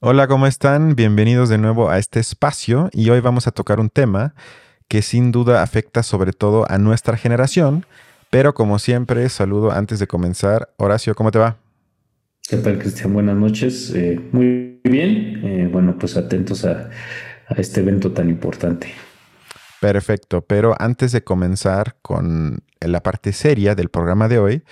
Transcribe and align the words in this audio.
Hola, 0.00 0.28
¿cómo 0.28 0.46
están? 0.46 0.94
Bienvenidos 0.94 1.48
de 1.48 1.58
nuevo 1.58 1.90
a 1.90 1.98
este 1.98 2.20
espacio 2.20 2.90
y 2.92 3.10
hoy 3.10 3.18
vamos 3.20 3.48
a 3.48 3.50
tocar 3.50 3.80
un 3.80 3.90
tema 3.90 4.34
que 4.88 5.02
sin 5.02 5.32
duda 5.32 5.62
afecta 5.62 6.04
sobre 6.04 6.32
todo 6.32 6.64
a 6.70 6.78
nuestra 6.78 7.16
generación, 7.16 7.86
pero 8.30 8.54
como 8.54 8.78
siempre, 8.78 9.28
saludo 9.28 9.72
antes 9.72 9.98
de 9.98 10.06
comenzar. 10.06 10.70
Horacio, 10.76 11.14
¿cómo 11.14 11.32
te 11.32 11.40
va? 11.40 11.56
¿Qué 12.48 12.56
tal, 12.58 12.78
Cristian? 12.78 13.12
Buenas 13.12 13.36
noches. 13.36 13.92
Eh, 13.96 14.20
muy 14.30 14.80
bien. 14.84 15.40
Eh, 15.44 15.68
bueno, 15.72 15.96
pues 15.98 16.16
atentos 16.16 16.64
a, 16.64 16.90
este 17.56 17.80
evento 17.80 18.12
tan 18.12 18.28
importante. 18.28 18.92
Perfecto, 19.80 20.42
pero 20.42 20.74
antes 20.78 21.12
de 21.12 21.24
comenzar 21.24 21.96
con 22.02 22.62
la 22.80 23.02
parte 23.02 23.32
seria 23.32 23.74
del 23.74 23.88
programa 23.88 24.28
de 24.28 24.38
hoy, 24.38 24.62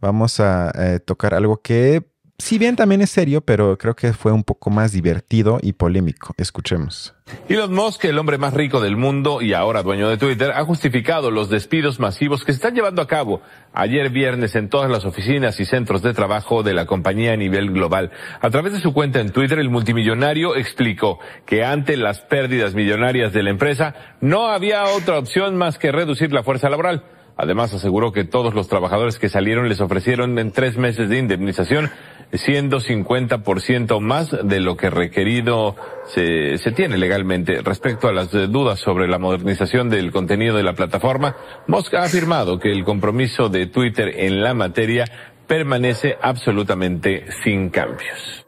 vamos 0.00 0.40
a 0.40 0.72
eh, 0.74 1.00
tocar 1.00 1.34
algo 1.34 1.60
que 1.62 2.02
si 2.40 2.58
bien 2.58 2.74
también 2.74 3.02
es 3.02 3.10
serio, 3.10 3.42
pero 3.42 3.76
creo 3.76 3.94
que 3.94 4.12
fue 4.12 4.32
un 4.32 4.44
poco 4.44 4.70
más 4.70 4.92
divertido 4.92 5.58
y 5.60 5.74
polémico. 5.74 6.34
Escuchemos. 6.38 7.14
Elon 7.48 7.72
Musk, 7.72 8.04
el 8.06 8.18
hombre 8.18 8.38
más 8.38 8.54
rico 8.54 8.80
del 8.80 8.96
mundo 8.96 9.42
y 9.42 9.52
ahora 9.52 9.82
dueño 9.82 10.08
de 10.08 10.16
Twitter, 10.16 10.50
ha 10.52 10.64
justificado 10.64 11.30
los 11.30 11.50
despidos 11.50 12.00
masivos 12.00 12.44
que 12.44 12.52
se 12.52 12.56
están 12.56 12.74
llevando 12.74 13.02
a 13.02 13.06
cabo 13.06 13.42
ayer 13.72 14.10
viernes 14.10 14.56
en 14.56 14.68
todas 14.68 14.90
las 14.90 15.04
oficinas 15.04 15.60
y 15.60 15.66
centros 15.66 16.02
de 16.02 16.14
trabajo 16.14 16.62
de 16.62 16.74
la 16.74 16.86
compañía 16.86 17.34
a 17.34 17.36
nivel 17.36 17.70
global. 17.70 18.10
A 18.40 18.50
través 18.50 18.72
de 18.72 18.80
su 18.80 18.92
cuenta 18.92 19.20
en 19.20 19.30
Twitter, 19.30 19.58
el 19.58 19.70
multimillonario 19.70 20.56
explicó 20.56 21.18
que 21.44 21.62
ante 21.62 21.96
las 21.96 22.20
pérdidas 22.20 22.74
millonarias 22.74 23.32
de 23.32 23.42
la 23.42 23.50
empresa 23.50 23.94
no 24.20 24.48
había 24.48 24.84
otra 24.84 25.18
opción 25.18 25.56
más 25.56 25.78
que 25.78 25.92
reducir 25.92 26.32
la 26.32 26.42
fuerza 26.42 26.70
laboral. 26.70 27.04
Además, 27.42 27.72
aseguró 27.72 28.12
que 28.12 28.24
todos 28.24 28.54
los 28.54 28.68
trabajadores 28.68 29.18
que 29.18 29.28
salieron 29.28 29.68
les 29.68 29.80
ofrecieron 29.80 30.38
en 30.38 30.52
tres 30.52 30.76
meses 30.76 31.08
de 31.08 31.18
indemnización 31.18 31.90
siendo 32.32 32.80
50% 32.80 34.00
más 34.00 34.30
de 34.30 34.60
lo 34.60 34.76
que 34.76 34.90
requerido 34.90 35.74
se, 36.06 36.58
se, 36.58 36.72
tiene 36.72 36.96
legalmente. 36.96 37.60
Respecto 37.62 38.08
a 38.08 38.12
las 38.12 38.30
dudas 38.30 38.78
sobre 38.78 39.08
la 39.08 39.18
modernización 39.18 39.88
del 39.88 40.12
contenido 40.12 40.56
de 40.56 40.62
la 40.62 40.74
plataforma, 40.74 41.36
Musk 41.66 41.94
ha 41.94 42.04
afirmado 42.04 42.58
que 42.58 42.70
el 42.70 42.84
compromiso 42.84 43.48
de 43.48 43.66
Twitter 43.66 44.12
en 44.16 44.42
la 44.42 44.54
materia 44.54 45.04
permanece 45.46 46.16
absolutamente 46.22 47.24
sin 47.42 47.70
cambios. 47.70 48.39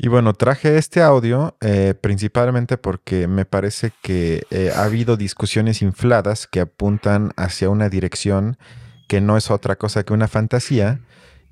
Y 0.00 0.06
bueno, 0.06 0.32
traje 0.32 0.78
este 0.78 1.02
audio 1.02 1.56
eh, 1.60 1.92
principalmente 2.00 2.78
porque 2.78 3.26
me 3.26 3.44
parece 3.44 3.90
que 4.00 4.44
eh, 4.50 4.70
ha 4.74 4.84
habido 4.84 5.16
discusiones 5.16 5.82
infladas 5.82 6.46
que 6.46 6.60
apuntan 6.60 7.32
hacia 7.36 7.68
una 7.68 7.88
dirección 7.88 8.58
que 9.08 9.20
no 9.20 9.36
es 9.36 9.50
otra 9.50 9.74
cosa 9.74 10.04
que 10.04 10.12
una 10.12 10.28
fantasía 10.28 11.00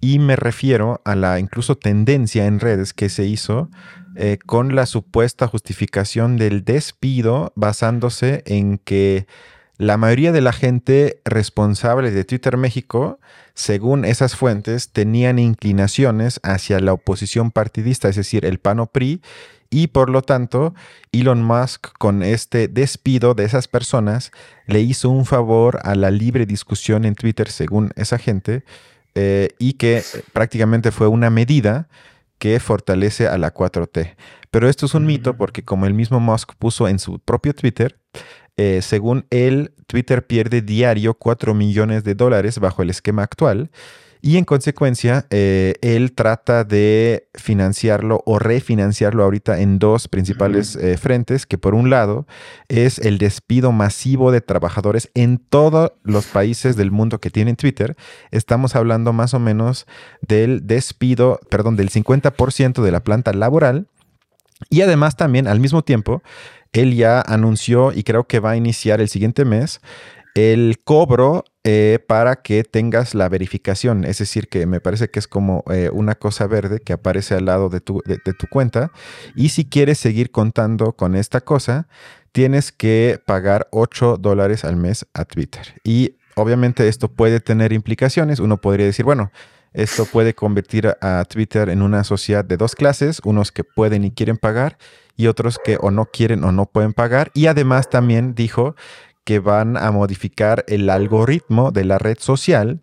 y 0.00 0.20
me 0.20 0.36
refiero 0.36 1.00
a 1.04 1.16
la 1.16 1.40
incluso 1.40 1.76
tendencia 1.76 2.46
en 2.46 2.60
redes 2.60 2.92
que 2.92 3.08
se 3.08 3.24
hizo 3.24 3.68
eh, 4.14 4.38
con 4.46 4.76
la 4.76 4.86
supuesta 4.86 5.48
justificación 5.48 6.36
del 6.36 6.64
despido 6.64 7.52
basándose 7.56 8.44
en 8.46 8.78
que 8.78 9.26
la 9.78 9.96
mayoría 9.96 10.32
de 10.32 10.40
la 10.40 10.52
gente 10.52 11.20
responsable 11.24 12.10
de 12.10 12.24
Twitter 12.24 12.56
México, 12.56 13.20
según 13.54 14.04
esas 14.04 14.34
fuentes, 14.34 14.90
tenían 14.90 15.38
inclinaciones 15.38 16.40
hacia 16.42 16.80
la 16.80 16.94
oposición 16.94 17.50
partidista, 17.50 18.08
es 18.08 18.16
decir, 18.16 18.44
el 18.44 18.58
PAN 18.58 18.86
PRI, 18.90 19.20
y 19.68 19.88
por 19.88 20.10
lo 20.10 20.22
tanto, 20.22 20.74
Elon 21.12 21.42
Musk 21.42 21.88
con 21.98 22.22
este 22.22 22.68
despido 22.68 23.34
de 23.34 23.44
esas 23.44 23.68
personas 23.68 24.30
le 24.66 24.80
hizo 24.80 25.10
un 25.10 25.26
favor 25.26 25.80
a 25.82 25.94
la 25.94 26.10
libre 26.10 26.46
discusión 26.46 27.04
en 27.04 27.14
Twitter, 27.14 27.50
según 27.50 27.90
esa 27.96 28.18
gente, 28.18 28.64
eh, 29.14 29.48
y 29.58 29.74
que 29.74 30.02
prácticamente 30.32 30.92
fue 30.92 31.08
una 31.08 31.30
medida 31.30 31.88
que 32.38 32.60
fortalece 32.60 33.28
a 33.28 33.38
la 33.38 33.52
4T. 33.52 34.14
Pero 34.50 34.68
esto 34.68 34.86
es 34.86 34.94
un 34.94 35.06
mito 35.06 35.36
porque 35.36 35.64
como 35.64 35.86
el 35.86 35.94
mismo 35.94 36.20
Musk 36.20 36.54
puso 36.54 36.86
en 36.88 36.98
su 36.98 37.18
propio 37.18 37.54
Twitter, 37.54 37.98
eh, 38.56 38.80
según 38.82 39.26
él, 39.30 39.72
Twitter 39.86 40.26
pierde 40.26 40.62
diario 40.62 41.14
4 41.14 41.54
millones 41.54 42.04
de 42.04 42.14
dólares 42.14 42.58
bajo 42.58 42.82
el 42.82 42.90
esquema 42.90 43.22
actual 43.22 43.70
y 44.26 44.38
en 44.38 44.44
consecuencia, 44.44 45.26
eh, 45.30 45.74
él 45.82 46.12
trata 46.12 46.64
de 46.64 47.28
financiarlo 47.34 48.24
o 48.26 48.40
refinanciarlo 48.40 49.22
ahorita 49.22 49.60
en 49.60 49.78
dos 49.78 50.08
principales 50.08 50.74
eh, 50.74 50.96
frentes, 50.96 51.46
que 51.46 51.58
por 51.58 51.76
un 51.76 51.90
lado 51.90 52.26
es 52.68 52.98
el 52.98 53.18
despido 53.18 53.70
masivo 53.70 54.32
de 54.32 54.40
trabajadores 54.40 55.12
en 55.14 55.38
todos 55.38 55.92
los 56.02 56.26
países 56.26 56.74
del 56.74 56.90
mundo 56.90 57.20
que 57.20 57.30
tienen 57.30 57.54
Twitter. 57.54 57.94
Estamos 58.32 58.74
hablando 58.74 59.12
más 59.12 59.32
o 59.32 59.38
menos 59.38 59.86
del 60.22 60.66
despido, 60.66 61.38
perdón, 61.48 61.76
del 61.76 61.90
50% 61.90 62.82
de 62.82 62.90
la 62.90 63.04
planta 63.04 63.32
laboral. 63.32 63.86
Y 64.70 64.80
además 64.80 65.16
también 65.16 65.46
al 65.46 65.60
mismo 65.60 65.82
tiempo, 65.82 66.22
él 66.80 66.94
ya 66.94 67.20
anunció 67.20 67.92
y 67.92 68.02
creo 68.02 68.26
que 68.26 68.40
va 68.40 68.52
a 68.52 68.56
iniciar 68.56 69.00
el 69.00 69.08
siguiente 69.08 69.44
mes 69.44 69.80
el 70.36 70.80
cobro 70.84 71.44
eh, 71.64 71.98
para 72.06 72.36
que 72.36 72.62
tengas 72.62 73.14
la 73.14 73.28
verificación. 73.28 74.04
Es 74.04 74.18
decir, 74.18 74.48
que 74.48 74.66
me 74.66 74.80
parece 74.80 75.08
que 75.08 75.18
es 75.18 75.26
como 75.26 75.64
eh, 75.70 75.88
una 75.90 76.14
cosa 76.14 76.46
verde 76.46 76.80
que 76.80 76.92
aparece 76.92 77.34
al 77.34 77.46
lado 77.46 77.70
de 77.70 77.80
tu, 77.80 78.02
de, 78.04 78.18
tu, 78.18 78.46
cuenta. 78.46 78.92
Y 79.34 79.48
si 79.48 79.64
quieres 79.64 79.98
seguir 79.98 80.30
contando 80.30 80.92
con 80.92 81.16
esta 81.16 81.40
cosa, 81.40 81.88
tienes 82.32 82.70
que 82.70 83.18
pagar 83.24 83.66
8 83.70 84.18
dólares 84.18 84.64
al 84.66 84.76
mes 84.76 85.06
a 85.14 85.24
Twitter. 85.24 85.80
Y 85.84 86.16
obviamente 86.34 86.86
esto 86.86 87.08
puede 87.08 87.40
tener 87.40 87.72
implicaciones. 87.72 88.38
Uno 88.38 88.58
podría 88.58 88.84
decir, 88.84 89.06
bueno, 89.06 89.32
esto 89.76 90.06
puede 90.06 90.34
convertir 90.34 90.96
a 91.02 91.24
Twitter 91.28 91.68
en 91.68 91.82
una 91.82 92.02
sociedad 92.02 92.44
de 92.44 92.56
dos 92.56 92.74
clases, 92.74 93.20
unos 93.24 93.52
que 93.52 93.62
pueden 93.62 94.04
y 94.04 94.10
quieren 94.10 94.38
pagar 94.38 94.78
y 95.16 95.26
otros 95.26 95.58
que 95.62 95.76
o 95.78 95.90
no 95.90 96.06
quieren 96.06 96.44
o 96.44 96.52
no 96.52 96.64
pueden 96.64 96.94
pagar. 96.94 97.30
Y 97.34 97.46
además 97.46 97.90
también 97.90 98.34
dijo 98.34 98.74
que 99.24 99.38
van 99.38 99.76
a 99.76 99.90
modificar 99.90 100.64
el 100.66 100.88
algoritmo 100.88 101.72
de 101.72 101.84
la 101.84 101.98
red 101.98 102.16
social 102.18 102.80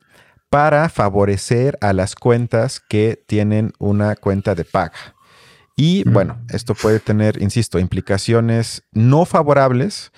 para 0.51 0.87
favorecer 0.87 1.79
a 1.81 1.93
las 1.93 2.13
cuentas 2.13 2.79
que 2.79 3.19
tienen 3.25 3.73
una 3.79 4.15
cuenta 4.15 4.53
de 4.53 4.63
paga. 4.63 5.15
Y 5.75 6.07
bueno, 6.07 6.37
esto 6.49 6.75
puede 6.75 6.99
tener, 6.99 7.41
insisto, 7.41 7.79
implicaciones 7.79 8.83
no 8.91 9.25
favorables 9.25 10.11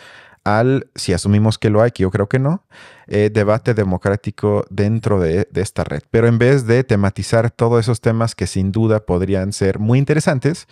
al, 0.46 0.88
si 0.96 1.12
asumimos 1.12 1.58
que 1.58 1.70
lo 1.70 1.82
hay, 1.82 1.92
que 1.92 2.04
yo 2.04 2.12
creo 2.12 2.30
que 2.30 2.40
no, 2.40 2.64
eh, 3.08 3.30
debate 3.34 3.74
democrático 3.74 4.66
dentro 4.70 5.20
de, 5.20 5.50
esta 5.56 5.84
red. 5.84 6.04
Pero 6.12 6.28
en 6.28 6.38
vez 6.38 6.66
de 6.66 6.84
tematizar 6.84 7.52
todos 7.52 7.82
esos 7.82 8.00
temas 8.00 8.36
que 8.36 8.48
sin 8.48 8.72
duda 8.72 9.06
podrían 9.06 9.52
ser 9.52 9.80
muy 9.80 10.00
interesantes, 10.00 10.68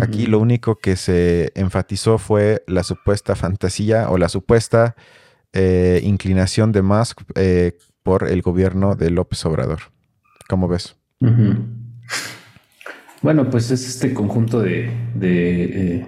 Aquí 0.00 0.24
lo 0.24 0.38
único 0.38 0.76
que 0.76 0.96
se 0.96 1.52
enfatizó 1.54 2.16
fue 2.16 2.62
la 2.66 2.82
supuesta 2.82 3.36
fantasía 3.36 4.08
o 4.08 4.16
la 4.16 4.30
supuesta 4.30 4.96
eh, 5.52 6.00
inclinación 6.02 6.72
de 6.72 6.80
Musk 6.80 7.20
eh, 7.34 7.76
por 8.02 8.26
el 8.26 8.40
gobierno 8.40 8.94
de 8.94 9.10
López 9.10 9.44
Obrador. 9.44 9.80
¿Cómo 10.48 10.66
ves? 10.66 10.96
Bueno, 13.20 13.50
pues 13.50 13.70
es 13.70 13.86
este 13.86 14.14
conjunto 14.14 14.60
de, 14.60 16.06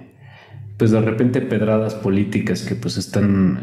pues 0.77 0.91
de 0.91 1.01
repente 1.01 1.41
pedradas 1.41 1.95
políticas 1.95 2.61
que 2.61 2.75
pues 2.75 2.97
están, 2.97 3.59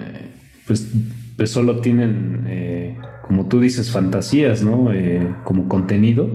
pues, 0.67 0.89
pues, 1.37 1.51
solo 1.51 1.81
tienen, 1.81 2.99
como 3.27 3.47
tú 3.49 3.61
dices, 3.61 3.91
fantasías, 3.91 4.63
¿no? 4.63 4.91
como 5.45 5.69
contenido 5.69 6.31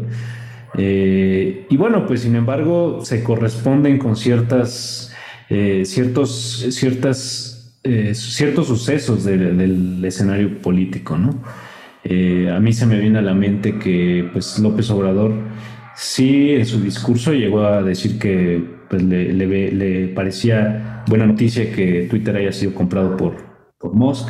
eh, 0.77 1.65
y 1.69 1.77
bueno, 1.77 2.05
pues 2.05 2.21
sin 2.21 2.35
embargo 2.35 3.03
se 3.03 3.23
corresponden 3.23 3.97
con 3.97 4.15
ciertas, 4.15 5.13
eh, 5.49 5.83
ciertos, 5.85 6.65
ciertas, 6.69 7.79
eh, 7.83 8.13
ciertos 8.13 8.67
sucesos 8.67 9.23
del, 9.23 10.03
escenario 10.05 10.59
político, 10.59 11.17
¿no? 11.17 11.41
a 12.09 12.59
mí 12.61 12.71
se 12.71 12.85
me 12.85 12.97
viene 13.01 13.19
a 13.19 13.21
la 13.21 13.33
mente 13.33 13.77
que 13.79 14.29
pues 14.31 14.59
López 14.59 14.89
Obrador 14.91 15.33
sí 15.93 16.51
en 16.51 16.65
su 16.65 16.79
discurso 16.79 17.33
llegó 17.33 17.65
a 17.65 17.83
decir 17.83 18.17
que 18.17 18.63
pues, 18.89 19.03
le, 19.03 19.33
le, 19.33 20.07
parecía 20.09 21.03
buena 21.07 21.25
noticia 21.25 21.71
que 21.71 22.07
Twitter 22.09 22.35
haya 22.35 22.51
sido 22.51 22.73
comprado 22.73 23.15
por, 23.17 23.35
por 23.77 23.93
Musk. 23.93 24.29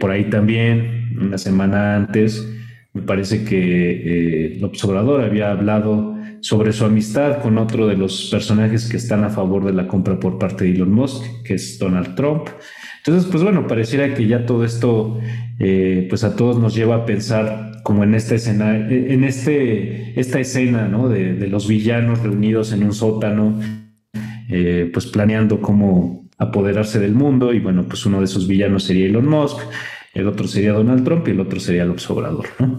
por 0.00 0.10
ahí 0.10 0.24
también, 0.24 1.16
una 1.20 1.38
semana 1.38 1.96
antes, 1.96 2.46
me 2.92 3.02
parece 3.02 3.44
que 3.44 4.54
eh, 4.54 4.58
López 4.60 4.82
Obrador 4.84 5.22
había 5.22 5.52
hablado 5.52 6.16
sobre 6.40 6.72
su 6.72 6.84
amistad 6.84 7.40
con 7.40 7.58
otro 7.58 7.86
de 7.86 7.96
los 7.96 8.28
personajes 8.30 8.88
que 8.88 8.96
están 8.96 9.22
a 9.24 9.30
favor 9.30 9.64
de 9.64 9.72
la 9.72 9.86
compra 9.86 10.18
por 10.18 10.38
parte 10.38 10.64
de 10.64 10.72
Elon 10.72 10.92
Musk, 10.92 11.22
que 11.44 11.54
es 11.54 11.78
Donald 11.78 12.16
Trump. 12.16 12.48
Entonces, 12.98 13.30
pues 13.30 13.42
bueno, 13.42 13.66
pareciera 13.66 14.12
que 14.14 14.26
ya 14.26 14.44
todo 14.44 14.64
esto, 14.64 15.20
eh, 15.58 16.06
pues 16.08 16.24
a 16.24 16.34
todos 16.34 16.58
nos 16.58 16.74
lleva 16.74 16.96
a 16.96 17.06
pensar 17.06 17.69
como 17.82 18.04
en 18.04 18.14
esta 18.14 18.34
escena, 18.34 18.76
en 18.76 19.24
este, 19.24 20.18
esta 20.18 20.40
escena, 20.40 20.88
¿no? 20.88 21.08
De, 21.08 21.46
los 21.48 21.68
villanos 21.68 22.22
reunidos 22.22 22.72
en 22.72 22.84
un 22.84 22.92
sótano, 22.92 23.60
eh, 24.48 24.90
pues 24.92 25.06
planeando 25.06 25.60
cómo 25.60 26.28
apoderarse 26.38 26.98
del 26.98 27.14
mundo 27.14 27.52
y 27.52 27.60
bueno, 27.60 27.86
pues 27.86 28.06
uno 28.06 28.18
de 28.18 28.24
esos 28.24 28.48
villanos 28.48 28.84
sería 28.84 29.06
Elon 29.06 29.28
Musk 29.28 29.60
el 30.14 30.26
otro 30.26 30.48
sería 30.48 30.72
Donald 30.72 31.04
Trump 31.04 31.26
y 31.28 31.30
el 31.32 31.40
otro 31.40 31.60
sería 31.60 31.84
López 31.84 32.08
Obrador. 32.10 32.46
¿no? 32.58 32.78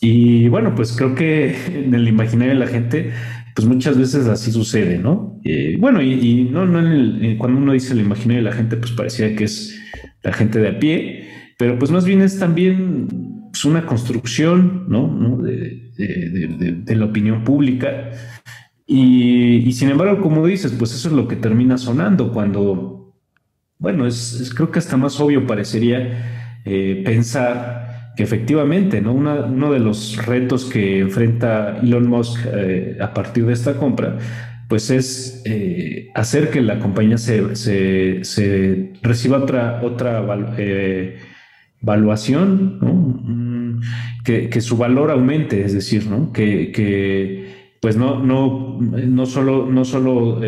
Y 0.00 0.48
bueno, 0.48 0.74
pues 0.74 0.92
creo 0.92 1.14
que 1.14 1.54
en 1.68 1.94
el 1.94 2.08
imaginario 2.08 2.54
de 2.54 2.60
la 2.60 2.66
gente, 2.66 3.12
pues 3.54 3.66
muchas 3.66 3.96
veces 3.96 4.26
así 4.26 4.50
sucede, 4.50 4.98
¿no? 4.98 5.40
Eh, 5.44 5.76
bueno, 5.78 6.02
y, 6.02 6.48
no, 6.50 6.66
no 6.66 6.80
en 6.80 6.86
el, 7.24 7.38
cuando 7.38 7.60
uno 7.60 7.72
dice 7.72 7.94
el 7.94 8.00
imaginario 8.00 8.42
de 8.42 8.50
la 8.50 8.56
gente, 8.56 8.76
pues 8.76 8.92
parecía 8.92 9.34
que 9.36 9.44
es 9.44 9.78
la 10.22 10.32
gente 10.32 10.58
de 10.58 10.68
a 10.68 10.78
pie, 10.78 11.28
pero 11.56 11.78
pues 11.78 11.90
más 11.90 12.04
bien 12.04 12.20
es 12.20 12.38
también 12.38 13.06
pues, 13.52 13.64
una 13.66 13.84
construcción, 13.84 14.86
¿no? 14.88 15.36
De, 15.42 15.92
de, 15.96 16.96
la 16.96 17.04
opinión 17.04 17.44
pública. 17.44 18.10
Y, 18.86 19.70
sin 19.72 19.90
embargo, 19.90 20.20
como 20.22 20.46
dices, 20.46 20.74
pues 20.78 20.94
eso 20.94 21.08
es 21.08 21.14
lo 21.14 21.28
que 21.28 21.36
termina 21.36 21.76
sonando 21.78 22.32
cuando, 22.32 23.14
bueno, 23.78 24.06
es, 24.06 24.52
creo 24.56 24.70
que 24.70 24.78
hasta 24.78 24.96
más 24.96 25.20
obvio 25.20 25.46
parecería 25.46 26.60
eh, 26.64 27.02
pensar 27.04 28.12
que 28.16 28.22
efectivamente, 28.22 29.00
¿no? 29.00 29.12
uno 29.14 29.72
de 29.72 29.78
los 29.78 30.16
retos 30.26 30.64
que 30.66 31.00
enfrenta 31.00 31.78
Elon 31.78 32.08
Musk 32.08 32.40
eh, 32.52 32.98
a 33.00 33.14
partir 33.14 33.46
de 33.46 33.52
esta 33.52 33.74
compra, 33.74 34.18
pues 34.68 34.88
es 34.90 35.42
eh, 35.44 36.08
hacer 36.14 36.50
que 36.50 36.62
la 36.62 36.78
compañía 36.78 37.18
se, 37.18 37.54
se, 37.56 38.92
reciba 39.02 39.36
otra, 39.36 39.80
otra 39.82 40.24
eh, 40.56 41.18
evaluación, 41.82 42.78
mm, 42.80 43.80
que, 44.24 44.60
su 44.60 44.76
valor 44.76 45.10
aumente, 45.10 45.64
es 45.64 45.72
decir, 45.72 46.06
¿no? 46.06 46.32
que, 46.32 46.70
que 46.72 47.74
pues 47.80 47.96
no, 47.96 48.22
no, 48.22 48.78
no 48.80 49.26
solo, 49.26 49.66
no 49.66 49.84
solo 49.84 50.40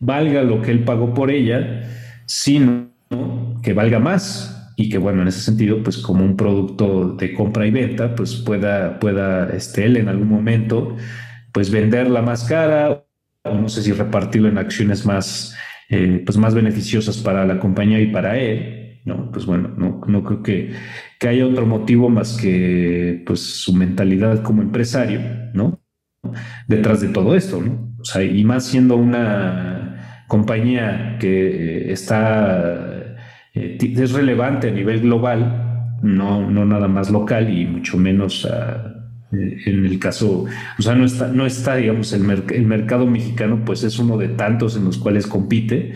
valga 0.00 0.42
lo 0.42 0.62
que 0.62 0.70
él 0.70 0.84
pagó 0.84 1.14
por 1.14 1.30
ella, 1.30 1.82
sino 2.26 2.90
que 3.62 3.72
valga 3.72 3.98
más, 3.98 4.56
y 4.76 4.90
que 4.90 4.98
bueno, 4.98 5.22
en 5.22 5.28
ese 5.28 5.40
sentido, 5.40 5.82
pues 5.82 5.96
como 5.98 6.22
un 6.22 6.36
producto 6.36 7.14
de 7.14 7.32
compra 7.32 7.66
y 7.66 7.70
venta, 7.70 8.14
pues 8.14 8.34
pueda, 8.36 8.98
pueda 9.00 9.48
este, 9.54 9.86
él 9.86 9.96
en 9.96 10.08
algún 10.08 10.28
momento, 10.28 10.96
pues 11.52 11.70
venderla 11.70 12.20
más 12.20 12.44
cara, 12.44 13.04
o 13.42 13.54
no 13.54 13.68
sé 13.70 13.82
si 13.82 13.92
repartirlo 13.92 14.48
en 14.48 14.58
acciones 14.58 15.06
más, 15.06 15.56
eh, 15.88 16.22
pues 16.26 16.36
más 16.36 16.54
beneficiosas 16.54 17.16
para 17.16 17.46
la 17.46 17.58
compañía 17.58 18.00
y 18.00 18.08
para 18.08 18.38
él, 18.38 18.85
¿no? 19.06 19.30
Pues 19.30 19.46
bueno, 19.46 19.70
no, 19.76 20.02
no 20.06 20.24
creo 20.24 20.42
que, 20.42 20.72
que 21.18 21.28
haya 21.28 21.46
otro 21.46 21.64
motivo 21.64 22.10
más 22.10 22.36
que 22.36 23.22
pues 23.24 23.40
su 23.40 23.72
mentalidad 23.72 24.42
como 24.42 24.60
empresario, 24.60 25.20
¿no? 25.54 25.80
Detrás 26.66 27.00
de 27.00 27.08
todo 27.08 27.36
esto, 27.36 27.62
¿no? 27.62 27.94
O 28.00 28.04
sea, 28.04 28.22
y 28.22 28.44
más 28.44 28.66
siendo 28.66 28.96
una 28.96 30.24
compañía 30.26 31.16
que 31.20 31.92
está 31.92 33.16
eh, 33.54 33.78
es 33.80 34.12
relevante 34.12 34.68
a 34.68 34.72
nivel 34.72 35.00
global, 35.00 35.98
no, 36.02 36.50
no 36.50 36.64
nada 36.64 36.88
más 36.88 37.10
local 37.10 37.56
y 37.56 37.64
mucho 37.64 37.96
menos 37.96 38.44
eh, 38.44 39.56
en 39.66 39.86
el 39.86 39.98
caso, 40.00 40.46
o 40.78 40.82
sea, 40.82 40.96
no 40.96 41.04
está, 41.04 41.28
no 41.28 41.46
está 41.46 41.76
digamos, 41.76 42.12
el, 42.12 42.28
el, 42.52 42.66
mercado 42.66 43.06
mexicano, 43.06 43.62
pues 43.64 43.84
es 43.84 44.00
uno 44.00 44.16
de 44.18 44.28
tantos 44.28 44.76
en 44.76 44.84
los 44.84 44.98
cuales 44.98 45.28
compite, 45.28 45.92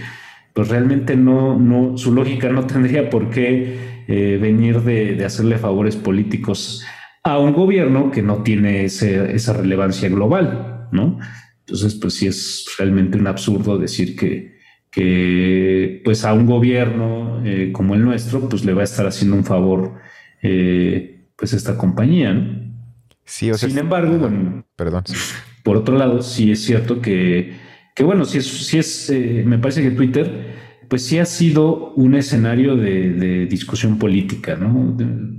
pues 0.54 0.68
realmente 0.68 1.16
no, 1.16 1.58
no 1.58 1.96
su 1.96 2.12
lógica 2.12 2.50
no 2.50 2.66
tendría 2.66 3.10
por 3.10 3.30
qué 3.30 4.04
eh, 4.08 4.38
venir 4.40 4.80
de, 4.80 5.14
de, 5.14 5.24
hacerle 5.24 5.58
favores 5.58 5.96
políticos 5.96 6.84
a 7.22 7.38
un 7.38 7.52
gobierno 7.52 8.10
que 8.10 8.22
no 8.22 8.42
tiene 8.42 8.84
ese, 8.84 9.34
esa 9.34 9.52
relevancia 9.52 10.08
global, 10.08 10.88
¿no? 10.90 11.18
Entonces, 11.60 11.94
pues 11.94 12.14
sí 12.14 12.26
es 12.26 12.66
realmente 12.78 13.18
un 13.18 13.26
absurdo 13.26 13.78
decir 13.78 14.16
que, 14.16 14.58
que 14.90 16.00
pues 16.04 16.24
a 16.24 16.32
un 16.32 16.46
gobierno 16.46 17.42
eh, 17.44 17.70
como 17.72 17.94
el 17.94 18.04
nuestro 18.04 18.48
pues 18.48 18.64
le 18.64 18.72
va 18.72 18.80
a 18.80 18.84
estar 18.84 19.06
haciendo 19.06 19.36
un 19.36 19.44
favor 19.44 19.94
eh, 20.42 21.28
pues 21.36 21.52
esta 21.52 21.76
compañía. 21.76 22.66
Sí, 23.24 23.52
Sin 23.54 23.78
embargo, 23.78 24.18
bueno, 24.18 24.64
perdón. 24.74 25.04
Por 25.62 25.76
otro 25.76 25.96
lado, 25.96 26.22
sí 26.22 26.50
es 26.50 26.64
cierto 26.64 27.00
que, 27.00 27.54
que 28.00 28.06
bueno, 28.06 28.24
sí 28.24 28.38
es, 28.38 28.46
sí 28.46 28.78
es 28.78 29.10
eh, 29.10 29.42
me 29.44 29.58
parece 29.58 29.82
que 29.82 29.90
Twitter 29.90 30.56
pues 30.88 31.04
sí 31.04 31.18
ha 31.18 31.26
sido 31.26 31.92
un 31.96 32.14
escenario 32.14 32.74
de, 32.74 33.44
discusión 33.44 33.98
política, 33.98 34.56
¿no? 34.56 34.96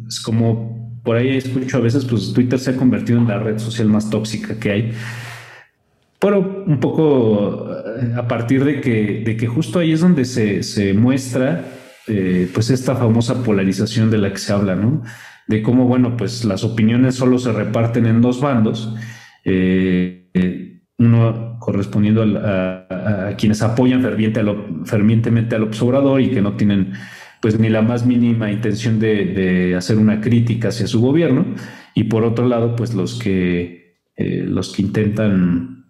Es 0.08 0.20
como 0.20 1.02
por 1.04 1.18
ahí 1.18 1.38
escucho 1.38 1.78
a 1.78 1.80
veces, 1.80 2.06
pues 2.06 2.32
Twitter 2.34 2.60
se 2.60 2.70
ha 2.70 2.76
convertido 2.76 3.18
en 3.18 3.28
la 3.28 3.40
red 3.40 3.58
social 3.58 3.88
más 3.88 4.12
tóxica 4.12 4.60
que 4.60 4.72
hay 4.72 4.92
pero 6.20 6.64
un 6.68 6.80
poco 6.80 7.68
eh, 7.68 8.14
a 8.16 8.28
partir 8.28 8.64
de 8.64 8.80
que, 8.80 9.24
de 9.26 9.36
que 9.36 9.48
justo 9.48 9.80
ahí 9.80 9.94
es 9.94 10.02
donde 10.02 10.24
se, 10.24 10.94
muestra 10.94 11.66
eh, 12.08 12.48
pues 12.54 12.70
esta 12.70 12.96
famosa 12.96 13.44
polarización 13.44 14.12
de 14.12 14.20
la 14.20 14.32
que 14.32 14.38
se 14.38 14.54
habla, 14.54 14.76
¿no? 14.76 15.02
De 15.48 15.64
cómo, 15.64 15.86
bueno, 15.86 16.16
pues 16.16 16.46
las 16.46 16.64
opiniones 16.64 17.16
solo 17.16 17.40
se 17.40 17.52
reparten 17.52 18.06
en 18.06 18.22
dos 18.22 18.40
bandos, 18.40 18.94
uno 21.00 21.51
correspondiendo 21.62 22.24
a, 22.44 23.36
quienes 23.38 23.62
apoyan 23.62 24.02
ferviente 24.02 24.42
fervientemente 24.84 25.56
al 25.56 25.64
observador 25.64 26.20
y 26.20 26.32
que 26.32 26.42
no 26.42 26.54
tienen 26.58 26.94
pues 27.40 27.60
ni 27.60 27.70
la 27.70 27.82
más 27.82 28.06
mínima 28.06 28.52
intención 28.52 29.00
de, 29.00 29.76
hacer 29.78 29.98
una 29.98 30.22
crítica 30.22 30.70
hacia 30.70 30.88
su 30.88 31.02
gobierno, 31.02 31.46
y 31.96 32.04
por 32.06 32.24
otro 32.24 32.48
lado, 32.48 32.76
pues 32.76 32.94
los 32.94 33.18
que, 33.18 33.98
los 34.18 34.74
que 34.74 34.84
intentan 34.84 35.86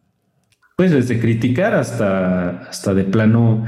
pues 0.77 0.91
desde 0.91 1.19
criticar 1.19 1.75
hasta, 1.75 2.61
hasta 2.61 2.93
de 2.93 3.03
plano, 3.03 3.65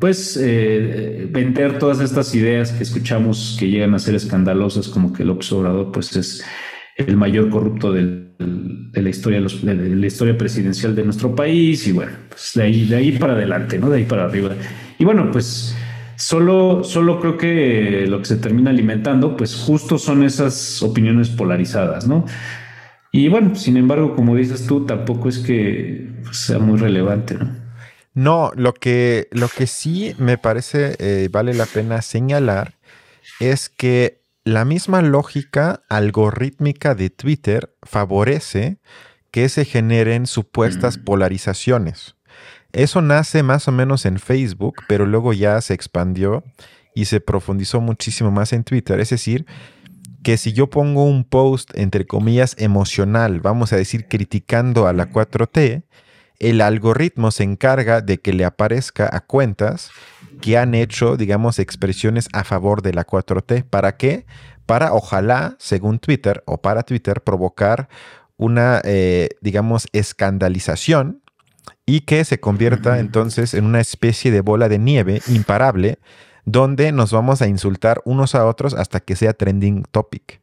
pues 0.00 0.38
eh, 0.42 1.28
vender 1.30 1.78
todas 1.78 2.00
estas 2.00 2.34
ideas 2.34 2.72
que 2.72 2.82
escuchamos 2.82 3.56
que 3.58 3.68
llegan 3.68 3.94
a 3.94 3.98
ser 3.98 4.14
escandalosas, 4.14 4.88
como 4.88 5.12
que 5.12 5.22
el 5.22 5.30
observador 5.30 5.92
pues 5.92 6.16
es 6.16 6.44
el 6.96 7.16
mayor 7.16 7.50
corrupto 7.50 7.92
de 7.92 8.26
la 8.38 9.08
historia 9.08 9.40
de, 9.40 9.96
la 9.96 10.06
historia 10.06 10.36
presidencial 10.36 10.94
de 10.94 11.04
nuestro 11.04 11.34
país 11.34 11.86
y 11.86 11.92
bueno, 11.92 12.12
pues 12.28 12.52
de 12.54 12.62
ahí, 12.62 12.86
de 12.86 12.96
ahí 12.96 13.12
para 13.12 13.34
adelante, 13.34 13.78
¿no? 13.78 13.90
De 13.90 13.98
ahí 13.98 14.04
para 14.04 14.24
arriba. 14.24 14.54
Y 14.98 15.04
bueno, 15.04 15.30
pues 15.30 15.76
solo, 16.16 16.82
solo 16.84 17.20
creo 17.20 17.36
que 17.36 18.06
lo 18.08 18.18
que 18.20 18.24
se 18.24 18.36
termina 18.36 18.70
alimentando, 18.70 19.36
pues 19.36 19.54
justo 19.54 19.98
son 19.98 20.22
esas 20.22 20.82
opiniones 20.82 21.28
polarizadas, 21.28 22.06
¿no? 22.06 22.24
Y 23.12 23.28
bueno, 23.28 23.54
sin 23.54 23.76
embargo, 23.76 24.14
como 24.14 24.34
dices 24.34 24.66
tú, 24.66 24.86
tampoco 24.86 25.28
es 25.28 25.38
que 25.38 26.08
sea 26.32 26.58
muy 26.58 26.78
relevante, 26.78 27.34
¿no? 27.34 27.66
No, 28.14 28.50
lo 28.56 28.72
que, 28.72 29.28
lo 29.30 29.48
que 29.48 29.66
sí 29.66 30.14
me 30.18 30.38
parece 30.38 30.96
eh, 30.98 31.28
vale 31.30 31.52
la 31.52 31.66
pena 31.66 32.00
señalar 32.00 32.74
es 33.40 33.68
que 33.68 34.22
la 34.46 34.64
misma 34.64 35.02
lógica 35.02 35.82
algorítmica 35.88 36.94
de 36.94 37.10
Twitter 37.10 37.74
favorece 37.82 38.78
que 39.32 39.48
se 39.48 39.64
generen 39.64 40.28
supuestas 40.28 40.98
mm. 40.98 41.04
polarizaciones. 41.04 42.14
Eso 42.70 43.02
nace 43.02 43.42
más 43.42 43.66
o 43.66 43.72
menos 43.72 44.06
en 44.06 44.20
Facebook, 44.20 44.76
pero 44.86 45.04
luego 45.04 45.32
ya 45.32 45.60
se 45.62 45.74
expandió 45.74 46.44
y 46.94 47.06
se 47.06 47.20
profundizó 47.20 47.80
muchísimo 47.80 48.30
más 48.30 48.52
en 48.52 48.62
Twitter. 48.62 49.00
Es 49.00 49.10
decir, 49.10 49.46
que 50.22 50.36
si 50.36 50.52
yo 50.52 50.70
pongo 50.70 51.02
un 51.02 51.24
post, 51.24 51.72
entre 51.74 52.06
comillas, 52.06 52.54
emocional, 52.56 53.40
vamos 53.40 53.72
a 53.72 53.76
decir, 53.76 54.06
criticando 54.06 54.86
a 54.86 54.92
la 54.92 55.10
4T, 55.10 55.82
el 56.38 56.60
algoritmo 56.60 57.32
se 57.32 57.42
encarga 57.42 58.00
de 58.00 58.18
que 58.18 58.32
le 58.32 58.44
aparezca 58.44 59.10
a 59.12 59.22
cuentas 59.22 59.90
que 60.40 60.58
han 60.58 60.74
hecho, 60.74 61.16
digamos, 61.16 61.58
expresiones 61.58 62.28
a 62.32 62.44
favor 62.44 62.82
de 62.82 62.92
la 62.92 63.06
4T. 63.06 63.64
¿Para 63.64 63.96
qué? 63.96 64.26
Para, 64.66 64.92
ojalá, 64.92 65.56
según 65.58 65.98
Twitter 65.98 66.42
o 66.46 66.60
para 66.60 66.82
Twitter, 66.82 67.22
provocar 67.22 67.88
una, 68.36 68.80
eh, 68.84 69.30
digamos, 69.40 69.88
escandalización 69.92 71.22
y 71.86 72.00
que 72.00 72.24
se 72.24 72.40
convierta 72.40 72.98
entonces 72.98 73.54
en 73.54 73.64
una 73.64 73.80
especie 73.80 74.30
de 74.30 74.40
bola 74.40 74.68
de 74.68 74.78
nieve 74.78 75.22
imparable 75.28 75.98
donde 76.44 76.92
nos 76.92 77.12
vamos 77.12 77.42
a 77.42 77.48
insultar 77.48 78.00
unos 78.04 78.34
a 78.34 78.46
otros 78.46 78.74
hasta 78.74 79.00
que 79.00 79.16
sea 79.16 79.32
trending 79.32 79.84
topic. 79.90 80.40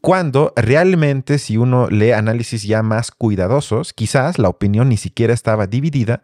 Cuando 0.00 0.52
realmente 0.56 1.38
si 1.38 1.56
uno 1.56 1.88
lee 1.88 2.12
análisis 2.12 2.62
ya 2.62 2.82
más 2.82 3.10
cuidadosos, 3.10 3.92
quizás 3.92 4.38
la 4.38 4.48
opinión 4.48 4.88
ni 4.88 4.96
siquiera 4.96 5.32
estaba 5.32 5.66
dividida 5.66 6.22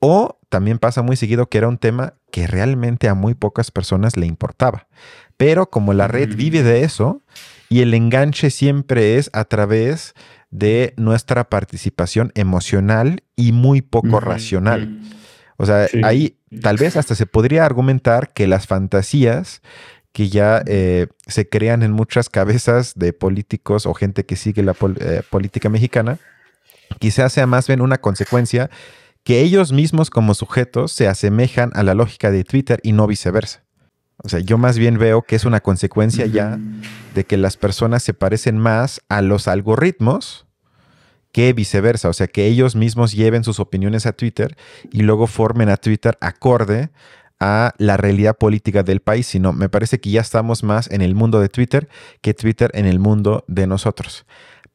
o 0.00 0.37
también 0.48 0.78
pasa 0.78 1.02
muy 1.02 1.16
seguido 1.16 1.48
que 1.48 1.58
era 1.58 1.68
un 1.68 1.78
tema 1.78 2.14
que 2.30 2.46
realmente 2.46 3.08
a 3.08 3.14
muy 3.14 3.34
pocas 3.34 3.70
personas 3.70 4.16
le 4.16 4.26
importaba. 4.26 4.86
Pero 5.36 5.70
como 5.70 5.92
la 5.92 6.08
red 6.08 6.34
vive 6.34 6.62
de 6.62 6.82
eso 6.82 7.22
y 7.68 7.80
el 7.80 7.94
enganche 7.94 8.50
siempre 8.50 9.16
es 9.16 9.30
a 9.32 9.44
través 9.44 10.14
de 10.50 10.94
nuestra 10.96 11.44
participación 11.48 12.32
emocional 12.34 13.22
y 13.36 13.52
muy 13.52 13.82
poco 13.82 14.20
racional. 14.20 15.00
O 15.56 15.66
sea, 15.66 15.86
ahí 16.02 16.38
tal 16.62 16.76
vez 16.76 16.96
hasta 16.96 17.14
se 17.14 17.26
podría 17.26 17.64
argumentar 17.64 18.32
que 18.32 18.46
las 18.46 18.66
fantasías 18.66 19.60
que 20.12 20.28
ya 20.28 20.62
eh, 20.66 21.08
se 21.26 21.48
crean 21.48 21.82
en 21.82 21.92
muchas 21.92 22.28
cabezas 22.30 22.94
de 22.96 23.12
políticos 23.12 23.86
o 23.86 23.94
gente 23.94 24.24
que 24.24 24.36
sigue 24.36 24.62
la 24.62 24.74
eh, 25.00 25.22
política 25.28 25.68
mexicana, 25.68 26.18
quizás 26.98 27.32
sea 27.32 27.46
más 27.46 27.66
bien 27.66 27.80
una 27.80 27.98
consecuencia 27.98 28.70
que 29.28 29.42
ellos 29.42 29.72
mismos 29.72 30.08
como 30.08 30.32
sujetos 30.32 30.90
se 30.90 31.06
asemejan 31.06 31.70
a 31.74 31.82
la 31.82 31.92
lógica 31.92 32.30
de 32.30 32.44
Twitter 32.44 32.80
y 32.82 32.92
no 32.92 33.06
viceversa. 33.06 33.62
O 34.24 34.30
sea, 34.30 34.40
yo 34.40 34.56
más 34.56 34.78
bien 34.78 34.96
veo 34.96 35.20
que 35.20 35.36
es 35.36 35.44
una 35.44 35.60
consecuencia 35.60 36.24
ya 36.24 36.58
de 37.14 37.24
que 37.24 37.36
las 37.36 37.58
personas 37.58 38.02
se 38.02 38.14
parecen 38.14 38.56
más 38.56 39.02
a 39.10 39.20
los 39.20 39.46
algoritmos 39.46 40.46
que 41.30 41.52
viceversa. 41.52 42.08
O 42.08 42.14
sea, 42.14 42.26
que 42.26 42.46
ellos 42.46 42.74
mismos 42.74 43.12
lleven 43.12 43.44
sus 43.44 43.60
opiniones 43.60 44.06
a 44.06 44.14
Twitter 44.14 44.56
y 44.92 45.02
luego 45.02 45.26
formen 45.26 45.68
a 45.68 45.76
Twitter 45.76 46.16
acorde 46.22 46.88
a 47.38 47.74
la 47.76 47.98
realidad 47.98 48.34
política 48.34 48.82
del 48.82 49.00
país, 49.00 49.26
sino 49.26 49.52
me 49.52 49.68
parece 49.68 50.00
que 50.00 50.08
ya 50.08 50.22
estamos 50.22 50.64
más 50.64 50.90
en 50.90 51.02
el 51.02 51.14
mundo 51.14 51.38
de 51.38 51.50
Twitter 51.50 51.90
que 52.22 52.32
Twitter 52.32 52.70
en 52.72 52.86
el 52.86 52.98
mundo 52.98 53.44
de 53.46 53.66
nosotros. 53.66 54.24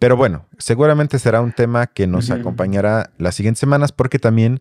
Pero 0.04 0.18
bueno, 0.18 0.48
seguramente 0.58 1.18
será 1.18 1.40
un 1.40 1.54
tema 1.54 1.88
que 1.88 2.08
nos 2.08 2.30
acompañará 2.30 3.12
las 3.18 3.36
siguientes 3.36 3.62
semanas 3.62 3.94
porque 3.94 4.20
también 4.20 4.60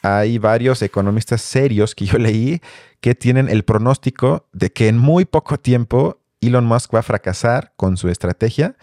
hay 0.00 0.38
varios 0.38 0.80
economistas 0.80 1.42
serios 1.42 1.94
que 1.94 2.06
yo 2.06 2.16
leí 2.16 2.62
que 3.02 3.14
tienen 3.14 3.50
el 3.50 3.64
pronóstico 3.64 4.48
de 4.54 4.72
que 4.72 4.88
en 4.88 4.96
muy 4.96 5.26
poco 5.26 5.58
tiempo 5.58 6.22
Elon 6.40 6.64
Musk 6.64 6.94
va 6.94 7.00
a 7.00 7.02
fracasar 7.02 7.74
con 7.76 7.98
su 7.98 8.08
estrategia 8.08 8.76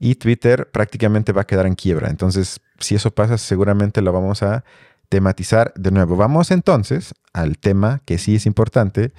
y 0.00 0.16
Twitter 0.16 0.72
prácticamente 0.72 1.30
va 1.30 1.42
a 1.42 1.46
quedar 1.46 1.66
en 1.66 1.76
quiebra. 1.76 2.10
Entonces, 2.10 2.60
si 2.80 2.96
eso 2.96 3.12
pasa, 3.12 3.38
seguramente 3.38 4.02
lo 4.02 4.12
vamos 4.12 4.42
a 4.42 4.64
tematizar 5.08 5.72
de 5.74 5.90
nuevo. 5.90 6.16
Vamos 6.16 6.50
entonces 6.50 7.14
al 7.32 7.58
tema 7.58 8.00
que 8.04 8.18
sí 8.18 8.36
es 8.36 8.46
importante 8.46 9.12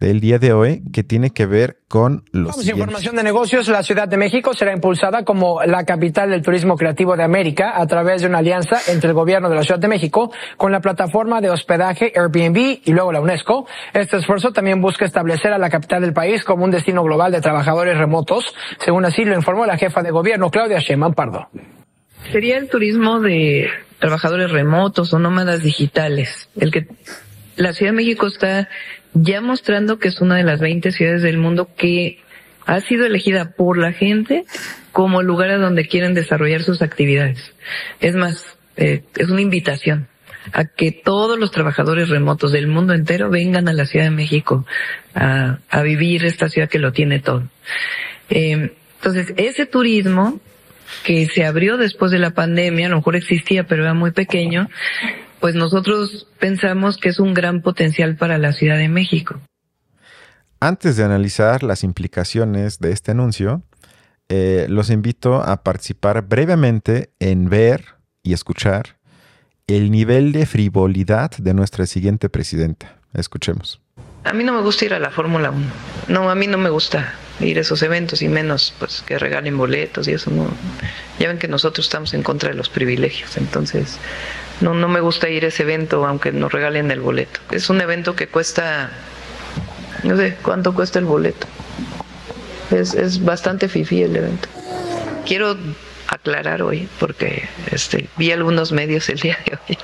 del 0.00 0.20
día 0.20 0.38
de 0.38 0.52
hoy, 0.52 0.82
que 0.92 1.02
tiene 1.02 1.30
que 1.30 1.46
ver 1.46 1.78
con 1.88 2.24
los. 2.32 2.52
Vamos, 2.52 2.68
información 2.68 3.16
de 3.16 3.22
negocios. 3.22 3.68
La 3.68 3.82
Ciudad 3.82 4.06
de 4.06 4.16
México 4.16 4.54
será 4.54 4.72
impulsada 4.72 5.24
como 5.24 5.62
la 5.64 5.84
capital 5.84 6.30
del 6.30 6.42
turismo 6.42 6.76
creativo 6.76 7.16
de 7.16 7.24
América 7.24 7.72
a 7.74 7.86
través 7.86 8.22
de 8.22 8.28
una 8.28 8.38
alianza 8.38 8.78
entre 8.88 9.08
el 9.08 9.14
gobierno 9.14 9.48
de 9.48 9.56
la 9.56 9.62
Ciudad 9.62 9.80
de 9.80 9.88
México 9.88 10.30
con 10.56 10.70
la 10.70 10.80
plataforma 10.80 11.40
de 11.40 11.50
hospedaje 11.50 12.12
Airbnb 12.14 12.80
y 12.84 12.92
luego 12.92 13.12
la 13.12 13.20
UNESCO. 13.20 13.66
Este 13.92 14.18
esfuerzo 14.18 14.52
también 14.52 14.80
busca 14.80 15.04
establecer 15.04 15.52
a 15.52 15.58
la 15.58 15.68
capital 15.68 16.02
del 16.02 16.12
país 16.12 16.44
como 16.44 16.64
un 16.64 16.70
destino 16.70 17.02
global 17.02 17.32
de 17.32 17.40
trabajadores 17.40 17.98
remotos, 17.98 18.54
según 18.78 19.04
así 19.04 19.24
lo 19.24 19.34
informó 19.34 19.66
la 19.66 19.76
jefa 19.76 20.02
de 20.02 20.10
gobierno, 20.10 20.50
Claudia 20.50 20.78
Sheinbaum 20.78 21.14
Pardo. 21.14 21.48
Sería 22.30 22.58
el 22.58 22.68
turismo 22.68 23.20
de 23.20 23.68
trabajadores 23.98 24.50
remotos 24.50 25.12
o 25.12 25.18
nómadas 25.18 25.62
digitales, 25.62 26.48
el 26.56 26.70
que 26.70 26.86
la 27.56 27.72
Ciudad 27.72 27.92
de 27.92 27.96
México 27.96 28.26
está 28.26 28.68
ya 29.14 29.40
mostrando 29.40 29.98
que 29.98 30.08
es 30.08 30.20
una 30.20 30.36
de 30.36 30.44
las 30.44 30.60
20 30.60 30.92
ciudades 30.92 31.22
del 31.22 31.38
mundo 31.38 31.68
que 31.76 32.18
ha 32.66 32.80
sido 32.80 33.06
elegida 33.06 33.52
por 33.52 33.78
la 33.78 33.92
gente 33.92 34.44
como 34.92 35.22
lugar 35.22 35.50
a 35.50 35.58
donde 35.58 35.88
quieren 35.88 36.14
desarrollar 36.14 36.62
sus 36.62 36.82
actividades. 36.82 37.54
Es 38.00 38.14
más, 38.14 38.44
eh, 38.76 39.02
es 39.16 39.30
una 39.30 39.40
invitación 39.40 40.08
a 40.52 40.64
que 40.64 40.92
todos 40.92 41.38
los 41.38 41.50
trabajadores 41.50 42.08
remotos 42.08 42.52
del 42.52 42.68
mundo 42.68 42.94
entero 42.94 43.30
vengan 43.30 43.68
a 43.68 43.72
la 43.72 43.86
Ciudad 43.86 44.06
de 44.06 44.10
México 44.10 44.66
a, 45.14 45.58
vivir 45.82 46.24
esta 46.24 46.48
ciudad 46.48 46.68
que 46.68 46.78
lo 46.78 46.92
tiene 46.92 47.20
todo. 47.20 47.48
Eh, 48.30 48.72
entonces, 48.96 49.32
ese 49.36 49.66
turismo 49.66 50.40
que 51.04 51.26
se 51.26 51.44
abrió 51.44 51.76
después 51.76 52.10
de 52.10 52.18
la 52.18 52.30
pandemia, 52.30 52.86
a 52.86 52.90
lo 52.90 52.96
mejor 52.96 53.16
existía, 53.16 53.66
pero 53.66 53.82
era 53.82 53.94
muy 53.94 54.10
pequeño, 54.10 54.68
pues 55.40 55.54
nosotros 55.54 56.26
pensamos 56.38 56.96
que 56.96 57.08
es 57.10 57.20
un 57.20 57.34
gran 57.34 57.62
potencial 57.62 58.16
para 58.16 58.38
la 58.38 58.52
Ciudad 58.52 58.76
de 58.76 58.88
México. 58.88 59.40
Antes 60.60 60.96
de 60.96 61.04
analizar 61.04 61.62
las 61.62 61.84
implicaciones 61.84 62.80
de 62.80 62.92
este 62.92 63.12
anuncio, 63.12 63.62
eh, 64.28 64.66
los 64.68 64.90
invito 64.90 65.36
a 65.36 65.62
participar 65.62 66.22
brevemente 66.22 67.10
en 67.20 67.48
ver 67.48 67.84
y 68.22 68.32
escuchar 68.32 68.96
el 69.68 69.90
nivel 69.90 70.32
de 70.32 70.46
frivolidad 70.46 71.30
de 71.30 71.54
nuestra 71.54 71.86
siguiente 71.86 72.28
presidenta. 72.28 72.96
Escuchemos. 73.14 73.80
A 74.24 74.32
mí 74.32 74.42
no 74.42 74.52
me 74.52 74.62
gusta 74.62 74.84
ir 74.84 74.94
a 74.94 74.98
la 74.98 75.10
Fórmula 75.10 75.50
1. 75.50 75.66
No, 76.08 76.28
a 76.28 76.34
mí 76.34 76.46
no 76.46 76.58
me 76.58 76.70
gusta 76.70 77.14
ir 77.40 77.58
a 77.58 77.60
esos 77.60 77.82
eventos 77.82 78.22
y 78.22 78.28
menos 78.28 78.74
pues 78.78 79.02
que 79.06 79.18
regalen 79.18 79.56
boletos 79.56 80.08
y 80.08 80.12
eso 80.12 80.30
no. 80.30 80.48
Ya 81.18 81.28
ven 81.28 81.38
que 81.38 81.48
nosotros 81.48 81.86
estamos 81.86 82.14
en 82.14 82.22
contra 82.22 82.50
de 82.50 82.54
los 82.54 82.68
privilegios, 82.68 83.36
entonces 83.36 83.98
no, 84.60 84.74
no 84.74 84.88
me 84.88 85.00
gusta 85.00 85.28
ir 85.28 85.44
a 85.44 85.48
ese 85.48 85.62
evento 85.62 86.06
aunque 86.06 86.32
nos 86.32 86.52
regalen 86.52 86.90
el 86.90 87.00
boleto. 87.00 87.40
Es 87.50 87.70
un 87.70 87.80
evento 87.80 88.16
que 88.16 88.28
cuesta, 88.28 88.90
no 90.02 90.16
sé, 90.16 90.36
¿cuánto 90.42 90.74
cuesta 90.74 90.98
el 90.98 91.04
boleto? 91.04 91.46
Es, 92.70 92.94
es 92.94 93.24
bastante 93.24 93.68
fifí 93.68 94.02
el 94.02 94.16
evento. 94.16 94.48
Quiero 95.26 95.56
aclarar 96.08 96.62
hoy, 96.62 96.88
porque 96.98 97.48
este, 97.70 98.08
vi 98.16 98.32
algunos 98.32 98.72
medios 98.72 99.08
el 99.08 99.20
día 99.20 99.38
de 99.44 99.52
hoy. 99.52 99.78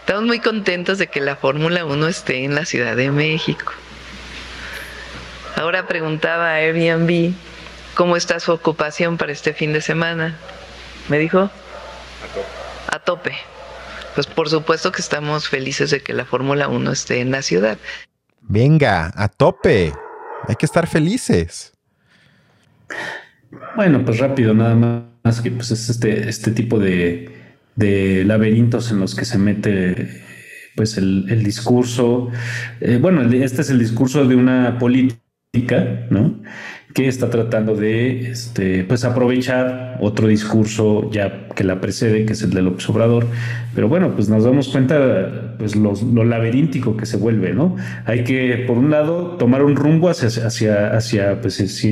Estamos 0.00 0.24
muy 0.24 0.38
contentos 0.38 0.98
de 0.98 1.08
que 1.08 1.20
la 1.20 1.36
Fórmula 1.36 1.84
1 1.84 2.08
esté 2.08 2.44
en 2.44 2.54
la 2.54 2.64
Ciudad 2.64 2.96
de 2.96 3.10
México. 3.10 3.72
Ahora 5.56 5.86
preguntaba 5.86 6.50
a 6.50 6.54
Airbnb 6.54 7.34
cómo 7.94 8.16
está 8.16 8.40
su 8.40 8.52
ocupación 8.52 9.16
para 9.16 9.32
este 9.32 9.52
fin 9.52 9.72
de 9.72 9.80
semana. 9.80 10.36
Me 11.08 11.18
dijo, 11.18 11.50
a 12.88 12.98
tope 12.98 13.34
pues 14.14 14.26
por 14.26 14.48
supuesto 14.48 14.92
que 14.92 15.00
estamos 15.00 15.48
felices 15.48 15.90
de 15.90 16.00
que 16.00 16.12
la 16.12 16.24
Fórmula 16.24 16.68
1 16.68 16.92
esté 16.92 17.20
en 17.20 17.30
la 17.30 17.42
ciudad. 17.42 17.78
Venga, 18.40 19.12
a 19.14 19.28
tope. 19.28 19.92
Hay 20.46 20.54
que 20.56 20.66
estar 20.66 20.86
felices. 20.86 21.72
Bueno, 23.76 24.04
pues 24.04 24.18
rápido, 24.18 24.54
nada 24.54 24.74
más 25.24 25.40
que 25.40 25.50
pues 25.50 25.70
es 25.70 25.88
este, 25.88 26.28
este 26.28 26.50
tipo 26.52 26.78
de, 26.78 27.56
de 27.76 28.24
laberintos 28.24 28.90
en 28.90 29.00
los 29.00 29.14
que 29.14 29.24
se 29.24 29.38
mete 29.38 30.22
pues 30.76 30.96
el, 30.96 31.26
el 31.28 31.42
discurso. 31.42 32.30
Eh, 32.80 32.98
bueno, 33.00 33.22
este 33.22 33.62
es 33.62 33.70
el 33.70 33.78
discurso 33.78 34.24
de 34.26 34.36
una 34.36 34.78
política, 34.78 35.20
¿no? 36.10 36.34
que 36.94 37.08
está 37.08 37.28
tratando 37.28 37.74
de 37.74 38.30
este, 38.30 38.84
pues 38.84 39.04
aprovechar 39.04 39.98
otro 40.00 40.28
discurso 40.28 41.10
ya 41.10 41.48
que 41.48 41.64
la 41.64 41.80
precede, 41.80 42.24
que 42.24 42.34
es 42.34 42.42
el 42.42 42.50
del 42.50 42.68
observador. 42.68 43.26
Pero 43.74 43.88
bueno, 43.88 44.12
pues 44.14 44.28
nos 44.28 44.44
damos 44.44 44.68
cuenta 44.68 45.56
pues 45.58 45.74
lo 45.74 46.24
laberíntico 46.24 46.96
que 46.96 47.04
se 47.04 47.16
vuelve, 47.16 47.52
¿no? 47.52 47.74
Hay 48.04 48.22
que, 48.22 48.64
por 48.68 48.78
un 48.78 48.92
lado, 48.92 49.36
tomar 49.38 49.64
un 49.64 49.74
rumbo 49.74 50.08
hacia, 50.08 50.28
hacia, 50.46 50.96
hacia 50.96 51.40
pues, 51.40 51.84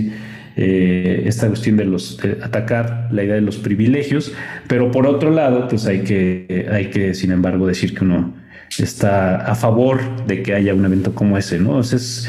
eh, 0.57 1.23
esta 1.26 1.49
cuestión 1.49 1.76
de 1.76 1.85
los 1.85 2.21
atacar 2.40 3.09
la 3.11 3.25
idea 3.25 3.35
de 3.35 3.40
los 3.40 3.57
privilegios, 3.57 4.33
pero 4.69 4.92
por 4.92 5.09
otro 5.09 5.33
lado, 5.33 5.66
pues 5.66 5.85
hay 5.87 6.02
que, 6.02 6.69
hay 6.71 6.90
que, 6.90 7.14
sin 7.14 7.33
embargo, 7.33 7.66
decir 7.66 7.92
que 7.92 8.04
uno 8.04 8.35
está 8.78 9.37
a 9.47 9.57
favor 9.57 10.26
de 10.26 10.45
que 10.45 10.54
haya 10.54 10.75
un 10.75 10.85
evento 10.85 11.12
como 11.12 11.37
ese, 11.37 11.59
¿no? 11.59 11.71
Entonces, 11.71 12.28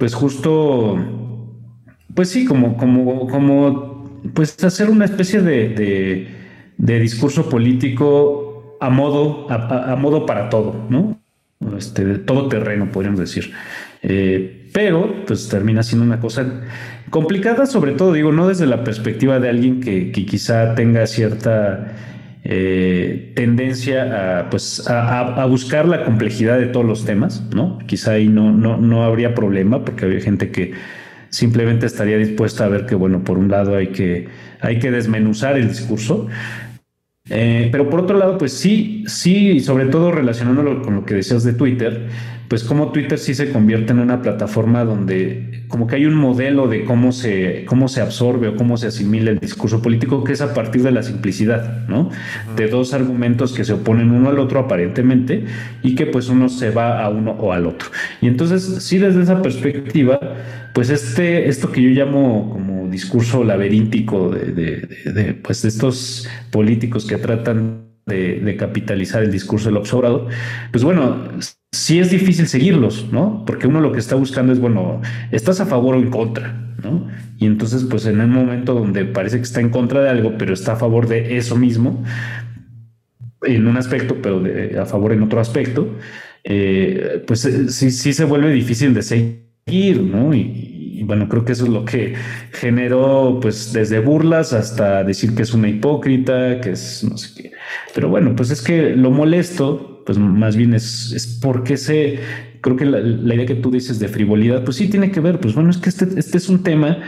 pues 0.00 0.14
justo 0.14 0.98
pues 2.14 2.28
sí, 2.30 2.44
como, 2.44 2.76
como, 2.76 3.28
como, 3.28 4.20
pues 4.34 4.62
hacer 4.64 4.90
una 4.90 5.04
especie 5.04 5.40
de, 5.40 6.28
discurso 6.76 7.48
político 7.48 8.76
a 8.80 8.90
modo, 8.90 9.46
a, 9.50 9.96
modo 9.96 10.26
para 10.26 10.48
todo, 10.48 10.86
¿no? 10.88 11.20
Este, 11.76 12.04
de 12.04 12.18
todo 12.18 12.48
terreno, 12.48 12.90
podríamos 12.90 13.20
decir. 13.20 13.52
Eh, 14.02 14.68
pero, 14.72 15.24
pues 15.26 15.48
termina 15.48 15.82
siendo 15.82 16.04
una 16.04 16.20
cosa 16.20 16.62
complicada, 17.10 17.66
sobre 17.66 17.92
todo, 17.92 18.12
digo, 18.12 18.32
no 18.32 18.48
desde 18.48 18.66
la 18.66 18.82
perspectiva 18.82 19.38
de 19.38 19.48
alguien 19.48 19.80
que, 19.80 20.10
quizá 20.12 20.74
tenga 20.74 21.06
cierta 21.06 21.92
eh, 22.42 23.32
tendencia 23.36 24.40
a, 24.40 24.50
pues, 24.50 24.88
a, 24.88 25.44
buscar 25.44 25.86
la 25.86 26.04
complejidad 26.04 26.58
de 26.58 26.66
todos 26.66 26.86
los 26.86 27.04
temas, 27.04 27.42
¿no? 27.54 27.78
Quizá 27.86 28.12
ahí 28.12 28.28
no, 28.28 28.50
no, 28.50 28.78
no 28.78 29.04
habría 29.04 29.34
problema, 29.34 29.84
porque 29.84 30.06
había 30.06 30.20
gente 30.20 30.50
que 30.50 30.72
simplemente 31.28 31.86
estaría 31.86 32.16
dispuesta 32.16 32.64
a 32.64 32.68
ver 32.68 32.86
que, 32.86 32.94
bueno, 32.94 33.24
por 33.24 33.38
un 33.38 33.50
lado 33.50 33.76
hay 33.76 33.88
que, 33.88 34.28
hay 34.60 34.78
que 34.78 34.90
desmenuzar 34.90 35.56
el 35.56 35.68
discurso, 35.68 36.28
eh, 37.28 37.68
pero 37.70 37.88
por 37.90 38.00
otro 38.00 38.18
lado, 38.18 38.38
pues 38.38 38.52
sí, 38.52 39.04
sí, 39.06 39.50
y 39.50 39.60
sobre 39.60 39.86
todo 39.86 40.10
relacionándolo 40.10 40.82
con 40.82 40.94
lo 40.96 41.04
que 41.04 41.14
decías 41.14 41.44
de 41.44 41.52
Twitter, 41.52 42.08
pues 42.50 42.64
como 42.64 42.90
Twitter 42.90 43.16
sí 43.16 43.32
se 43.32 43.52
convierte 43.52 43.92
en 43.92 44.00
una 44.00 44.22
plataforma 44.22 44.84
donde 44.84 45.62
como 45.68 45.86
que 45.86 45.94
hay 45.94 46.04
un 46.04 46.16
modelo 46.16 46.66
de 46.66 46.84
cómo 46.84 47.12
se, 47.12 47.64
cómo 47.64 47.86
se 47.86 48.00
absorbe 48.00 48.48
o 48.48 48.56
cómo 48.56 48.76
se 48.76 48.88
asimila 48.88 49.30
el 49.30 49.38
discurso 49.38 49.80
político, 49.80 50.24
que 50.24 50.32
es 50.32 50.40
a 50.40 50.52
partir 50.52 50.82
de 50.82 50.90
la 50.90 51.04
simplicidad, 51.04 51.86
¿no? 51.86 52.10
De 52.56 52.66
dos 52.66 52.92
argumentos 52.92 53.52
que 53.52 53.62
se 53.62 53.74
oponen 53.74 54.10
uno 54.10 54.30
al 54.30 54.40
otro 54.40 54.58
aparentemente 54.58 55.44
y 55.84 55.94
que 55.94 56.06
pues 56.06 56.28
uno 56.28 56.48
se 56.48 56.70
va 56.70 57.04
a 57.04 57.08
uno 57.08 57.30
o 57.30 57.52
al 57.52 57.66
otro. 57.66 57.88
Y 58.20 58.26
entonces, 58.26 58.82
sí, 58.82 58.98
desde 58.98 59.22
esa 59.22 59.42
perspectiva, 59.42 60.18
pues 60.74 60.90
este, 60.90 61.48
esto 61.48 61.70
que 61.70 61.82
yo 61.82 61.90
llamo 61.90 62.50
como 62.50 62.88
discurso 62.88 63.44
laberíntico 63.44 64.28
de, 64.28 64.88
de, 65.04 65.34
pues 65.34 65.62
de 65.62 65.68
estos 65.68 66.28
políticos 66.50 67.06
que 67.06 67.16
tratan 67.16 67.89
de, 68.10 68.56
capitalizar 68.58 69.22
el 69.22 69.30
discurso 69.30 69.68
del 69.68 69.78
observador, 69.78 70.26
pues 70.70 70.84
bueno, 70.84 71.28
sí 71.72 71.98
es 71.98 72.10
difícil 72.10 72.46
seguirlos, 72.46 73.06
¿no? 73.10 73.44
Porque 73.46 73.66
uno 73.66 73.80
lo 73.80 73.92
que 73.92 73.98
está 73.98 74.16
buscando 74.16 74.52
es, 74.52 74.58
bueno, 74.58 75.00
¿estás 75.30 75.60
a 75.60 75.66
favor 75.66 75.94
o 75.94 75.98
en 75.98 76.10
contra? 76.10 76.74
¿no? 76.82 77.08
Y 77.38 77.46
entonces, 77.46 77.84
pues 77.84 78.06
en 78.06 78.20
un 78.20 78.30
momento 78.30 78.74
donde 78.74 79.04
parece 79.04 79.36
que 79.38 79.44
está 79.44 79.60
en 79.60 79.70
contra 79.70 80.02
de 80.02 80.10
algo, 80.10 80.34
pero 80.36 80.52
está 80.52 80.72
a 80.72 80.76
favor 80.76 81.08
de 81.08 81.36
eso 81.36 81.56
mismo, 81.56 82.04
en 83.42 83.66
un 83.66 83.76
aspecto, 83.78 84.16
pero 84.20 84.42
a 84.80 84.84
favor 84.84 85.12
en 85.12 85.22
otro 85.22 85.40
aspecto, 85.40 85.96
eh, 86.44 87.22
pues 87.26 87.40
sí, 87.40 87.90
sí 87.90 88.12
se 88.12 88.24
vuelve 88.24 88.52
difícil 88.52 88.92
de 88.92 89.02
seguir 89.02 89.50
ir, 89.70 90.00
¿no? 90.02 90.34
Y, 90.34 91.02
bueno, 91.04 91.28
creo 91.28 91.44
que 91.44 91.52
eso 91.52 91.64
es 91.64 91.70
lo 91.70 91.84
que 91.84 92.14
generó, 92.52 93.38
pues, 93.40 93.72
desde 93.72 94.00
burlas 94.00 94.52
hasta 94.52 95.02
decir 95.02 95.34
que 95.34 95.42
es 95.42 95.54
una 95.54 95.68
hipócrita, 95.68 96.60
que 96.60 96.72
es 96.72 97.04
no 97.04 97.16
sé 97.16 97.42
qué. 97.42 97.52
Pero 97.94 98.08
bueno, 98.08 98.34
pues 98.36 98.50
es 98.50 98.62
que 98.62 98.94
lo 98.96 99.10
molesto, 99.10 100.02
pues 100.06 100.18
más 100.18 100.56
bien 100.56 100.74
es, 100.74 101.12
es 101.12 101.26
porque 101.26 101.76
se, 101.76 102.18
creo 102.60 102.76
que 102.76 102.84
la, 102.84 103.34
idea 103.34 103.46
que 103.46 103.54
tú 103.54 103.70
dices 103.70 103.98
de 103.98 104.08
frivolidad, 104.08 104.64
pues 104.64 104.76
sí 104.76 104.88
tiene 104.88 105.10
que 105.10 105.20
ver, 105.20 105.40
pues 105.40 105.54
bueno, 105.54 105.70
es 105.70 105.78
que 105.78 105.88
este, 105.88 106.06
este 106.18 106.38
es 106.38 106.48
un 106.48 106.62
tema 106.62 106.98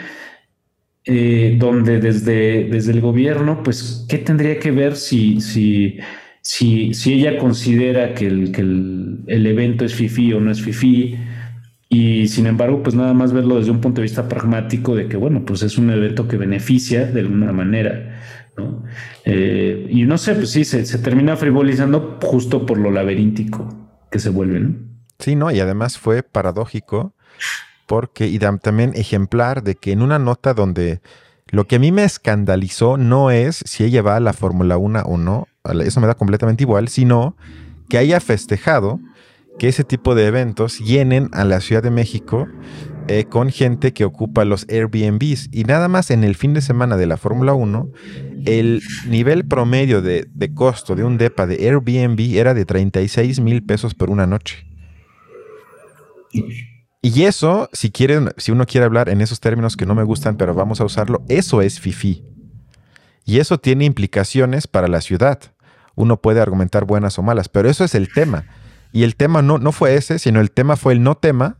eh, 1.04 1.56
donde 1.58 2.00
desde, 2.00 2.64
desde 2.64 2.92
el 2.92 3.00
gobierno, 3.00 3.62
pues, 3.62 4.06
¿qué 4.08 4.18
tendría 4.18 4.58
que 4.58 4.70
ver 4.70 4.96
si, 4.96 5.40
si, 5.40 5.98
si, 6.40 6.94
si 6.94 7.14
ella 7.14 7.38
considera 7.38 8.14
que, 8.14 8.26
el, 8.26 8.52
que 8.52 8.60
el, 8.60 9.20
el 9.26 9.46
evento 9.46 9.84
es 9.84 9.94
FIFI 9.94 10.34
o 10.34 10.40
no 10.40 10.50
es 10.50 10.60
FIFI? 10.62 11.18
Y 11.88 12.26
sin 12.28 12.46
embargo, 12.46 12.82
pues 12.82 12.94
nada 12.94 13.12
más 13.12 13.34
verlo 13.34 13.58
desde 13.58 13.70
un 13.70 13.82
punto 13.82 14.00
de 14.00 14.04
vista 14.04 14.26
pragmático 14.26 14.96
de 14.96 15.08
que, 15.08 15.18
bueno, 15.18 15.44
pues 15.44 15.62
es 15.62 15.76
un 15.76 15.90
evento 15.90 16.26
que 16.26 16.38
beneficia 16.38 17.04
de 17.04 17.20
alguna 17.20 17.52
manera, 17.52 18.18
¿no? 18.56 18.84
Eh, 19.24 19.86
y 19.90 20.04
no 20.04 20.18
sé, 20.18 20.34
pues 20.34 20.50
sí, 20.50 20.64
se, 20.64 20.84
se, 20.84 20.98
termina 20.98 21.36
frivolizando 21.36 22.18
justo 22.22 22.66
por 22.66 22.78
lo 22.78 22.90
laberíntico 22.90 23.68
que 24.10 24.18
se 24.18 24.30
vuelve, 24.30 24.60
¿no? 24.60 24.74
Sí, 25.18 25.36
no, 25.36 25.50
y 25.50 25.60
además 25.60 25.98
fue 25.98 26.22
paradójico 26.22 27.14
porque, 27.86 28.26
y 28.26 28.38
también 28.38 28.92
ejemplar 28.94 29.62
de 29.62 29.74
que 29.74 29.92
en 29.92 30.02
una 30.02 30.18
nota 30.18 30.54
donde 30.54 31.00
lo 31.52 31.66
que 31.66 31.76
a 31.76 31.78
mí 31.78 31.92
me 31.92 32.04
escandalizó 32.04 32.96
no 32.96 33.30
es 33.30 33.62
si 33.66 33.84
ella 33.84 34.02
va 34.02 34.16
a 34.16 34.20
la 34.20 34.32
Fórmula 34.32 34.78
1 34.78 35.02
o 35.02 35.18
no, 35.18 35.48
eso 35.84 36.00
me 36.00 36.06
da 36.06 36.14
completamente 36.14 36.64
igual, 36.64 36.88
sino 36.88 37.36
que 37.88 37.98
haya 37.98 38.20
festejado 38.20 39.00
que 39.58 39.68
ese 39.68 39.84
tipo 39.84 40.14
de 40.14 40.26
eventos 40.26 40.78
llenen 40.78 41.28
a 41.32 41.44
la 41.44 41.60
Ciudad 41.60 41.82
de 41.82 41.90
México 41.90 42.48
eh, 43.08 43.24
con 43.24 43.50
gente 43.50 43.92
que 43.92 44.04
ocupa 44.04 44.44
los 44.44 44.66
Airbnbs. 44.68 45.48
Y 45.52 45.64
nada 45.64 45.88
más 45.88 46.10
en 46.10 46.24
el 46.24 46.34
fin 46.34 46.54
de 46.54 46.60
semana 46.60 46.96
de 46.96 47.06
la 47.06 47.16
Fórmula 47.16 47.52
1, 47.52 47.90
el 48.46 48.82
nivel 49.08 49.46
promedio 49.46 50.02
de, 50.02 50.28
de, 50.32 50.54
costo 50.54 50.94
de 50.94 51.04
un 51.04 51.18
DEPA 51.18 51.46
de 51.46 51.68
Airbnb 51.68 52.36
era 52.36 52.54
de 52.54 52.64
36 52.64 53.40
mil 53.40 53.64
pesos 53.64 53.94
por 53.94 54.10
una 54.10 54.26
noche. 54.26 54.66
Y 57.02 57.24
eso, 57.24 57.68
si 57.72 57.90
quieren, 57.90 58.30
si 58.36 58.52
uno 58.52 58.64
quiere 58.64 58.84
hablar 58.84 59.08
en 59.08 59.20
esos 59.20 59.40
términos 59.40 59.76
que 59.76 59.86
no 59.86 59.94
me 59.94 60.04
gustan, 60.04 60.36
pero 60.36 60.54
vamos 60.54 60.80
a 60.80 60.84
usarlo, 60.84 61.24
eso 61.28 61.60
es 61.60 61.80
FIFI. 61.80 62.24
Y 63.24 63.38
eso 63.38 63.58
tiene 63.58 63.84
implicaciones 63.84 64.66
para 64.66 64.88
la 64.88 65.00
ciudad. 65.00 65.40
Uno 65.94 66.20
puede 66.20 66.40
argumentar 66.40 66.84
buenas 66.84 67.18
o 67.18 67.22
malas, 67.22 67.48
pero 67.48 67.68
eso 67.68 67.84
es 67.84 67.94
el 67.94 68.12
tema. 68.12 68.46
Y 68.92 69.02
el 69.04 69.16
tema 69.16 69.42
no, 69.42 69.58
no 69.58 69.72
fue 69.72 69.96
ese, 69.96 70.18
sino 70.18 70.40
el 70.40 70.50
tema 70.50 70.76
fue 70.76 70.92
el 70.92 71.02
no 71.02 71.16
tema 71.16 71.58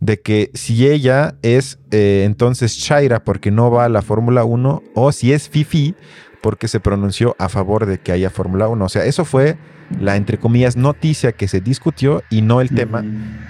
de 0.00 0.20
que 0.20 0.50
si 0.54 0.88
ella 0.88 1.36
es 1.42 1.78
eh, 1.90 2.24
entonces 2.24 2.78
Chaira 2.78 3.22
porque 3.22 3.50
no 3.50 3.70
va 3.70 3.84
a 3.84 3.88
la 3.88 4.02
Fórmula 4.02 4.44
1 4.44 4.82
o 4.94 5.12
si 5.12 5.32
es 5.32 5.48
Fifi 5.48 5.94
porque 6.40 6.68
se 6.68 6.80
pronunció 6.80 7.36
a 7.38 7.48
favor 7.48 7.86
de 7.86 7.98
que 7.98 8.12
haya 8.12 8.30
Fórmula 8.30 8.66
1. 8.68 8.82
O 8.82 8.88
sea, 8.88 9.04
eso 9.04 9.26
fue 9.26 9.58
la, 9.98 10.16
entre 10.16 10.38
comillas, 10.38 10.76
noticia 10.76 11.32
que 11.32 11.48
se 11.48 11.60
discutió 11.60 12.22
y 12.30 12.42
no 12.42 12.60
el 12.60 12.70
tema 12.70 13.04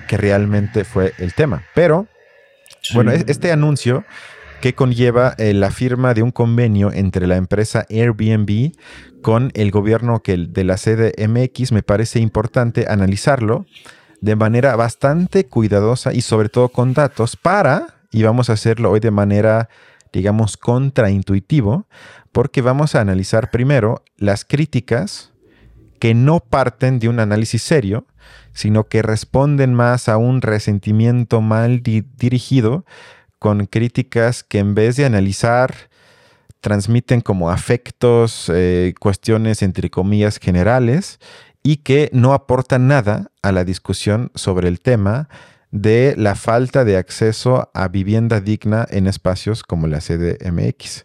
que 0.09 0.17
realmente 0.17 0.85
fue 0.85 1.13
el 1.19 1.35
tema. 1.35 1.63
Pero, 1.75 2.09
bueno, 2.95 3.13
este 3.13 3.53
anuncio 3.53 4.05
que 4.61 4.75
conlleva 4.75 5.35
eh, 5.39 5.55
la 5.55 5.71
firma 5.71 6.15
de 6.15 6.23
un 6.23 6.33
convenio 6.33 6.93
entre 6.93 7.27
la 7.27 7.37
empresa 7.37 7.87
Airbnb 7.89 8.73
con 9.23 9.51
el 9.55 9.71
gobierno 9.71 10.23
que, 10.23 10.37
de 10.37 10.65
la 10.65 10.77
sede 10.77 11.13
MX, 11.17 11.73
me 11.73 11.83
parece 11.83 12.21
importante 12.21 12.87
analizarlo 12.89 13.67
de 14.21 14.37
manera 14.37 14.77
bastante 14.77 15.47
cuidadosa 15.47 16.13
y 16.13 16.21
sobre 16.21 16.49
todo 16.49 16.69
con 16.69 16.93
datos 16.93 17.37
para, 17.37 17.95
y 18.11 18.23
vamos 18.23 18.51
a 18.51 18.55
hacerlo 18.55 18.91
hoy 18.91 19.01
de 19.01 19.11
manera, 19.11 19.69
digamos, 20.13 20.57
contraintuitivo, 20.57 21.87
porque 22.33 22.63
vamos 22.63 22.95
a 22.95 23.01
analizar 23.01 23.51
primero 23.51 24.05
las 24.17 24.45
críticas 24.45 25.33
que 25.99 26.15
no 26.15 26.41
parten 26.41 26.99
de 26.99 27.09
un 27.09 27.21
análisis 27.21 27.63
serio, 27.63 28.07
sino 28.53 28.85
que 28.85 29.03
responden 29.03 29.75
más 29.75 30.09
a 30.09 30.17
un 30.17 30.43
resentimiento 30.43 31.41
mal 31.41 31.83
dirigido 31.83 32.85
con 33.39 33.67
críticas 33.67 34.43
que 34.45 34.59
en 34.59 34.75
vez 34.75 34.97
de 34.97 35.07
analizar 35.07 35.75
transmiten 36.61 37.23
como 37.23 37.51
afectos, 37.51 38.51
eh, 38.55 38.93
cuestiones 39.01 39.63
entre 39.63 39.89
comillas 39.89 40.39
generales 40.39 41.19
y 41.63 41.79
que 41.79 42.11
no 42.13 42.33
aportan 42.33 42.89
nada 42.89 43.31
a 43.43 43.53
la 43.53 43.65
discusión 43.65 44.31
sobre 44.35 44.69
el 44.69 44.81
tema 44.81 45.29
de 45.71 46.15
la 46.17 46.35
falta 46.35 46.85
de 46.85 46.97
acceso 46.97 47.71
a 47.75 47.89
vivienda 47.89 48.41
digna 48.41 48.87
en 48.91 49.07
espacios 49.07 49.63
como 49.63 49.87
la 49.87 49.99
CDMX. 49.99 51.05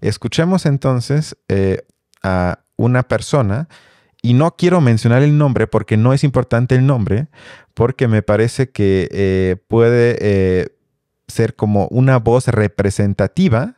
Escuchemos 0.00 0.64
entonces 0.64 1.36
eh, 1.48 1.82
a 2.22 2.60
una 2.76 3.02
persona 3.02 3.68
y 4.22 4.34
no 4.34 4.56
quiero 4.56 4.80
mencionar 4.80 5.22
el 5.22 5.36
nombre 5.36 5.66
porque 5.66 5.96
no 5.96 6.12
es 6.12 6.24
importante 6.24 6.76
el 6.76 6.86
nombre, 6.86 7.28
porque 7.74 8.08
me 8.08 8.22
parece 8.22 8.70
que 8.70 9.08
eh, 9.12 9.56
puede 9.68 10.70
ser 11.28 11.54
como 11.54 11.86
una 11.88 12.18
voz 12.18 12.48
representativa 12.48 13.76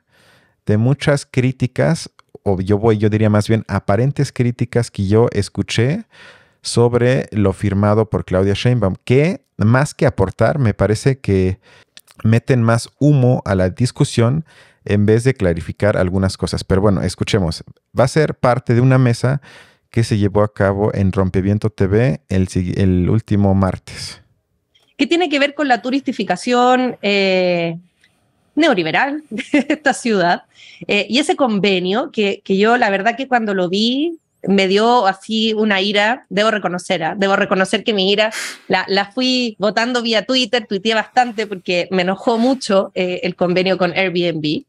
de 0.66 0.76
muchas 0.76 1.26
críticas, 1.26 2.10
o 2.42 2.60
yo 2.60 2.78
voy, 2.78 2.98
yo 2.98 3.08
diría 3.08 3.30
más 3.30 3.48
bien 3.48 3.64
aparentes 3.68 4.32
críticas 4.32 4.90
que 4.90 5.06
yo 5.06 5.28
escuché 5.32 6.04
sobre 6.62 7.28
lo 7.30 7.52
firmado 7.52 8.10
por 8.10 8.24
Claudia 8.24 8.54
Sheinbaum, 8.54 8.96
que 9.04 9.42
más 9.56 9.94
que 9.94 10.06
aportar, 10.06 10.58
me 10.58 10.74
parece 10.74 11.18
que 11.18 11.58
meten 12.24 12.62
más 12.62 12.88
humo 12.98 13.42
a 13.44 13.54
la 13.54 13.70
discusión 13.70 14.44
en 14.84 15.06
vez 15.06 15.24
de 15.24 15.34
clarificar 15.34 15.96
algunas 15.96 16.36
cosas. 16.36 16.64
Pero 16.64 16.80
bueno, 16.80 17.02
escuchemos. 17.02 17.62
Va 17.98 18.04
a 18.04 18.08
ser 18.08 18.34
parte 18.34 18.74
de 18.74 18.80
una 18.80 18.98
mesa 18.98 19.40
que 19.90 20.04
se 20.04 20.18
llevó 20.18 20.42
a 20.42 20.52
cabo 20.52 20.92
en 20.94 21.12
Rompeviento 21.12 21.70
TV 21.70 22.20
el, 22.28 22.48
el 22.76 23.08
último 23.08 23.54
martes 23.54 24.20
que 24.98 25.06
tiene 25.06 25.30
que 25.30 25.38
ver 25.38 25.54
con 25.54 25.68
la 25.68 25.80
turistificación 25.80 26.98
eh, 27.02 27.78
neoliberal 28.58 29.22
esta 29.52 29.94
ciudad. 29.94 30.42
Eh, 30.86 31.06
y 31.08 31.18
ese 31.18 31.36
convenio 31.36 32.10
que, 32.12 32.42
que, 32.44 32.56
yo 32.56 32.76
la 32.76 32.90
verdad 32.90 33.16
que 33.16 33.28
cuando 33.28 33.54
lo 33.54 33.68
vi 33.68 34.18
me 34.42 34.68
dio 34.68 35.06
así 35.06 35.52
una 35.54 35.80
ira, 35.80 36.26
debo 36.28 36.50
reconocer, 36.50 37.02
¿ah? 37.02 37.14
debo 37.16 37.34
reconocer 37.34 37.82
que 37.82 37.92
mi 37.92 38.12
ira 38.12 38.30
la, 38.68 38.84
la, 38.86 39.10
fui 39.10 39.56
votando 39.58 40.00
vía 40.00 40.24
Twitter, 40.24 40.66
tuiteé 40.68 40.94
bastante 40.94 41.46
porque 41.46 41.88
me 41.90 42.02
enojó 42.02 42.38
mucho 42.38 42.92
eh, 42.94 43.20
el 43.24 43.34
convenio 43.34 43.78
con 43.78 43.92
Airbnb, 43.92 44.64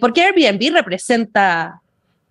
porque 0.00 0.22
Airbnb 0.22 0.72
representa 0.72 1.80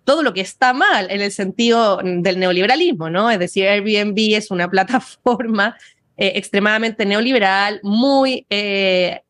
todo 0.08 0.22
lo 0.22 0.32
que 0.32 0.40
está 0.40 0.72
mal 0.72 1.10
en 1.10 1.20
el 1.20 1.30
sentido 1.30 2.00
del 2.02 2.38
neoliberalismo, 2.38 3.10
¿no? 3.10 3.30
Es 3.30 3.38
decir, 3.38 3.68
Airbnb 3.68 4.16
es 4.36 4.50
una 4.50 4.66
plataforma 4.70 5.76
eh, 6.16 6.32
extremadamente 6.36 7.04
neoliberal, 7.04 7.78
muy 7.82 8.46
eh, 8.48 9.20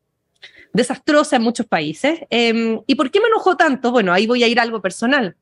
desastrosa 0.73 1.35
en 1.35 1.41
muchos 1.41 1.65
países. 1.65 2.19
Em, 2.29 2.81
¿Y 2.87 2.95
por 2.95 3.11
qué 3.11 3.19
me 3.19 3.27
enojó 3.27 3.57
tanto? 3.57 3.91
Bueno, 3.91 4.13
ahí 4.13 4.27
voy 4.27 4.43
a 4.43 4.47
ir 4.47 4.59
a 4.59 4.63
algo 4.63 4.81
personal. 4.81 5.35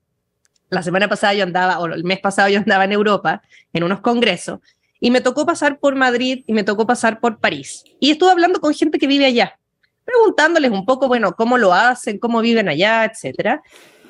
La 0.69 0.83
semana 0.83 1.07
pasada 1.07 1.33
yo 1.33 1.43
andaba, 1.43 1.79
o 1.79 1.85
el 1.85 2.03
mes 2.03 2.19
pasado 2.19 2.49
yo 2.49 2.59
andaba 2.59 2.83
en 2.85 2.91
Europa, 2.91 3.41
en 3.73 3.83
unos 3.83 4.01
congresos, 4.01 4.59
y 4.99 5.11
me 5.11 5.21
tocó 5.21 5.45
pasar 5.45 5.79
por 5.79 5.95
Madrid 5.95 6.43
y 6.47 6.53
me 6.53 6.63
tocó 6.63 6.85
pasar 6.85 7.19
por 7.19 7.39
París. 7.39 7.83
Y 7.99 8.11
estuve 8.11 8.31
hablando 8.31 8.59
con 8.59 8.73
gente 8.73 8.97
que 8.97 9.07
vive 9.07 9.25
allá, 9.25 9.57
preguntándoles 10.03 10.71
un 10.71 10.85
poco, 10.85 11.07
bueno, 11.07 11.33
cómo 11.35 11.57
lo 11.57 11.73
hacen, 11.73 12.17
cómo 12.17 12.41
viven 12.41 12.67
allá, 12.67 13.05
etcétera. 13.05 13.61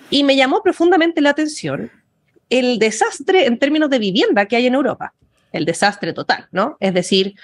Y 0.09 0.23
me 0.23 0.35
llamó 0.35 0.63
profundamente 0.63 1.21
la 1.21 1.31
atención 1.31 1.91
el 2.49 2.79
desastre 2.79 3.45
en 3.45 3.59
términos 3.59 3.89
de 3.89 3.99
vivienda 3.99 4.45
que 4.45 4.55
hay 4.55 4.67
en 4.67 4.73
Europa 4.75 5.13
el 5.51 5.65
desastre 5.65 6.13
total, 6.13 6.47
¿no? 6.51 6.77
Es 6.79 6.93
decir, 6.93 7.35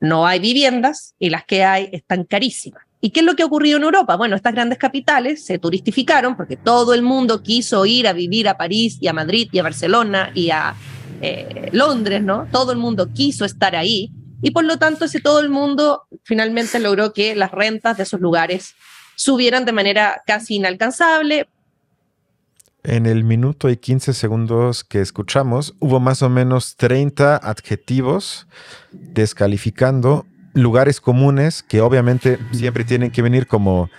no 0.00 0.26
hay 0.26 0.40
viviendas 0.40 1.14
y 1.18 1.30
las 1.30 1.44
que 1.44 1.64
hay 1.64 1.88
están 1.92 2.24
carísimas. 2.24 2.84
¿Y 3.04 3.10
qué 3.10 3.18
es 3.18 3.26
lo 3.26 3.34
que 3.34 3.42
ha 3.42 3.46
ocurrido 3.46 3.78
en 3.78 3.82
Europa? 3.82 4.16
Bueno, 4.16 4.36
estas 4.36 4.54
grandes 4.54 4.78
capitales 4.78 5.44
se 5.44 5.58
turistificaron 5.58 6.36
porque 6.36 6.56
todo 6.56 6.94
el 6.94 7.02
mundo 7.02 7.42
quiso 7.42 7.84
ir 7.84 8.06
a 8.06 8.12
vivir 8.12 8.48
a 8.48 8.56
París 8.56 8.96
y 9.00 9.08
a 9.08 9.12
Madrid 9.12 9.48
y 9.50 9.58
a 9.58 9.64
Barcelona 9.64 10.30
y 10.36 10.50
a 10.50 10.76
eh, 11.20 11.68
Londres, 11.72 12.22
¿no? 12.22 12.46
Todo 12.52 12.70
el 12.70 12.78
mundo 12.78 13.08
quiso 13.12 13.44
estar 13.44 13.74
ahí 13.74 14.12
y 14.40 14.52
por 14.52 14.64
lo 14.64 14.78
tanto 14.78 15.06
ese 15.06 15.20
todo 15.20 15.40
el 15.40 15.48
mundo 15.48 16.04
finalmente 16.22 16.78
logró 16.78 17.12
que 17.12 17.34
las 17.34 17.50
rentas 17.50 17.96
de 17.96 18.04
esos 18.04 18.20
lugares 18.20 18.76
subieran 19.16 19.64
de 19.64 19.72
manera 19.72 20.22
casi 20.24 20.54
inalcanzable, 20.54 21.48
en 22.84 23.06
el 23.06 23.22
minuto 23.22 23.70
y 23.70 23.76
15 23.76 24.12
segundos 24.12 24.82
que 24.82 25.00
escuchamos, 25.00 25.76
hubo 25.78 26.00
más 26.00 26.20
o 26.22 26.28
menos 26.28 26.74
30 26.74 27.36
adjetivos 27.36 28.48
descalificando 28.90 30.26
lugares 30.54 31.00
comunes 31.00 31.62
que 31.62 31.80
obviamente 31.80 32.38
siempre 32.52 32.84
tienen 32.84 33.10
que 33.10 33.22
venir 33.22 33.46
como 33.46 33.90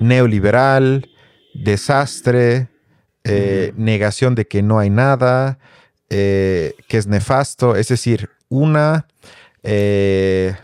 neoliberal, 0.00 1.08
desastre, 1.54 2.68
eh, 3.24 3.72
negación 3.76 4.34
de 4.34 4.46
que 4.46 4.62
no 4.62 4.78
hay 4.78 4.90
nada, 4.90 5.58
eh, 6.08 6.74
que 6.88 6.96
es 6.96 7.06
nefasto, 7.06 7.76
es 7.76 7.88
decir, 7.88 8.30
una, 8.48 9.06
eh, 9.62 10.56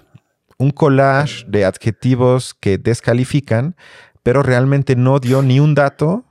un 0.58 0.70
collage 0.70 1.44
de 1.46 1.64
adjetivos 1.64 2.54
que 2.54 2.78
descalifican, 2.78 3.76
pero 4.22 4.42
realmente 4.42 4.96
no 4.96 5.20
dio 5.20 5.42
ni 5.42 5.60
un 5.60 5.74
dato 5.74 6.24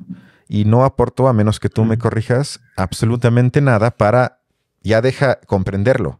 y 0.49 0.65
no 0.65 0.83
aportó, 0.83 1.27
a 1.27 1.33
menos 1.33 1.59
que 1.59 1.69
tú 1.69 1.85
me 1.85 1.97
corrijas, 1.97 2.59
absolutamente 2.75 3.61
nada 3.61 3.91
para, 3.91 4.39
ya 4.81 5.01
deja 5.01 5.39
comprenderlo, 5.45 6.19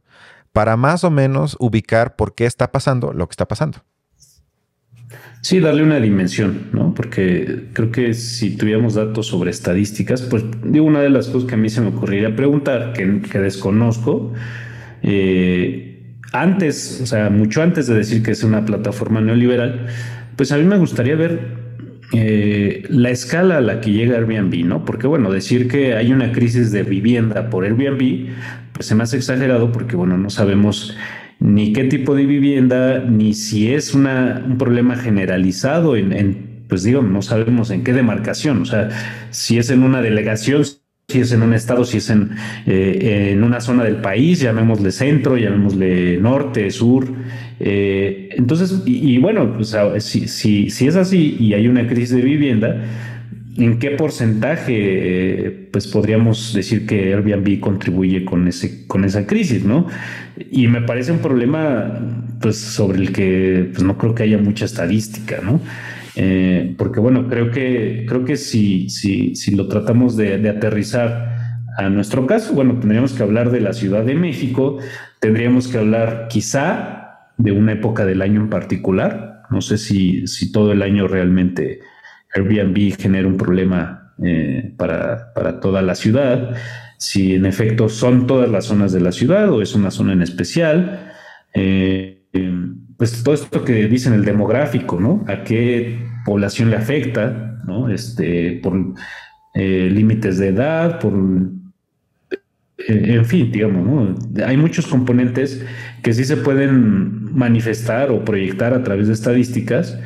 para 0.56 0.78
más 0.78 1.04
o 1.04 1.12
menos 1.12 1.58
ubicar 1.60 2.16
por 2.16 2.34
qué 2.34 2.46
está 2.46 2.72
pasando 2.72 3.12
lo 3.12 3.28
que 3.28 3.34
está 3.34 3.46
pasando. 3.46 3.80
Sí, 5.42 5.60
darle 5.60 5.84
una 5.84 6.00
dimensión, 6.00 6.70
¿no? 6.72 6.94
Porque 6.94 7.66
creo 7.74 7.92
que 7.92 8.14
si 8.14 8.56
tuviéramos 8.56 8.94
datos 8.94 9.28
sobre 9.28 9.52
estadísticas, 9.52 10.22
pues 10.22 10.46
digo, 10.64 10.86
una 10.86 11.02
de 11.02 11.10
las 11.10 11.28
cosas 11.28 11.50
que 11.50 11.56
a 11.56 11.58
mí 11.58 11.68
se 11.68 11.82
me 11.82 11.90
ocurriría 11.90 12.38
preguntar, 12.38 12.94
que, 12.94 13.38
desconozco, 13.38 14.32
eh, 15.04 16.16
antes, 16.32 17.02
o 17.04 17.06
sea, 17.06 17.30
mucho 17.30 17.62
antes 17.62 17.88
de 17.88 17.96
decir 17.96 18.24
que 18.24 18.32
es 18.32 18.42
una 18.46 18.64
plataforma 18.64 19.20
neoliberal, 19.20 19.88
pues 20.38 20.54
a 20.54 20.58
mí 20.58 20.64
me 20.64 20.78
gustaría 20.78 21.18
ver 21.18 21.66
eh, 22.14 22.86
la 22.88 23.10
escala 23.10 23.58
a 23.58 23.62
la 23.62 23.82
que 23.82 23.92
llega 23.92 24.16
Airbnb, 24.16 24.66
¿no? 24.66 24.86
Porque 24.86 25.06
bueno, 25.06 25.34
decir 25.34 25.68
que 25.68 25.96
hay 25.96 26.14
una 26.14 26.32
crisis 26.32 26.72
de 26.72 26.84
vivienda 26.84 27.50
por 27.50 27.66
Airbnb, 27.66 28.30
pues 28.76 28.88
se 28.88 28.96
me 28.96 29.04
hace 29.04 29.18
exagerado 29.18 29.72
porque 29.72 29.96
bueno, 29.96 30.18
no 30.18 30.30
sabemos 30.30 30.96
ni 31.40 31.74
qué 31.74 31.86
tipo 31.86 32.14
de 32.14 32.26
vivienda, 32.26 33.00
ni 33.00 33.34
si 33.34 33.74
es 33.74 33.94
una, 33.94 34.44
un 34.46 34.58
problema 34.58 34.98
generalizado 34.98 35.96
en, 35.96 36.66
pues 36.68 36.84
digo, 36.84 37.02
no 37.02 37.22
sabemos 37.22 37.72
en 37.72 37.84
qué 37.84 37.94
demarcación, 37.94 38.62
o 38.62 38.66
sea, 38.66 38.90
si 39.32 39.58
es 39.58 39.70
en 39.70 39.84
una 39.84 40.02
delegación, 40.02 40.64
si 41.08 41.20
es 41.20 41.32
en 41.32 41.42
un 41.42 41.54
estado, 41.54 41.86
si 41.86 41.98
es 41.98 42.10
en, 42.10 42.32
eh, 42.66 43.32
en 43.32 43.44
una 43.44 43.62
zona 43.62 43.84
del 43.84 43.98
país, 43.98 44.40
llamémosle 44.42 44.92
centro, 44.92 45.38
llamémosle 45.38 46.18
norte, 46.18 46.72
sur. 46.72 47.08
Eh, 47.60 48.30
entonces, 48.32 48.82
y, 48.86 49.18
bueno, 49.20 49.54
pues, 49.54 49.76
si, 50.00 50.28
si, 50.28 50.70
si 50.72 50.88
es 50.88 50.96
así 50.96 51.38
y 51.40 51.54
hay 51.54 51.68
una 51.68 51.88
crisis 51.88 52.16
de 52.16 52.22
vivienda, 52.24 52.82
¿En 53.58 53.80
qué 53.80 53.92
porcentaje 53.92 54.74
eh, 54.76 55.70
pues 55.72 55.88
podríamos 55.88 56.54
decir 56.54 56.86
que 56.86 57.14
Airbnb 57.14 57.62
contribuye 57.62 58.26
con, 58.26 58.48
ese, 58.50 58.86
con 58.86 59.06
esa 59.06 59.26
crisis, 59.26 59.64
no? 59.64 59.88
Y 60.52 60.68
me 60.68 60.82
parece 60.82 61.14
un 61.14 61.20
problema 61.20 62.00
pues 62.42 62.58
sobre 62.58 63.00
el 63.00 63.14
que 63.14 63.70
pues 63.72 63.84
no 63.84 63.98
creo 63.98 64.14
que 64.14 64.24
haya 64.24 64.38
mucha 64.38 64.66
estadística, 64.66 65.40
¿no? 65.42 65.62
Eh, 66.18 66.76
porque 66.78 67.00
bueno, 67.00 67.30
creo 67.30 67.52
que, 67.52 68.06
creo 68.08 68.26
que 68.26 68.36
si, 68.36 68.90
si, 68.90 69.36
si 69.36 69.56
lo 69.56 69.70
tratamos 69.70 70.18
de, 70.18 70.38
de 70.38 70.50
aterrizar 70.50 71.36
a 71.78 71.90
nuestro 71.90 72.28
caso, 72.28 72.54
bueno, 72.54 72.78
tendríamos 72.80 73.14
que 73.14 73.24
hablar 73.24 73.52
de 73.52 73.62
la 73.62 73.72
Ciudad 73.72 74.04
de 74.04 74.16
México, 74.16 74.80
tendríamos 75.20 75.70
que 75.70 75.78
hablar 75.78 76.28
quizá 76.30 77.30
de 77.38 77.52
una 77.52 77.74
época 77.74 78.06
del 78.06 78.22
año 78.22 78.42
en 78.42 78.50
particular, 78.50 79.44
no 79.50 79.62
sé 79.62 79.78
si, 79.78 80.28
si 80.28 80.52
todo 80.52 80.72
el 80.72 80.82
año 80.82 81.08
realmente 81.08 81.80
Airbnb 82.36 82.98
genera 82.98 83.28
un 83.28 83.38
problema 83.38 84.14
eh, 84.24 84.74
para, 84.78 85.60
toda 85.60 85.82
la 85.82 85.96
ciudad, 85.96 86.56
si 86.98 87.36
en 87.36 87.46
efecto 87.46 87.90
son 87.90 88.28
todas 88.28 88.50
las 88.50 88.66
zonas 88.66 88.92
de 88.92 89.02
la 89.02 89.12
ciudad 89.12 89.50
o 89.50 89.62
es 89.62 89.74
una 89.76 89.92
zona 89.92 90.14
en 90.14 90.22
especial. 90.22 91.14
Eh, 91.54 92.22
pues 92.98 93.24
todo 93.24 93.36
esto 93.36 93.64
que 93.64 93.88
dicen 93.88 94.14
el 94.14 94.26
demográfico, 94.26 95.00
¿no? 95.00 95.26
A 95.28 95.44
qué 95.44 96.00
población 96.26 96.70
le 96.70 96.78
afecta, 96.78 97.62
¿no? 97.66 97.90
Este, 97.90 98.60
por 98.62 98.94
eh, 99.54 99.90
límites 99.92 100.38
de 100.38 100.50
edad, 100.50 101.00
por 101.00 101.14
en 102.88 103.26
fin, 103.26 103.52
digamos, 103.52 103.86
¿no? 103.86 104.46
hay 104.46 104.58
muchos 104.58 104.86
componentes 104.86 105.66
que 106.04 106.14
sí 106.14 106.24
se 106.24 106.38
pueden 106.38 107.34
manifestar 107.34 108.12
o 108.12 108.24
proyectar 108.24 108.74
a 108.74 108.84
través 108.84 109.08
de 109.08 109.14
estadísticas 109.14 109.98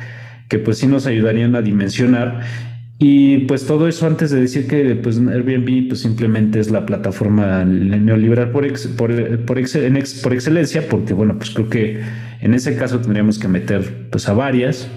que 0.50 0.58
pues 0.58 0.78
sí 0.78 0.86
nos 0.86 1.06
ayudarían 1.06 1.54
a 1.54 1.62
dimensionar. 1.62 2.40
Y 2.98 3.38
pues 3.46 3.66
todo 3.66 3.88
eso 3.88 4.06
antes 4.06 4.30
de 4.30 4.40
decir 4.40 4.66
que 4.66 4.94
pues 4.96 5.16
Airbnb 5.16 5.88
pues 5.88 6.00
simplemente 6.00 6.60
es 6.60 6.70
la 6.70 6.84
plataforma 6.84 7.64
neoliberal 7.64 8.50
por, 8.50 8.66
por, 8.96 9.44
por, 9.46 9.58
excelencia, 9.58 10.86
porque 10.90 11.14
bueno, 11.14 11.38
pues 11.38 11.50
creo 11.50 11.70
que 11.70 12.00
en 12.42 12.52
ese 12.52 12.76
caso 12.76 13.00
tendríamos 13.00 13.38
que 13.38 13.48
meter 13.48 14.08
pues 14.10 14.28
a 14.28 14.34
varias, 14.34 14.90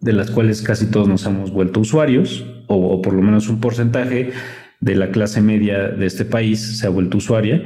de 0.00 0.12
las 0.12 0.30
cuales 0.30 0.62
casi 0.62 0.86
todos 0.86 1.08
nos 1.08 1.26
hemos 1.26 1.50
vuelto 1.50 1.80
usuarios, 1.80 2.44
o, 2.68 3.02
por 3.02 3.14
lo 3.14 3.22
menos 3.22 3.48
un 3.48 3.60
porcentaje 3.60 4.30
de 4.78 4.94
la 4.94 5.10
clase 5.10 5.40
media 5.40 5.88
de 5.88 6.06
este 6.06 6.24
país 6.24 6.78
se 6.78 6.86
ha 6.86 6.90
vuelto 6.90 7.16
usuaria. 7.18 7.64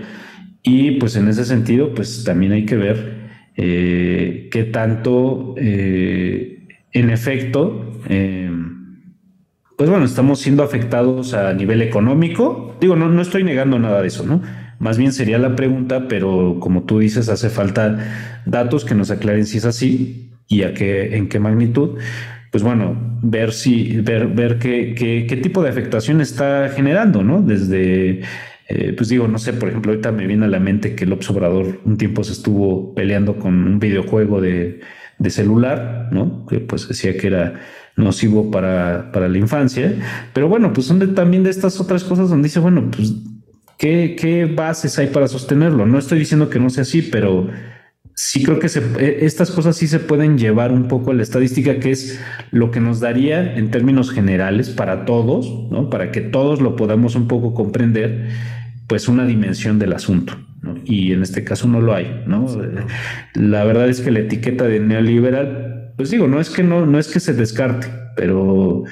Y 0.63 0.93
pues 0.93 1.17
en 1.17 1.29
ese 1.29 1.45
sentido, 1.45 1.93
pues 1.93 2.25
también 2.25 2.53
hay 2.53 2.65
que 2.65 2.77
ver 2.77 3.15
eh, 3.57 4.49
qué 4.51 4.65
tanto... 4.65 5.55
Eh, 5.59 6.54
en 6.95 7.11
efecto, 7.11 7.85
eh, 8.09 8.51
pues 9.77 9.91
bueno, 9.91 10.05
estamos 10.05 10.39
siendo 10.39 10.63
afectados 10.63 11.35
a 11.35 11.53
nivel 11.53 11.83
económico. 11.83 12.77
Digo, 12.81 12.95
no, 12.95 13.09
no 13.09 13.21
estoy 13.21 13.43
negando 13.43 13.79
nada 13.81 14.01
de 14.01 14.07
eso, 14.07 14.25
¿no? 14.25 14.41
Más 14.79 14.97
bien 14.97 15.13
sería 15.13 15.39
la 15.39 15.57
pregunta, 15.57 16.07
pero 16.09 16.59
como 16.61 16.85
tú 16.85 17.01
dices, 17.01 17.29
hace 17.29 17.51
falta 17.51 18.43
datos 18.47 18.85
que 18.85 18.95
nos 18.95 19.11
aclaren 19.11 19.45
si 19.45 19.59
es 19.59 19.65
así 19.65 20.31
y 20.49 20.63
a 20.63 20.73
qué, 20.73 21.17
en 21.17 21.29
qué 21.29 21.41
magnitud. 21.41 21.99
Pues 22.53 22.63
bueno, 22.63 23.19
ver 23.23 23.53
si, 23.53 24.01
ver, 24.01 24.29
ver 24.29 24.59
qué, 24.61 24.95
qué, 24.95 25.37
tipo 25.37 25.63
de 25.65 25.71
afectación 25.71 26.21
está 26.21 26.69
generando, 26.69 27.25
¿no? 27.25 27.43
Desde, 27.43 28.21
eh, 28.69 28.95
pues 28.97 29.09
digo, 29.09 29.27
no 29.27 29.39
sé, 29.39 29.53
por 29.55 29.69
ejemplo, 29.69 29.91
ahorita 29.91 30.13
me 30.13 30.29
viene 30.29 30.45
a 30.45 30.49
la 30.49 30.61
mente 30.61 30.95
que 30.95 31.05
el 31.05 31.13
observador 31.13 31.81
un 31.85 31.97
tiempo 31.97 32.23
se 32.23 32.33
estuvo 32.33 32.95
peleando 32.95 33.41
con 33.41 33.55
un 33.55 33.81
videojuego 33.81 34.41
de, 34.41 34.81
de 35.25 35.31
celular, 35.31 36.09
¿no? 36.13 36.47
Que 36.47 36.61
pues 36.61 36.87
decía 36.87 37.17
que 37.17 37.27
era 37.27 37.55
nocivo 37.97 38.51
para, 38.51 39.11
para 39.11 39.29
la 39.29 39.39
infancia. 39.39 39.93
Pero 40.33 40.49
bueno, 40.49 40.73
pues 40.73 40.87
son 40.87 41.15
también 41.15 41.43
de 41.43 41.51
estas 41.51 41.81
otras 41.81 42.05
cosas 42.05 42.29
donde 42.31 42.47
dice, 42.47 42.61
bueno, 42.61 42.91
pues, 42.95 43.15
¿qué, 43.77 44.17
¿qué, 44.19 44.45
bases 44.45 44.99
hay 44.99 45.09
para 45.09 45.27
sostenerlo? 45.27 45.87
No 45.87 45.99
estoy 45.99 46.21
diciendo 46.21 46.49
que 46.49 46.61
no 46.61 46.71
sea 46.71 46.83
así, 46.83 47.03
pero 47.03 47.49
sí 48.15 48.45
creo 48.45 48.61
que 48.61 48.69
e, 48.99 49.25
estas 49.25 49.51
cosas 49.51 49.77
sí 49.77 49.89
se 49.89 49.99
pueden 49.99 50.39
llevar 50.39 50.71
un 50.71 50.87
poco 50.87 51.11
a 51.11 51.15
la 51.15 51.23
estadística, 51.23 51.81
que 51.81 51.91
es 51.91 52.21
lo 52.53 52.71
que 52.71 52.81
nos 52.81 53.01
daría 53.01 53.57
en 53.57 53.71
términos 53.71 54.11
generales 54.11 54.71
para 54.71 55.05
todos, 55.05 55.69
¿no? 55.71 55.91
Para 55.91 56.13
que 56.13 56.21
todos 56.21 56.61
lo 56.61 56.77
podamos 56.77 57.17
un 57.17 57.27
poco 57.27 57.55
comprender, 57.55 58.29
pues 58.87 59.09
una 59.09 59.27
dimensión 59.27 59.79
del 59.79 59.95
asunto 59.95 60.37
y 60.85 61.13
en 61.13 61.23
este 61.23 61.45
caso 61.45 61.69
no 61.69 61.81
lo 61.81 61.95
hay, 61.95 62.25
¿no? 62.27 62.47
La 63.35 63.65
verdad 63.65 63.89
es 63.89 64.01
que 64.01 64.11
la 64.11 64.21
etiqueta 64.21 64.65
de 64.65 64.81
neoliberal, 64.81 65.93
pues 65.97 66.11
digo, 66.11 66.27
no 66.27 66.41
es 66.41 66.51
que 66.51 66.63
no, 66.63 66.87
no 66.87 66.99
es 66.99 67.09
que 67.09 67.21
se 67.21 67.35
descarte, 67.35 67.89
pero, 68.17 68.85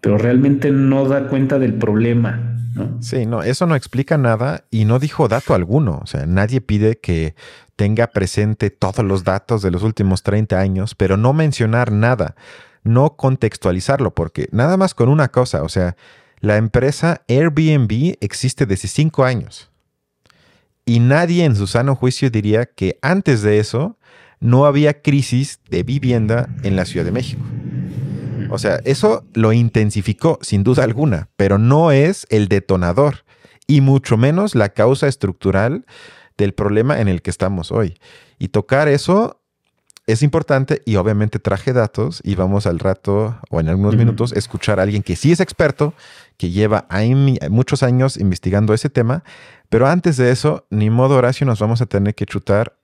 pero 0.00 0.18
realmente 0.18 0.70
no 0.70 1.06
da 1.06 1.28
cuenta 1.28 1.58
del 1.58 1.74
problema. 1.74 2.56
¿no? 2.74 3.02
Sí, 3.02 3.26
no, 3.26 3.42
eso 3.42 3.66
no 3.66 3.74
explica 3.74 4.16
nada 4.16 4.64
y 4.70 4.84
no 4.84 4.98
dijo 4.98 5.28
dato 5.28 5.54
alguno. 5.54 6.00
O 6.02 6.06
sea, 6.06 6.26
nadie 6.26 6.60
pide 6.60 6.98
que 6.98 7.34
tenga 7.76 8.08
presente 8.08 8.70
todos 8.70 9.04
los 9.04 9.24
datos 9.24 9.62
de 9.62 9.70
los 9.70 9.82
últimos 9.82 10.22
30 10.22 10.58
años, 10.58 10.94
pero 10.94 11.16
no 11.16 11.32
mencionar 11.32 11.92
nada, 11.92 12.36
no 12.84 13.16
contextualizarlo, 13.16 14.14
porque 14.14 14.48
nada 14.52 14.76
más 14.76 14.94
con 14.94 15.08
una 15.08 15.28
cosa, 15.28 15.62
o 15.62 15.68
sea, 15.68 15.96
la 16.40 16.56
empresa 16.56 17.22
Airbnb 17.28 18.16
existe 18.20 18.66
desde 18.66 18.88
cinco 18.88 19.24
años. 19.24 19.69
Y 20.90 20.98
nadie 20.98 21.44
en 21.44 21.54
su 21.54 21.68
sano 21.68 21.94
juicio 21.94 22.30
diría 22.30 22.66
que 22.66 22.98
antes 23.00 23.42
de 23.42 23.60
eso 23.60 23.96
no 24.40 24.66
había 24.66 25.02
crisis 25.02 25.60
de 25.70 25.84
vivienda 25.84 26.48
en 26.64 26.74
la 26.74 26.84
Ciudad 26.84 27.06
de 27.06 27.12
México. 27.12 27.44
O 28.50 28.58
sea, 28.58 28.80
eso 28.84 29.24
lo 29.32 29.52
intensificó 29.52 30.40
sin 30.42 30.64
duda 30.64 30.82
alguna, 30.82 31.28
pero 31.36 31.58
no 31.58 31.92
es 31.92 32.26
el 32.28 32.48
detonador 32.48 33.24
y 33.68 33.82
mucho 33.82 34.16
menos 34.16 34.56
la 34.56 34.70
causa 34.70 35.06
estructural 35.06 35.86
del 36.36 36.54
problema 36.54 37.00
en 37.00 37.06
el 37.06 37.22
que 37.22 37.30
estamos 37.30 37.70
hoy. 37.70 37.96
Y 38.40 38.48
tocar 38.48 38.88
eso 38.88 39.40
es 40.08 40.24
importante 40.24 40.82
y 40.84 40.96
obviamente 40.96 41.38
traje 41.38 41.72
datos 41.72 42.20
y 42.24 42.34
vamos 42.34 42.66
al 42.66 42.80
rato 42.80 43.38
o 43.48 43.60
en 43.60 43.68
algunos 43.68 43.94
minutos 43.94 44.32
escuchar 44.32 44.80
a 44.80 44.82
alguien 44.82 45.04
que 45.04 45.14
sí 45.14 45.30
es 45.30 45.38
experto, 45.38 45.94
que 46.36 46.50
lleva 46.50 46.88
muchos 47.48 47.84
años 47.84 48.16
investigando 48.16 48.74
ese 48.74 48.90
tema, 48.90 49.22
pero 49.70 49.86
antes 49.86 50.16
de 50.16 50.30
eso, 50.30 50.66
ni 50.68 50.90
modo 50.90 51.16
Horacio, 51.16 51.46
nos 51.46 51.60
vamos 51.60 51.80
a 51.80 51.86
tener 51.86 52.14
que 52.14 52.26
chutar 52.26 52.76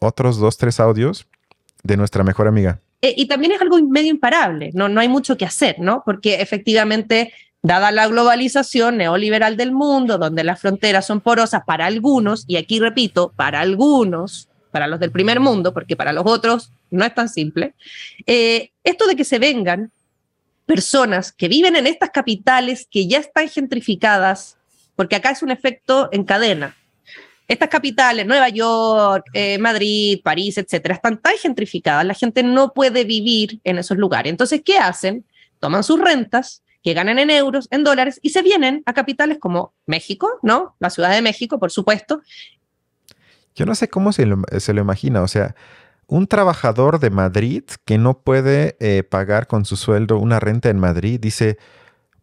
otros 0.00 0.38
dos, 0.38 0.58
tres 0.58 0.78
audios 0.78 1.26
de 1.82 1.96
nuestra 1.96 2.22
mejor 2.22 2.46
amiga. 2.46 2.80
Eh, 3.00 3.14
y 3.16 3.26
también 3.26 3.52
es 3.52 3.60
algo 3.60 3.80
medio 3.82 4.10
imparable, 4.10 4.70
¿no? 4.74 4.88
no 4.88 5.00
hay 5.00 5.08
mucho 5.08 5.36
que 5.36 5.44
hacer, 5.44 5.76
¿no? 5.78 6.02
Porque 6.04 6.40
efectivamente, 6.40 7.32
dada 7.62 7.90
la 7.90 8.06
globalización 8.06 8.98
neoliberal 8.98 9.56
del 9.56 9.72
mundo, 9.72 10.18
donde 10.18 10.44
las 10.44 10.60
fronteras 10.60 11.06
son 11.06 11.20
porosas 11.20 11.64
para 11.66 11.86
algunos, 11.86 12.44
y 12.46 12.56
aquí 12.56 12.78
repito, 12.78 13.32
para 13.34 13.60
algunos, 13.60 14.48
para 14.70 14.86
los 14.86 15.00
del 15.00 15.12
primer 15.12 15.40
mundo, 15.40 15.72
porque 15.72 15.96
para 15.96 16.12
los 16.12 16.24
otros 16.26 16.72
no 16.90 17.04
es 17.04 17.14
tan 17.14 17.28
simple, 17.28 17.74
eh, 18.26 18.70
esto 18.82 19.06
de 19.06 19.16
que 19.16 19.24
se 19.24 19.38
vengan 19.38 19.90
personas 20.66 21.32
que 21.32 21.48
viven 21.48 21.76
en 21.76 21.86
estas 21.86 22.10
capitales 22.10 22.86
que 22.90 23.06
ya 23.06 23.18
están 23.18 23.48
gentrificadas, 23.48 24.56
porque 24.96 25.16
acá 25.16 25.30
es 25.30 25.42
un 25.42 25.50
efecto 25.50 26.08
en 26.12 26.24
cadena. 26.24 26.76
estas 27.46 27.68
capitales, 27.68 28.26
Nueva 28.26 28.48
York, 28.48 29.26
eh, 29.34 29.58
Madrid, 29.58 30.20
París, 30.24 30.56
etcétera, 30.56 30.94
están 30.94 31.18
tan 31.18 31.34
gentrificadas, 31.36 32.06
la 32.06 32.14
gente 32.14 32.42
no 32.42 32.72
puede 32.72 33.04
vivir 33.04 33.60
en 33.64 33.76
esos 33.76 33.98
lugares. 33.98 34.30
Entonces, 34.30 34.62
¿qué 34.64 34.78
hacen? 34.78 35.26
Toman 35.60 35.84
sus 35.84 36.00
rentas, 36.00 36.62
que 36.82 36.94
ganan 36.94 37.18
en 37.18 37.30
euros, 37.30 37.68
en 37.70 37.84
dólares, 37.84 38.18
y 38.22 38.30
se 38.30 38.42
vienen 38.42 38.82
a 38.86 38.94
capitales 38.94 39.38
como 39.38 39.74
México, 39.86 40.28
¿no? 40.42 40.74
La 40.78 40.90
Ciudad 40.90 41.10
de 41.10 41.22
México, 41.22 41.58
por 41.58 41.70
supuesto. 41.70 42.22
Yo 43.54 43.66
no 43.66 43.74
sé 43.74 43.88
cómo 43.88 44.12
se 44.12 44.26
lo, 44.26 44.42
se 44.58 44.72
lo 44.72 44.80
imagina, 44.80 45.22
o 45.22 45.28
sea, 45.28 45.54
un 46.06 46.26
trabajador 46.26 46.98
de 46.98 47.10
Madrid 47.10 47.64
que 47.84 47.98
no 47.98 48.18
puede 48.20 48.76
eh, 48.80 49.02
pagar 49.02 49.46
con 49.46 49.64
su 49.64 49.76
sueldo 49.76 50.18
una 50.18 50.40
renta 50.40 50.68
en 50.68 50.78
Madrid 50.78 51.18
dice, 51.20 51.58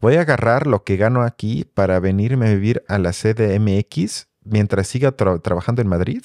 voy 0.02 0.16
a 0.16 0.22
agarrar 0.22 0.66
lo 0.66 0.82
que 0.82 0.96
gano 0.96 1.22
aquí 1.22 1.64
para 1.72 2.00
venirme 2.00 2.48
a 2.48 2.54
vivir 2.54 2.82
a 2.88 2.98
la 2.98 3.12
CDMX 3.12 4.26
mientras 4.44 4.88
siga 4.88 5.12
trabajando 5.12 5.80
en 5.80 5.88
Madrid. 5.88 6.22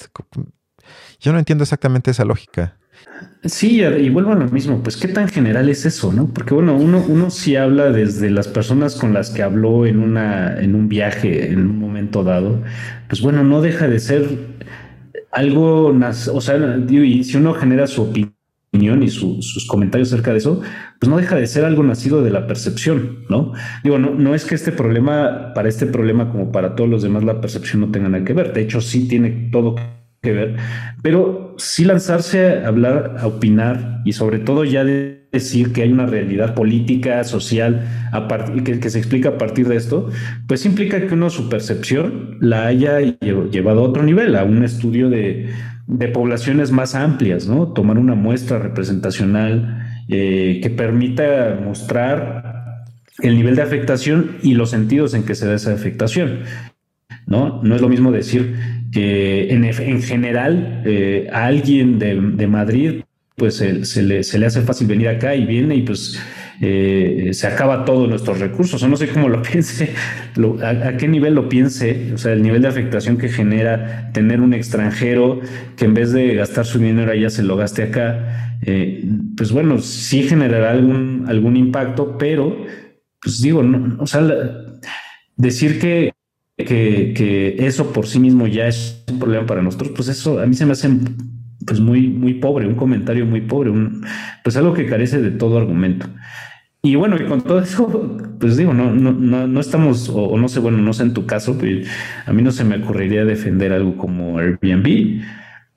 Yo 1.20 1.32
no 1.32 1.38
entiendo 1.38 1.62
exactamente 1.62 2.10
esa 2.10 2.24
lógica. 2.24 2.76
Sí, 3.44 3.80
y 3.80 4.10
vuelvo 4.10 4.32
a 4.32 4.34
lo 4.34 4.48
mismo, 4.48 4.82
pues 4.82 4.96
qué 4.96 5.06
tan 5.06 5.28
general 5.28 5.68
es 5.68 5.86
eso, 5.86 6.12
¿no? 6.12 6.26
Porque 6.26 6.54
bueno, 6.54 6.76
uno, 6.76 7.04
uno 7.06 7.30
sí 7.30 7.54
habla 7.54 7.90
desde 7.92 8.30
las 8.30 8.48
personas 8.48 8.96
con 8.96 9.14
las 9.14 9.30
que 9.30 9.44
habló 9.44 9.86
en, 9.86 10.00
una, 10.00 10.58
en 10.60 10.74
un 10.74 10.88
viaje, 10.88 11.52
en 11.52 11.60
un 11.60 11.78
momento 11.78 12.24
dado, 12.24 12.60
pues 13.08 13.22
bueno, 13.22 13.44
no 13.44 13.60
deja 13.60 13.86
de 13.86 14.00
ser 14.00 14.28
algo, 15.30 15.96
o 16.32 16.40
sea, 16.40 16.78
y 16.90 17.22
si 17.22 17.36
uno 17.36 17.54
genera 17.54 17.86
su 17.86 18.02
opinión 18.02 18.37
y 18.72 19.08
sus 19.08 19.66
comentarios 19.66 20.12
acerca 20.12 20.32
de 20.32 20.38
eso, 20.38 20.60
pues 21.00 21.08
no 21.08 21.16
deja 21.16 21.36
de 21.36 21.46
ser 21.46 21.64
algo 21.64 21.82
nacido 21.82 22.22
de 22.22 22.30
la 22.30 22.46
percepción, 22.46 23.24
¿no? 23.28 23.52
Digo, 23.82 23.98
no, 23.98 24.14
no 24.14 24.34
es 24.34 24.44
que 24.44 24.54
este 24.54 24.72
problema, 24.72 25.52
para 25.54 25.68
este 25.68 25.86
problema 25.86 26.30
como 26.30 26.52
para 26.52 26.74
todos 26.74 26.90
los 26.90 27.02
demás, 27.02 27.24
la 27.24 27.40
percepción 27.40 27.80
no 27.80 27.90
tenga 27.90 28.08
nada 28.08 28.24
que 28.24 28.34
ver. 28.34 28.52
De 28.52 28.60
hecho, 28.60 28.80
sí 28.80 29.08
tiene 29.08 29.48
todo 29.50 29.76
que 30.20 30.32
ver, 30.32 30.56
pero 31.02 31.54
sí 31.58 31.84
lanzarse 31.84 32.58
a 32.58 32.68
hablar, 32.68 33.16
a 33.18 33.26
opinar 33.26 34.02
y 34.04 34.12
sobre 34.12 34.40
todo 34.40 34.64
ya 34.64 34.84
decir 34.84 35.72
que 35.72 35.82
hay 35.82 35.92
una 35.92 36.06
realidad 36.06 36.54
política, 36.54 37.22
social, 37.24 37.86
que, 38.64 38.80
que 38.80 38.90
se 38.90 38.98
explica 38.98 39.30
a 39.30 39.38
partir 39.38 39.68
de 39.68 39.76
esto, 39.76 40.08
pues 40.46 40.66
implica 40.66 41.06
que 41.06 41.14
uno 41.14 41.30
su 41.30 41.48
percepción 41.48 42.36
la 42.40 42.66
haya 42.66 42.98
llevado 43.00 43.80
a 43.80 43.82
otro 43.82 44.02
nivel, 44.02 44.34
a 44.36 44.44
un 44.44 44.64
estudio 44.64 45.08
de, 45.08 45.50
de 45.88 46.08
poblaciones 46.08 46.70
más 46.70 46.94
amplias, 46.94 47.48
¿no? 47.48 47.72
Tomar 47.72 47.98
una 47.98 48.14
muestra 48.14 48.58
representacional 48.58 50.04
eh, 50.08 50.60
que 50.62 50.70
permita 50.70 51.58
mostrar 51.64 52.84
el 53.20 53.36
nivel 53.36 53.56
de 53.56 53.62
afectación 53.62 54.36
y 54.42 54.54
los 54.54 54.70
sentidos 54.70 55.14
en 55.14 55.24
que 55.24 55.34
se 55.34 55.46
da 55.46 55.54
esa 55.54 55.72
afectación. 55.72 56.40
¿no? 57.26 57.60
No 57.62 57.74
es 57.74 57.80
lo 57.80 57.88
mismo 57.88 58.12
decir 58.12 58.54
que 58.92 59.52
en, 59.52 59.64
en 59.64 60.02
general 60.02 60.82
eh, 60.84 61.28
a 61.32 61.46
alguien 61.46 61.98
de, 61.98 62.20
de 62.20 62.46
Madrid 62.46 63.02
pues 63.36 63.56
se, 63.56 64.02
le, 64.02 64.24
se, 64.24 64.38
le, 64.38 64.46
hace 64.46 64.62
fácil 64.62 64.88
venir 64.88 65.08
acá 65.08 65.34
y 65.34 65.46
viene 65.46 65.76
y 65.76 65.82
pues 65.82 66.20
eh, 66.60 67.30
se 67.32 67.46
acaba 67.46 67.84
todos 67.84 68.08
nuestros 68.08 68.40
recursos. 68.40 68.82
O 68.82 68.88
no 68.88 68.96
sé 68.96 69.08
cómo 69.08 69.28
lo 69.28 69.42
piense, 69.42 69.94
a, 70.62 70.96
qué 70.96 71.08
nivel 71.08 71.34
lo 71.34 71.48
piense, 71.48 72.12
o 72.14 72.18
sea, 72.18 72.32
el 72.32 72.42
nivel 72.42 72.62
de 72.62 72.68
afectación 72.68 73.16
que 73.18 73.28
genera 73.28 74.10
tener 74.12 74.40
un 74.40 74.54
extranjero 74.54 75.40
que 75.76 75.84
en 75.84 75.94
vez 75.94 76.12
de 76.12 76.34
gastar 76.34 76.66
su 76.66 76.78
dinero 76.78 77.12
allá 77.12 77.30
se 77.30 77.42
lo 77.42 77.56
gaste 77.56 77.82
acá. 77.82 78.58
Eh, 78.62 79.04
pues 79.36 79.52
bueno, 79.52 79.78
sí 79.78 80.24
generará 80.24 80.72
algún, 80.72 81.24
algún 81.28 81.56
impacto, 81.56 82.18
pero 82.18 82.66
pues 83.20 83.40
digo, 83.40 83.62
no, 83.62 84.02
o 84.02 84.06
sea, 84.06 84.26
decir 85.36 85.78
que 85.78 86.12
que, 86.64 87.56
eso 87.58 87.92
por 87.92 88.06
sí 88.06 88.18
mismo 88.18 88.46
ya 88.46 88.66
es 88.66 89.04
un 89.10 89.18
problema 89.18 89.46
para 89.46 89.62
nosotros, 89.62 89.92
pues 89.94 90.08
eso 90.08 90.40
a 90.40 90.46
mí 90.46 90.54
se 90.54 90.66
me 90.66 90.72
hace 90.72 90.88
pues 91.68 91.80
muy, 91.80 92.08
muy 92.08 92.34
pobre, 92.34 92.66
un 92.66 92.74
comentario 92.74 93.26
muy 93.26 93.42
pobre, 93.42 93.70
un, 93.70 94.04
pues 94.42 94.56
algo 94.56 94.72
que 94.72 94.86
carece 94.86 95.20
de 95.20 95.30
todo 95.30 95.58
argumento. 95.58 96.06
Y 96.80 96.94
bueno, 96.94 97.16
y 97.20 97.26
con 97.26 97.42
todo 97.42 97.60
eso, 97.60 98.16
pues 98.40 98.56
digo, 98.56 98.72
no, 98.72 98.92
no, 98.94 99.12
no, 99.12 99.60
estamos, 99.60 100.08
o, 100.08 100.38
no 100.38 100.48
sé, 100.48 100.60
bueno, 100.60 100.78
no 100.78 100.92
sé 100.92 101.02
en 101.02 101.12
tu 101.12 101.26
caso, 101.26 101.58
pues 101.58 101.86
a 102.24 102.32
mí 102.32 102.42
no 102.42 102.50
se 102.50 102.64
me 102.64 102.76
ocurriría 102.76 103.24
defender 103.24 103.72
algo 103.72 103.96
como 103.98 104.38
Airbnb, 104.38 105.20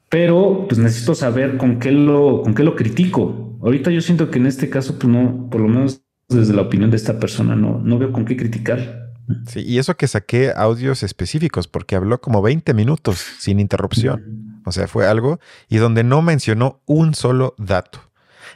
pero 0.09 0.65
pues 0.69 0.79
necesito 0.79 1.13
saber 1.13 1.57
con 1.57 1.79
qué 1.79 1.91
lo, 1.91 2.41
con 2.43 2.53
qué 2.53 2.63
lo 2.63 2.75
critico. 2.75 3.57
Ahorita 3.61 3.91
yo 3.91 4.01
siento 4.01 4.31
que 4.31 4.39
en 4.39 4.45
este 4.45 4.69
caso, 4.69 4.97
pues 4.97 5.11
no, 5.11 5.49
por 5.49 5.61
lo 5.61 5.67
menos 5.67 6.03
desde 6.29 6.53
la 6.53 6.61
opinión 6.61 6.89
de 6.91 6.97
esta 6.97 7.19
persona, 7.19 7.55
no, 7.55 7.79
no 7.83 7.97
veo 7.97 8.11
con 8.11 8.23
qué 8.23 8.37
criticar. 8.37 9.11
Sí, 9.47 9.61
y 9.61 9.79
eso 9.79 9.95
que 9.97 10.07
saqué 10.07 10.51
audios 10.55 11.03
específicos, 11.03 11.67
porque 11.67 11.95
habló 11.95 12.21
como 12.21 12.41
20 12.41 12.73
minutos 12.73 13.25
sin 13.39 13.59
interrupción. 13.59 14.50
O 14.65 14.71
sea, 14.71 14.87
fue 14.87 15.07
algo 15.07 15.39
y 15.69 15.77
donde 15.77 16.03
no 16.03 16.21
mencionó 16.21 16.81
un 16.85 17.13
solo 17.13 17.55
dato. 17.57 17.99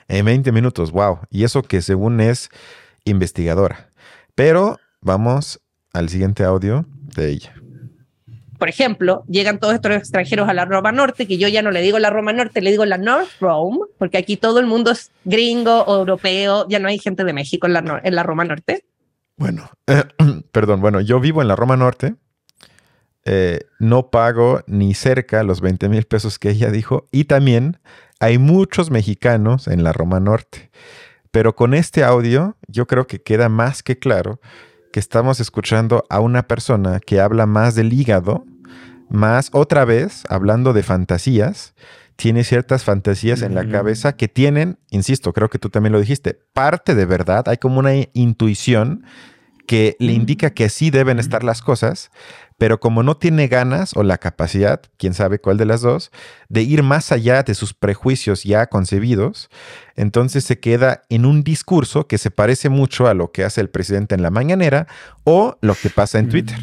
En 0.08 0.26
20 0.26 0.52
minutos, 0.52 0.92
wow. 0.92 1.20
Y 1.30 1.44
eso 1.44 1.64
que 1.64 1.82
según 1.82 2.22
es 2.22 2.50
investigadora. 3.06 3.90
Pero 4.36 4.78
vamos 5.02 5.62
al 5.94 6.10
siguiente 6.10 6.44
audio 6.44 6.86
de 7.16 7.30
ella. 7.30 7.54
Por 8.58 8.70
ejemplo, 8.70 9.24
llegan 9.28 9.60
todos 9.60 9.74
estos 9.74 9.92
extranjeros 9.92 10.48
a 10.48 10.54
la 10.54 10.66
Roma 10.66 10.92
Norte, 10.92 11.28
que 11.28 11.38
yo 11.38 11.48
ya 11.48 11.62
no 11.62 11.72
le 11.72 11.82
digo 11.82 12.00
la 12.00 12.10
Roma 12.10 12.32
Norte, 12.32 12.62
le 12.62 12.72
digo 12.72 12.86
la 12.86 12.98
North 12.98 13.30
Rome, 13.40 13.80
porque 13.98 14.18
aquí 14.18 14.38
todo 14.38 14.60
el 14.60 14.66
mundo 14.66 14.92
es 14.92 15.12
gringo, 15.26 15.86
europeo, 15.88 16.68
ya 16.70 16.80
no 16.80 16.88
hay 16.88 16.98
gente 16.98 17.24
de 17.24 17.34
México 17.34 17.68
en 17.68 17.74
la, 17.74 18.02
en 18.04 18.16
la 18.16 18.24
Roma 18.24 18.46
Norte. 18.46 18.86
Bueno, 19.38 19.70
perdón, 20.52 20.80
bueno, 20.80 21.02
yo 21.02 21.20
vivo 21.20 21.42
en 21.42 21.50
la 21.50 21.56
Roma 21.56 21.76
Norte. 21.76 22.16
Eh, 23.26 23.62
no 23.80 24.12
pago 24.12 24.62
ni 24.68 24.94
cerca 24.94 25.44
los 25.44 25.62
20 25.62 25.90
mil 25.90 26.06
pesos 26.06 26.40
que 26.40 26.52
ella 26.52 26.72
dijo. 26.72 27.08
Y 27.12 27.26
también 27.26 27.80
hay 28.20 28.38
muchos 28.38 28.92
mexicanos 28.92 29.68
en 29.68 29.84
la 29.84 29.94
Roma 29.94 30.20
Norte. 30.20 30.70
Pero 31.32 31.56
con 31.56 31.74
este 31.74 32.04
audio 32.04 32.56
yo 32.68 32.88
creo 32.88 33.08
que 33.08 33.22
queda 33.22 33.50
más 33.50 33.84
que 33.84 33.98
claro 34.00 34.40
que 34.94 35.00
estamos 35.00 35.40
escuchando 35.40 36.06
a 36.10 36.22
una 36.22 36.48
persona 36.48 37.00
que 37.00 37.20
habla 37.20 37.46
más 37.46 37.76
del 37.76 37.92
hígado, 37.92 38.46
más 39.10 39.50
otra 39.52 39.84
vez 39.84 40.24
hablando 40.30 40.72
de 40.72 40.84
fantasías 40.84 41.74
tiene 42.16 42.44
ciertas 42.44 42.84
fantasías 42.84 43.42
en 43.42 43.56
la 43.56 43.68
cabeza 43.68 44.16
que 44.16 44.28
tienen, 44.28 44.78
insisto, 44.90 45.34
creo 45.34 45.50
que 45.50 45.60
tú 45.60 45.70
también 45.70 45.92
lo 45.92 46.00
dijiste, 46.00 46.40
parte 46.54 46.96
de 46.96 47.06
verdad, 47.06 47.44
hay 47.48 47.58
como 47.58 47.80
una 47.80 47.92
intuición 48.14 49.04
que 49.68 49.98
le 50.00 50.14
indica 50.14 50.52
que 50.52 50.66
así 50.66 50.92
deben 50.92 51.20
estar 51.20 51.44
las 51.44 51.62
cosas, 51.62 52.12
pero 52.58 52.80
como 52.80 53.04
no 53.04 53.18
tiene 53.18 53.48
ganas 53.48 53.96
o 53.96 54.04
la 54.04 54.18
capacidad, 54.18 54.82
quién 54.98 55.14
sabe 55.14 55.40
cuál 55.40 55.58
de 55.58 55.66
las 55.66 55.82
dos, 55.82 56.12
de 56.48 56.62
ir 56.62 56.84
más 56.84 57.12
allá 57.12 57.44
de 57.44 57.54
sus 57.54 57.74
prejuicios 57.74 58.44
ya 58.44 58.68
concebidos, 58.68 59.50
entonces 59.96 60.44
se 60.44 60.60
queda 60.60 61.04
en 61.10 61.26
un 61.26 61.44
discurso 61.44 62.08
que 62.08 62.18
se 62.18 62.32
parece 62.32 62.70
mucho 62.70 63.08
a 63.08 63.14
lo 63.14 63.32
que 63.32 63.44
hace 63.44 63.62
el 63.62 63.70
presidente 63.70 64.16
en 64.16 64.22
la 64.22 64.30
mañanera 64.30 64.88
o 65.24 65.58
lo 65.62 65.76
que 65.76 65.90
pasa 65.90 66.20
en 66.20 66.30
Twitter. 66.30 66.58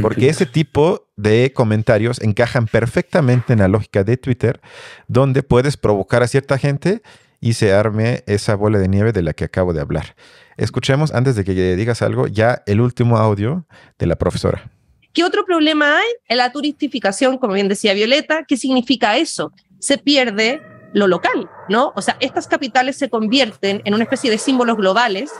Porque 0.00 0.28
ese 0.28 0.46
tipo 0.46 1.08
de 1.16 1.52
comentarios 1.54 2.20
encajan 2.22 2.66
perfectamente 2.66 3.52
en 3.52 3.58
la 3.58 3.68
lógica 3.68 4.04
de 4.04 4.16
Twitter, 4.16 4.60
donde 5.06 5.42
puedes 5.42 5.76
provocar 5.76 6.22
a 6.22 6.28
cierta 6.28 6.56
gente 6.56 7.02
y 7.40 7.54
se 7.54 7.74
arme 7.74 8.22
esa 8.26 8.54
bola 8.54 8.78
de 8.78 8.88
nieve 8.88 9.12
de 9.12 9.22
la 9.22 9.34
que 9.34 9.44
acabo 9.44 9.74
de 9.74 9.80
hablar. 9.80 10.14
Escuchemos, 10.56 11.12
antes 11.12 11.36
de 11.36 11.44
que 11.44 11.76
digas 11.76 12.00
algo, 12.00 12.26
ya 12.26 12.62
el 12.66 12.80
último 12.80 13.18
audio 13.18 13.66
de 13.98 14.06
la 14.06 14.16
profesora. 14.16 14.70
¿Qué 15.12 15.24
otro 15.24 15.44
problema 15.44 15.98
hay? 15.98 16.08
En 16.28 16.38
la 16.38 16.52
turistificación, 16.52 17.38
como 17.38 17.54
bien 17.54 17.68
decía 17.68 17.92
Violeta, 17.92 18.44
¿qué 18.46 18.56
significa 18.56 19.16
eso? 19.16 19.52
Se 19.78 19.98
pierde 19.98 20.62
lo 20.94 21.06
local, 21.06 21.50
¿no? 21.68 21.92
O 21.96 22.02
sea, 22.02 22.16
estas 22.20 22.46
capitales 22.46 22.96
se 22.96 23.10
convierten 23.10 23.82
en 23.84 23.94
una 23.94 24.04
especie 24.04 24.30
de 24.30 24.38
símbolos 24.38 24.76
globales 24.76 25.30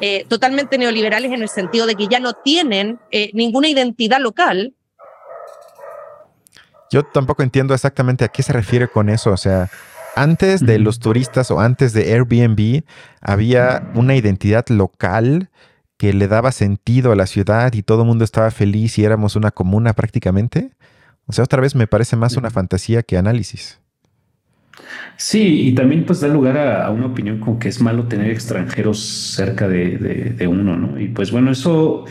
eh, 0.00 0.24
totalmente 0.28 0.78
neoliberales 0.78 1.32
en 1.32 1.42
el 1.42 1.48
sentido 1.48 1.86
de 1.86 1.94
que 1.94 2.08
ya 2.08 2.20
no 2.20 2.32
tienen 2.32 2.98
eh, 3.10 3.30
ninguna 3.34 3.68
identidad 3.68 4.20
local. 4.20 4.74
Yo 6.90 7.02
tampoco 7.02 7.42
entiendo 7.42 7.74
exactamente 7.74 8.24
a 8.24 8.28
qué 8.28 8.42
se 8.42 8.52
refiere 8.52 8.88
con 8.88 9.08
eso. 9.08 9.32
O 9.32 9.36
sea, 9.36 9.70
antes 10.14 10.64
de 10.64 10.78
los 10.78 10.98
turistas 10.98 11.50
o 11.50 11.60
antes 11.60 11.92
de 11.92 12.12
Airbnb 12.12 12.84
había 13.20 13.90
una 13.94 14.14
identidad 14.14 14.66
local 14.68 15.50
que 15.96 16.12
le 16.12 16.28
daba 16.28 16.52
sentido 16.52 17.12
a 17.12 17.16
la 17.16 17.26
ciudad 17.26 17.72
y 17.72 17.82
todo 17.82 18.02
el 18.02 18.08
mundo 18.08 18.24
estaba 18.24 18.50
feliz 18.50 18.98
y 18.98 19.04
éramos 19.04 19.36
una 19.36 19.50
comuna 19.50 19.94
prácticamente. 19.94 20.70
O 21.26 21.32
sea, 21.32 21.44
otra 21.44 21.60
vez 21.60 21.74
me 21.74 21.86
parece 21.86 22.16
más 22.16 22.36
una 22.36 22.50
fantasía 22.50 23.02
que 23.02 23.16
análisis. 23.16 23.80
Sí, 25.16 25.68
y 25.68 25.74
también 25.74 26.04
pues 26.04 26.20
da 26.20 26.28
lugar 26.28 26.58
a, 26.58 26.90
una 26.90 27.06
opinión 27.06 27.40
como 27.40 27.58
que 27.58 27.68
es 27.68 27.80
malo 27.80 28.04
tener 28.04 28.30
extranjeros 28.30 29.00
cerca 29.00 29.68
de, 29.68 30.46
uno, 30.48 30.76
¿no? 30.76 31.00
Y 31.00 31.08
pues 31.08 31.30
bueno, 31.30 31.50
eso 31.50 32.04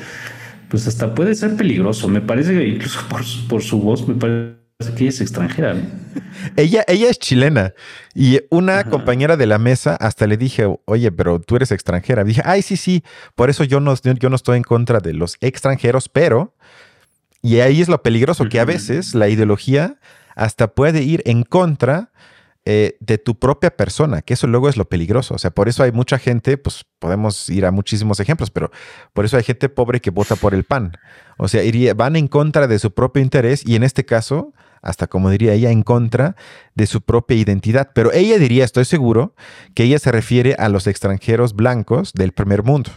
pues 0.70 0.88
hasta 0.88 1.14
puede 1.14 1.36
ser 1.36 1.56
peligroso. 1.56 2.08
Me 2.08 2.22
parece 2.22 2.54
que 2.54 2.68
incluso 2.68 3.00
por, 3.08 3.62
su 3.62 3.80
voz 3.80 4.08
me 4.08 4.16
parece 4.16 4.65
que 4.78 5.08
es 5.08 5.22
extranjera. 5.22 5.76
Ella, 6.58 6.84
ella 6.88 7.10
es 7.10 7.18
chilena 7.18 7.74
y 8.14 8.42
una 8.50 8.84
compañera 8.84 9.38
de 9.38 9.46
la 9.46 9.58
mesa 9.58 9.96
hasta 9.96 10.28
le 10.28 10.36
dije, 10.38 10.68
oye, 10.86 11.12
pero 11.12 11.40
tú 11.40 11.56
eres 11.56 11.72
extranjera. 11.72 12.24
dije, 12.24 12.42
ay, 12.44 12.62
sí, 12.62 12.76
sí, 12.76 13.04
por 13.36 13.50
eso 13.50 13.64
yo 13.64 13.80
no, 13.80 13.96
yo 13.96 14.30
no 14.30 14.36
estoy 14.36 14.58
en 14.58 14.64
contra 14.64 15.00
de 15.00 15.14
los 15.14 15.38
extranjeros, 15.40 16.10
pero 16.10 16.54
Y 17.42 17.60
ahí 17.60 17.82
es 17.82 17.88
lo 17.88 18.02
peligroso, 18.04 18.50
que 18.50 18.60
a 18.60 18.66
veces 18.66 19.16
la 19.16 19.30
ideología 19.30 19.98
hasta 20.36 20.68
puede 20.68 21.04
ir 21.04 21.22
en 21.26 21.44
contra 21.44 22.12
eh, 22.68 22.98
de 23.00 23.20
tu 23.20 23.38
propia 23.38 23.78
persona, 23.78 24.24
que 24.24 24.34
eso 24.34 24.48
luego 24.48 24.70
es 24.70 24.76
lo 24.76 24.90
peligroso. 24.90 25.36
O 25.36 25.38
sea, 25.38 25.52
por 25.52 25.70
eso 25.70 25.84
hay 25.84 25.92
mucha 25.92 26.18
gente, 26.18 26.58
pues 26.58 26.84
podemos 26.98 27.48
ir 27.50 27.64
a 27.64 27.70
muchísimos 27.72 28.20
ejemplos, 28.20 28.50
pero 28.50 28.72
por 29.14 29.24
eso 29.24 29.38
hay 29.38 29.44
gente 29.44 29.70
pobre 29.70 30.02
que 30.02 30.10
vota 30.10 30.36
por 30.36 30.56
el 30.56 30.64
PAN. 30.64 30.98
O 31.38 31.48
sea, 31.48 31.62
van 31.96 32.16
en 32.16 32.28
contra 32.28 32.66
de 32.66 32.80
su 32.80 32.92
propio 32.92 33.22
interés 33.22 33.64
y 33.64 33.76
en 33.76 33.84
este 33.84 34.04
caso, 34.04 34.54
hasta 34.82 35.06
como 35.06 35.30
diría 35.30 35.54
ella, 35.54 35.70
en 35.70 35.84
contra 35.84 36.36
de 36.74 36.88
su 36.88 37.02
propia 37.02 37.38
identidad. 37.38 37.92
Pero 37.94 38.12
ella 38.12 38.40
diría, 38.40 38.66
estoy 38.66 38.86
seguro, 38.86 39.36
que 39.76 39.84
ella 39.84 40.00
se 40.00 40.12
refiere 40.12 40.56
a 40.58 40.68
los 40.68 40.88
extranjeros 40.88 41.54
blancos 41.56 42.14
del 42.14 42.32
primer 42.32 42.64
mundo. 42.64 42.90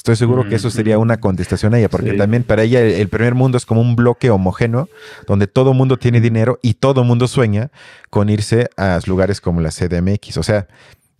Estoy 0.00 0.16
seguro 0.16 0.48
que 0.48 0.54
eso 0.54 0.70
sería 0.70 0.96
una 0.96 1.20
contestación 1.20 1.74
a 1.74 1.78
ella, 1.78 1.90
porque 1.90 2.14
también 2.14 2.42
para 2.42 2.62
ella 2.62 2.80
el, 2.80 3.10
primer 3.10 3.34
mundo 3.34 3.58
es 3.58 3.66
como 3.66 3.82
un 3.82 3.96
bloque 3.96 4.30
homogéneo 4.30 4.88
donde 5.26 5.46
todo 5.46 5.74
mundo 5.74 5.98
tiene 5.98 6.22
dinero 6.22 6.58
y 6.62 6.72
todo 6.72 7.04
mundo 7.04 7.28
sueña 7.28 7.70
con 8.08 8.30
irse 8.30 8.70
a 8.78 8.98
lugares 9.04 9.42
como 9.42 9.60
la 9.60 9.68
CDMX. 9.68 10.38
O 10.38 10.42
sea, 10.42 10.68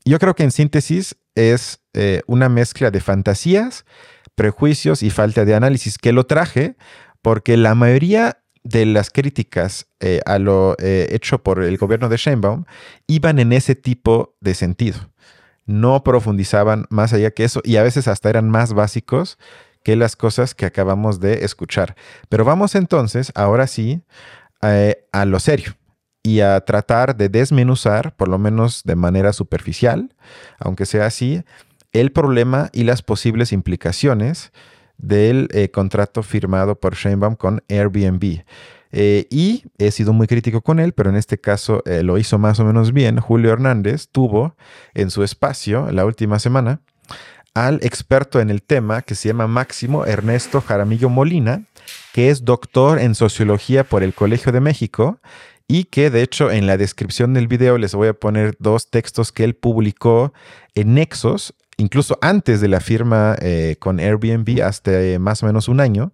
yo 0.06 0.18
creo 0.18 0.34
que 0.34 0.44
en 0.44 0.50
síntesis 0.50 1.18
es 1.34 1.80
eh, 1.92 2.22
una 2.26 2.48
mezcla 2.48 2.90
de 2.90 3.00
fantasías, 3.00 3.84
prejuicios 4.34 5.02
y 5.02 5.10
falta 5.10 5.44
de 5.44 5.54
análisis 5.54 5.98
que 5.98 6.14
lo 6.14 6.24
traje 6.24 6.76
porque 7.20 7.58
la 7.58 7.74
mayoría 7.74 8.38
de 8.64 8.86
las 8.86 9.10
críticas 9.10 9.88
eh, 10.00 10.22
a 10.24 10.38
lo 10.38 10.74
eh, 10.78 11.08
hecho 11.10 11.42
por 11.42 11.62
el 11.62 11.76
gobierno 11.76 12.08
de 12.08 12.16
Sheinbaum 12.16 12.64
iban 13.06 13.40
en 13.40 13.52
ese 13.52 13.74
tipo 13.74 14.36
de 14.40 14.54
sentido 14.54 15.09
no 15.70 16.02
profundizaban 16.02 16.86
más 16.90 17.12
allá 17.12 17.30
que 17.30 17.44
eso 17.44 17.60
y 17.64 17.76
a 17.76 17.82
veces 17.82 18.08
hasta 18.08 18.28
eran 18.28 18.50
más 18.50 18.72
básicos 18.72 19.38
que 19.82 19.96
las 19.96 20.16
cosas 20.16 20.54
que 20.54 20.66
acabamos 20.66 21.20
de 21.20 21.44
escuchar. 21.44 21.96
Pero 22.28 22.44
vamos 22.44 22.74
entonces, 22.74 23.32
ahora 23.34 23.66
sí, 23.66 24.02
eh, 24.62 25.06
a 25.12 25.24
lo 25.24 25.38
serio 25.38 25.76
y 26.22 26.40
a 26.40 26.60
tratar 26.60 27.16
de 27.16 27.28
desmenuzar, 27.28 28.14
por 28.16 28.28
lo 28.28 28.38
menos 28.38 28.82
de 28.84 28.96
manera 28.96 29.32
superficial, 29.32 30.14
aunque 30.58 30.84
sea 30.84 31.06
así, 31.06 31.42
el 31.92 32.12
problema 32.12 32.68
y 32.72 32.84
las 32.84 33.02
posibles 33.02 33.52
implicaciones 33.52 34.52
del 34.98 35.48
eh, 35.52 35.70
contrato 35.70 36.22
firmado 36.22 36.78
por 36.78 36.94
Sheinbaum 36.94 37.36
con 37.36 37.62
Airbnb. 37.68 38.44
Eh, 38.92 39.26
y 39.30 39.64
he 39.78 39.90
sido 39.90 40.12
muy 40.12 40.26
crítico 40.26 40.62
con 40.62 40.80
él, 40.80 40.92
pero 40.92 41.10
en 41.10 41.16
este 41.16 41.40
caso 41.40 41.82
eh, 41.86 42.02
lo 42.02 42.18
hizo 42.18 42.38
más 42.38 42.58
o 42.60 42.64
menos 42.64 42.92
bien. 42.92 43.18
Julio 43.20 43.52
Hernández 43.52 44.08
tuvo 44.10 44.56
en 44.94 45.10
su 45.10 45.22
espacio 45.22 45.90
la 45.92 46.04
última 46.04 46.38
semana 46.38 46.80
al 47.54 47.80
experto 47.82 48.40
en 48.40 48.50
el 48.50 48.62
tema 48.62 49.02
que 49.02 49.14
se 49.14 49.28
llama 49.28 49.46
Máximo 49.46 50.06
Ernesto 50.06 50.60
Jaramillo 50.60 51.08
Molina, 51.08 51.64
que 52.12 52.30
es 52.30 52.44
doctor 52.44 52.98
en 53.00 53.14
sociología 53.14 53.84
por 53.84 54.02
el 54.02 54.14
Colegio 54.14 54.52
de 54.52 54.60
México 54.60 55.20
y 55.66 55.84
que 55.84 56.10
de 56.10 56.22
hecho 56.22 56.50
en 56.50 56.66
la 56.66 56.76
descripción 56.76 57.34
del 57.34 57.48
video 57.48 57.78
les 57.78 57.94
voy 57.94 58.08
a 58.08 58.14
poner 58.14 58.56
dos 58.58 58.90
textos 58.90 59.32
que 59.32 59.44
él 59.44 59.54
publicó 59.54 60.32
en 60.74 60.94
Nexos, 60.94 61.54
incluso 61.76 62.18
antes 62.22 62.60
de 62.60 62.68
la 62.68 62.80
firma 62.80 63.36
eh, 63.40 63.76
con 63.78 63.98
Airbnb, 64.00 64.62
hasta 64.62 64.90
más 65.18 65.42
o 65.42 65.46
menos 65.46 65.68
un 65.68 65.80
año, 65.80 66.12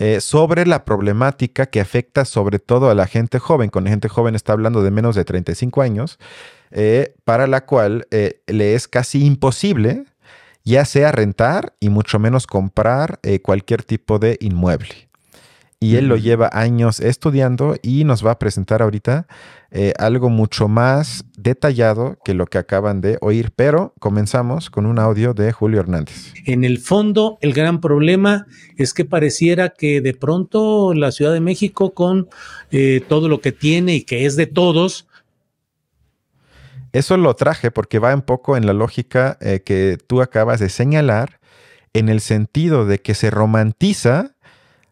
eh, 0.00 0.20
sobre 0.20 0.64
la 0.64 0.84
problemática 0.84 1.66
que 1.66 1.80
afecta 1.80 2.24
sobre 2.24 2.60
todo 2.60 2.88
a 2.88 2.94
la 2.94 3.08
gente 3.08 3.40
joven. 3.40 3.68
Con 3.68 3.84
gente 3.84 4.08
joven 4.08 4.36
está 4.36 4.52
hablando 4.52 4.84
de 4.84 4.92
menos 4.92 5.16
de 5.16 5.24
35 5.24 5.82
años, 5.82 6.20
eh, 6.70 7.16
para 7.24 7.48
la 7.48 7.66
cual 7.66 8.06
eh, 8.12 8.40
le 8.46 8.76
es 8.76 8.86
casi 8.86 9.26
imposible 9.26 10.04
ya 10.62 10.84
sea 10.84 11.10
rentar 11.10 11.72
y 11.80 11.88
mucho 11.88 12.20
menos 12.20 12.46
comprar 12.46 13.20
cualquier 13.42 13.82
tipo 13.82 14.18
de 14.18 14.36
inmueble 14.40 15.07
y 15.80 15.94
él 15.96 16.08
lo 16.08 16.16
lleva 16.16 16.50
años 16.52 16.98
estudiando 16.98 17.76
y 17.82 18.02
nos 18.02 18.26
va 18.26 18.32
a 18.32 18.38
presentar 18.38 18.82
ahorita 18.82 19.28
eh, 19.70 19.92
algo 19.98 20.28
mucho 20.28 20.66
más 20.66 21.24
detallado 21.36 22.18
que 22.24 22.34
lo 22.34 22.46
que 22.46 22.58
acaban 22.58 23.00
de 23.00 23.16
oír, 23.20 23.52
pero 23.54 23.94
comenzamos 24.00 24.70
con 24.70 24.86
un 24.86 24.98
audio 24.98 25.34
de 25.34 25.52
Julio 25.52 25.78
Hernández. 25.80 26.32
En 26.46 26.64
el 26.64 26.78
fondo, 26.78 27.38
el 27.42 27.52
gran 27.52 27.80
problema 27.80 28.46
es 28.76 28.92
que 28.92 29.04
pareciera 29.04 29.68
que 29.68 30.00
de 30.00 30.14
pronto 30.14 30.94
la 30.94 31.12
Ciudad 31.12 31.32
de 31.32 31.40
México, 31.40 31.94
con 31.94 32.28
eh, 32.72 33.00
todo 33.08 33.28
lo 33.28 33.40
que 33.40 33.52
tiene 33.52 33.94
y 33.94 34.02
que 34.02 34.26
es 34.26 34.34
de 34.34 34.46
todos, 34.46 35.06
eso 36.92 37.16
lo 37.16 37.34
traje 37.34 37.70
porque 37.70 38.00
va 38.00 38.14
un 38.14 38.22
poco 38.22 38.56
en 38.56 38.66
la 38.66 38.72
lógica 38.72 39.36
eh, 39.40 39.60
que 39.64 39.98
tú 40.06 40.22
acabas 40.22 40.58
de 40.58 40.70
señalar, 40.70 41.38
en 41.92 42.08
el 42.08 42.20
sentido 42.20 42.86
de 42.86 43.00
que 43.00 43.14
se 43.14 43.30
romantiza 43.30 44.34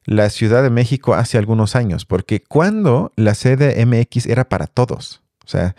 la 0.07 0.31
Ciudad 0.31 0.63
de 0.63 0.71
México 0.71 1.15
hace 1.15 1.37
algunos 1.37 1.77
años, 1.77 2.05
porque 2.07 2.41
cuando 2.41 3.13
la 3.17 3.35
sede 3.35 3.85
MX 3.85 4.27
era 4.27 4.49
para 4.49 4.67
todos, 4.67 5.21
o 5.45 5.49
sea, 5.49 5.77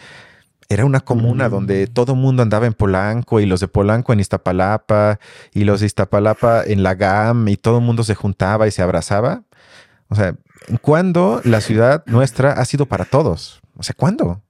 era 0.69 0.85
una 0.85 0.99
comuna 0.99 1.47
mm. 1.47 1.51
donde 1.51 1.87
todo 1.87 2.13
el 2.13 2.19
mundo 2.19 2.43
andaba 2.43 2.67
en 2.67 2.73
Polanco 2.73 3.39
y 3.39 3.45
los 3.45 3.61
de 3.61 3.69
Polanco 3.69 4.11
en 4.11 4.19
Iztapalapa 4.19 5.19
y 5.53 5.63
los 5.63 5.79
de 5.79 5.85
Iztapalapa 5.85 6.63
en 6.65 6.83
la 6.83 6.95
GAM 6.95 7.47
y 7.47 7.55
todo 7.55 7.77
el 7.77 7.85
mundo 7.85 8.03
se 8.03 8.15
juntaba 8.15 8.67
y 8.67 8.71
se 8.71 8.81
abrazaba. 8.81 9.43
O 10.09 10.15
sea, 10.15 10.35
¿cuándo 10.81 11.41
la 11.45 11.61
ciudad 11.61 12.03
nuestra 12.05 12.51
ha 12.51 12.65
sido 12.65 12.85
para 12.85 13.05
todos? 13.05 13.61
O 13.77 13.83
sea, 13.83 13.95
¿cuándo? 13.97 14.41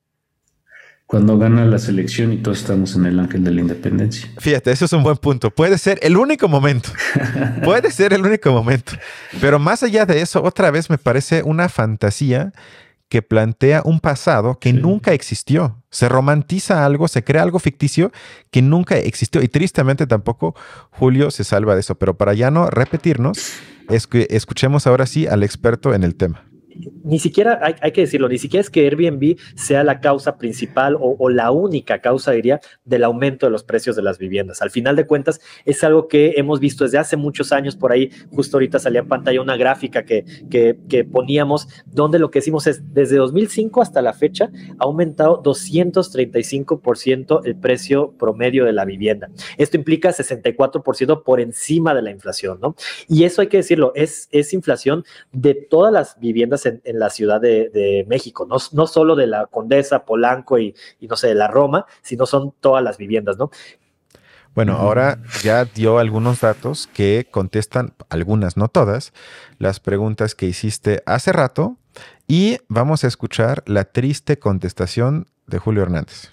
Cuando 1.08 1.38
gana 1.38 1.66
la 1.66 1.80
selección 1.80 2.34
y 2.34 2.38
todos 2.38 2.60
estamos 2.60 2.96
en 2.98 3.06
el 3.06 3.18
ángel 3.18 3.42
de 3.42 3.52
la 3.52 3.62
independencia. 3.62 4.30
Fíjate, 4.40 4.72
eso 4.72 4.86
es 4.86 4.94
un 4.94 5.04
buen 5.04 5.16
punto. 5.16 5.50
Puede 5.52 5.78
ser 5.78 6.00
el 6.04 6.18
único 6.18 6.50
momento. 6.50 6.90
Puede 7.64 7.92
ser 7.92 8.12
el 8.12 8.26
único 8.26 8.52
momento. 8.52 8.92
Pero 9.40 9.58
más 9.58 9.84
allá 9.84 10.06
de 10.06 10.20
eso, 10.20 10.44
otra 10.44 10.70
vez 10.70 10.90
me 10.90 10.98
parece 10.98 11.44
una 11.44 11.70
fantasía 11.70 12.52
que 13.08 13.22
plantea 13.22 13.84
un 13.86 14.02
pasado 14.02 14.60
que 14.60 14.74
nunca 14.74 15.14
existió. 15.14 15.82
Se 15.90 16.10
romantiza 16.10 16.86
algo, 16.86 17.08
se 17.08 17.24
crea 17.24 17.42
algo 17.42 17.60
ficticio 17.60 18.12
que 18.52 18.62
nunca 18.62 18.98
existió. 18.98 19.42
Y 19.42 19.48
tristemente 19.48 20.08
tampoco 20.08 20.56
Julio 20.92 21.32
se 21.32 21.46
salva 21.46 21.74
de 21.74 21.80
eso. 21.80 21.96
Pero 21.96 22.18
para 22.18 22.34
ya 22.34 22.52
no 22.52 22.70
repetirnos, 22.70 23.54
escuchemos 23.88 24.86
ahora 24.88 25.06
sí 25.06 25.26
al 25.26 25.44
experto 25.44 25.94
en 25.94 26.04
el 26.04 26.16
tema 26.16 26.44
ni 27.04 27.20
siquiera, 27.20 27.60
hay, 27.82 27.92
que 27.92 28.02
decirlo, 28.02 28.30
ni 28.30 28.38
siquiera 28.38 28.62
es 28.62 28.70
que 28.70 28.82
Airbnb 28.82 29.38
sea 29.56 29.84
la 29.84 30.00
causa 30.00 30.38
principal 30.38 30.98
o, 31.00 31.30
la 31.30 31.52
única 31.52 32.00
causa, 32.00 32.32
diría, 32.32 32.60
del 32.86 33.04
aumento 33.04 33.46
de 33.46 33.52
los 33.52 33.64
precios 33.64 33.96
de 33.96 34.02
las 34.02 34.18
viviendas. 34.18 34.62
Al 34.62 34.72
final 34.72 34.96
de 34.96 35.06
cuentas, 35.06 35.40
es 35.66 35.84
algo 35.84 36.08
que 36.08 36.34
hemos 36.38 36.60
visto 36.60 36.84
desde 36.84 36.98
hace 36.98 37.18
muchos 37.18 37.52
años 37.52 37.76
por 37.76 37.92
ahí. 37.92 38.10
Justo 38.32 38.58
ahorita 38.58 38.80
salía 38.80 39.02
en 39.02 39.08
pantalla 39.08 39.42
una 39.42 39.58
gráfica 39.58 40.04
que, 40.04 40.26
que, 40.50 41.04
poníamos, 41.06 41.68
donde 41.86 42.20
lo 42.20 42.32
que 42.32 42.40
decimos 42.40 42.68
es, 42.68 42.94
desde 42.94 43.18
2005 43.18 43.82
hasta 43.82 44.02
la 44.02 44.14
fecha, 44.14 44.50
ha 44.80 44.84
aumentado 44.84 45.42
235% 45.44 47.42
el 47.46 47.56
precio 47.56 48.14
promedio 48.18 48.66
de 48.66 48.74
la 48.74 48.86
vivienda. 48.86 49.30
Esto 49.58 49.78
implica 49.78 50.10
64% 50.10 51.24
por 51.24 51.40
encima 51.40 51.94
de 51.94 52.02
la 52.02 52.12
inflación, 52.12 52.60
¿no? 52.62 52.76
Y 53.08 53.24
eso 53.24 53.42
hay 53.42 53.48
que 53.48 53.58
decirlo, 53.58 53.92
es, 53.96 54.28
es 54.32 54.54
inflación 54.54 55.04
de 55.32 55.54
todas 55.56 55.94
las 55.94 56.20
viviendas 56.20 56.66
en, 56.68 57.00
la 57.00 57.10
Ciudad 57.10 57.42
de, 57.42 58.06
México, 58.08 58.46
no, 58.50 58.58
no, 58.74 58.88
solo 58.88 59.16
de 59.16 59.28
la 59.28 59.46
Condesa, 59.48 60.06
Polanco 60.06 60.60
y, 60.60 60.76
no 61.02 61.16
sé, 61.16 61.28
de 61.28 61.36
la 61.36 61.48
Roma, 61.48 61.86
sino 62.02 62.26
son 62.26 62.54
todas 62.60 62.84
las 62.84 62.98
viviendas, 62.98 63.38
¿no? 63.38 63.52
Bueno, 64.56 64.74
ahora 64.74 65.20
ya 65.44 65.66
dio 65.66 66.00
algunos 66.00 66.42
datos 66.42 66.90
que 66.92 67.28
contestan, 67.30 67.94
algunas, 68.10 68.58
no 68.58 68.70
todas, 68.70 69.14
las 69.60 69.80
preguntas 69.80 70.34
que 70.34 70.48
hiciste 70.48 71.04
hace 71.06 71.32
rato 71.32 71.78
y 72.28 72.58
vamos 72.68 73.04
a 73.04 73.08
escuchar 73.08 73.64
la 73.68 73.86
triste 73.86 74.40
contestación 74.40 75.28
de 75.46 75.60
Julio 75.60 75.84
Hernández. 75.84 76.32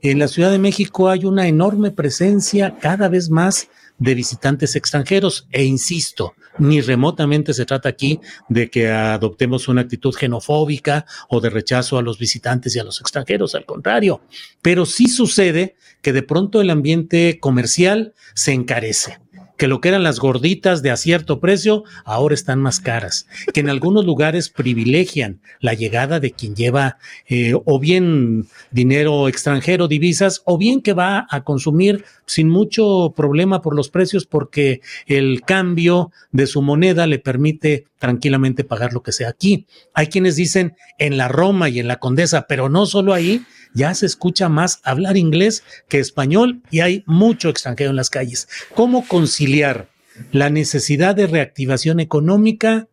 En 0.00 0.18
la 0.18 0.28
Ciudad 0.28 0.50
de 0.50 0.58
México 0.58 1.08
hay 1.08 1.24
una 1.24 1.46
enorme 1.46 1.90
presencia 1.90 2.76
cada 2.80 3.08
vez 3.08 3.30
más 3.30 3.68
de 3.98 4.14
visitantes 4.14 4.76
extranjeros 4.76 5.48
e 5.50 5.64
insisto, 5.64 6.34
ni 6.58 6.80
remotamente 6.80 7.54
se 7.54 7.66
trata 7.66 7.88
aquí 7.88 8.20
de 8.48 8.70
que 8.70 8.90
adoptemos 8.90 9.68
una 9.68 9.82
actitud 9.82 10.14
xenofóbica 10.14 11.06
o 11.28 11.40
de 11.40 11.50
rechazo 11.50 11.98
a 11.98 12.02
los 12.02 12.18
visitantes 12.18 12.74
y 12.76 12.78
a 12.78 12.84
los 12.84 13.00
extranjeros, 13.00 13.54
al 13.54 13.64
contrario, 13.64 14.20
pero 14.62 14.86
sí 14.86 15.08
sucede 15.08 15.76
que 16.02 16.12
de 16.12 16.22
pronto 16.22 16.60
el 16.60 16.70
ambiente 16.70 17.38
comercial 17.40 18.14
se 18.34 18.52
encarece 18.52 19.18
que 19.56 19.68
lo 19.68 19.80
que 19.80 19.88
eran 19.88 20.02
las 20.02 20.18
gorditas 20.18 20.82
de 20.82 20.90
a 20.90 20.96
cierto 20.96 21.40
precio 21.40 21.84
ahora 22.04 22.34
están 22.34 22.60
más 22.60 22.80
caras, 22.80 23.26
que 23.52 23.60
en 23.60 23.70
algunos 23.70 24.04
lugares 24.04 24.48
privilegian 24.50 25.40
la 25.60 25.74
llegada 25.74 26.20
de 26.20 26.32
quien 26.32 26.54
lleva 26.54 26.98
eh, 27.28 27.54
o 27.64 27.78
bien 27.78 28.46
dinero 28.70 29.28
extranjero, 29.28 29.88
divisas, 29.88 30.42
o 30.44 30.58
bien 30.58 30.80
que 30.82 30.92
va 30.92 31.26
a 31.30 31.44
consumir 31.44 32.04
sin 32.26 32.48
mucho 32.48 33.14
problema 33.16 33.62
por 33.62 33.74
los 33.74 33.88
precios 33.88 34.26
porque 34.26 34.80
el 35.06 35.42
cambio 35.42 36.10
de 36.32 36.46
su 36.46 36.62
moneda 36.62 37.06
le 37.06 37.18
permite 37.18 37.86
tranquilamente 37.98 38.64
pagar 38.64 38.92
lo 38.92 39.02
que 39.02 39.12
sea 39.12 39.28
aquí. 39.28 39.66
Hay 39.94 40.08
quienes 40.08 40.36
dicen 40.36 40.76
en 40.98 41.16
la 41.16 41.28
Roma 41.28 41.68
y 41.68 41.80
en 41.80 41.88
la 41.88 41.96
Condesa, 41.96 42.46
pero 42.46 42.68
no 42.68 42.86
solo 42.86 43.14
ahí, 43.14 43.42
ya 43.76 43.94
se 43.94 44.06
escucha 44.06 44.48
más 44.48 44.80
hablar 44.82 45.16
inglés 45.16 45.62
que 45.88 46.00
español 46.00 46.62
y 46.70 46.80
hay 46.80 47.04
mucho 47.06 47.50
extranjero 47.50 47.90
en 47.90 47.96
las 47.96 48.10
calles. 48.10 48.48
¿Cómo 48.74 49.06
conciliar 49.06 49.88
la 50.32 50.50
necesidad 50.50 51.14
de 51.14 51.26
reactivación 51.26 52.00
económica 52.00 52.88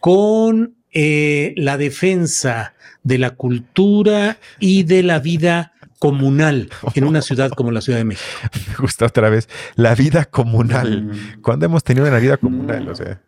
con 0.00 0.74
eh, 0.92 1.54
la 1.56 1.78
defensa 1.78 2.74
de 3.04 3.18
la 3.18 3.30
cultura 3.30 4.38
y 4.58 4.82
de 4.82 5.04
la 5.04 5.20
vida 5.20 5.72
comunal 6.00 6.68
en 6.96 7.04
una 7.04 7.22
ciudad 7.22 7.52
como 7.52 7.70
la 7.70 7.80
Ciudad 7.80 7.98
de 7.98 8.04
México. 8.04 8.28
Me 8.68 8.74
gusta 8.74 9.06
otra 9.06 9.30
vez 9.30 9.48
la 9.76 9.94
vida 9.94 10.24
comunal. 10.24 11.04
Mm. 11.04 11.40
¿Cuándo 11.42 11.66
hemos 11.66 11.84
tenido 11.84 12.08
una 12.08 12.18
vida 12.18 12.38
comunal? 12.38 12.88
O 12.88 12.94
sea. 12.96 13.20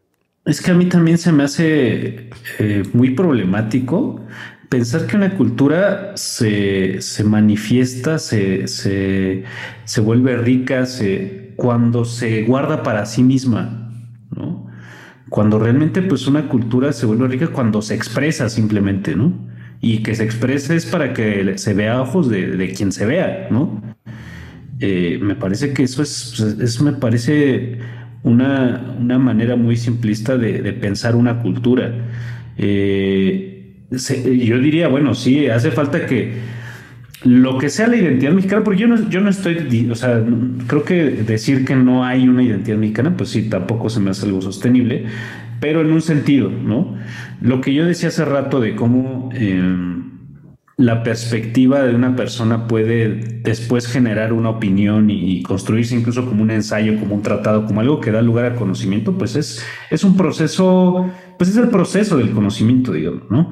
Es 0.45 0.61
que 0.61 0.73
a 0.73 0.75
mí 0.75 0.87
también 0.87 1.17
se 1.17 1.31
me 1.33 1.45
hace 1.45 2.31
eh, 2.59 2.83
muy 2.93 3.11
problemático 3.11 4.21
pensar 4.75 5.07
que 5.07 5.17
una 5.17 5.37
cultura 5.37 6.17
se, 6.17 6.99
manifiesta, 7.25 8.19
se, 8.19 8.67
se, 8.67 9.45
se, 9.85 10.01
vuelve 10.01 10.37
rica 10.37 10.85
se, 10.85 11.53
cuando 11.55 12.05
se 12.05 12.43
guarda 12.43 12.83
para 12.83 13.07
sí 13.07 13.23
misma, 13.23 13.93
¿no? 14.35 14.67
Cuando 15.29 15.61
realmente 15.61 16.03
pues 16.03 16.27
una 16.27 16.49
cultura 16.49 16.93
se 16.93 17.07
vuelve 17.07 17.29
rica 17.29 17.47
cuando 17.53 17.83
se 17.83 17.95
expresa 17.95 18.49
simplemente, 18.49 19.15
¿no? 19.15 19.33
Y 19.81 20.03
que 20.03 20.17
se 20.17 20.25
exprese 20.25 20.75
es 20.75 20.87
para 20.87 21.13
que 21.13 21.57
se 21.57 21.73
vea 21.73 21.99
a 21.99 22.03
ojos 22.03 22.29
de, 22.29 22.73
quien 22.77 22.91
se 22.91 23.07
vea, 23.07 23.47
¿no? 23.53 23.81
Eh, 24.81 25.21
me 25.23 25.37
parece 25.37 25.73
que 25.73 25.85
eso 25.85 26.03
es, 26.03 26.41
eso 26.41 26.83
me 26.83 26.95
parece 26.95 27.79
una, 28.25 28.97
una 28.99 29.21
manera 29.21 29.55
muy 29.55 29.77
simplista 29.77 30.37
de, 30.37 30.73
pensar 30.73 31.15
una 31.15 31.41
cultura. 31.43 31.95
Eh, 32.59 33.54
yo 33.91 34.59
diría, 34.59 34.89
bueno, 34.89 35.15
sí, 35.15 35.47
hace 35.47 35.71
falta 35.71 36.07
que 36.07 36.35
lo 37.25 37.59
que 37.59 37.71
sea 37.71 37.87
la 37.87 37.97
identidad 37.97 38.33
mexicana, 38.33 38.63
porque 38.65 38.81
yo 38.81 38.87
no, 38.87 39.09
yo 39.09 39.21
no 39.21 39.31
estoy, 39.31 39.89
o 39.91 39.95
sea, 39.95 40.23
creo 40.67 40.85
que 40.85 41.05
decir 41.05 41.65
que 41.65 41.75
no 41.75 42.05
hay 42.05 42.29
una 42.29 42.43
identidad 42.43 42.77
mexicana, 42.77 43.17
pues 43.17 43.31
sí, 43.31 43.49
tampoco 43.49 43.89
se 43.89 44.01
me 44.01 44.11
hace 44.11 44.27
algo 44.27 44.43
sostenible, 44.43 45.07
pero 45.61 45.81
en 45.81 45.93
un 45.93 46.03
sentido, 46.03 46.51
¿no? 46.51 46.97
Lo 47.41 47.61
que 47.61 47.73
yo 47.73 47.87
decía 47.87 48.09
hace 48.09 48.25
rato 48.25 48.61
de 48.61 48.75
cómo... 48.77 49.31
Em, 49.33 50.05
la 50.77 51.05
perspectiva 51.05 51.83
de 51.83 51.95
una 51.95 52.17
persona 52.17 52.67
puede 52.67 53.09
después 53.43 53.87
generar 53.87 54.33
una 54.33 54.51
opinión 54.51 55.09
y, 55.09 55.43
construirse 55.43 55.95
incluso 55.95 56.27
como 56.27 56.43
un 56.43 56.51
ensayo, 56.51 56.99
como 56.99 57.15
un 57.15 57.23
tratado, 57.23 57.65
como 57.67 57.81
algo 57.81 58.01
que 58.01 58.11
da 58.11 58.23
lugar 58.23 58.47
al 58.47 58.55
conocimiento, 58.57 59.17
pues 59.17 59.37
es, 59.37 59.65
es 59.91 60.03
un 60.03 60.17
proceso, 60.17 61.09
pues 61.39 61.51
es 61.51 61.57
el 61.57 61.69
proceso 61.69 62.17
del 62.19 62.31
conocimiento, 62.33 62.93
digamos, 62.93 63.31
¿no? 63.31 63.51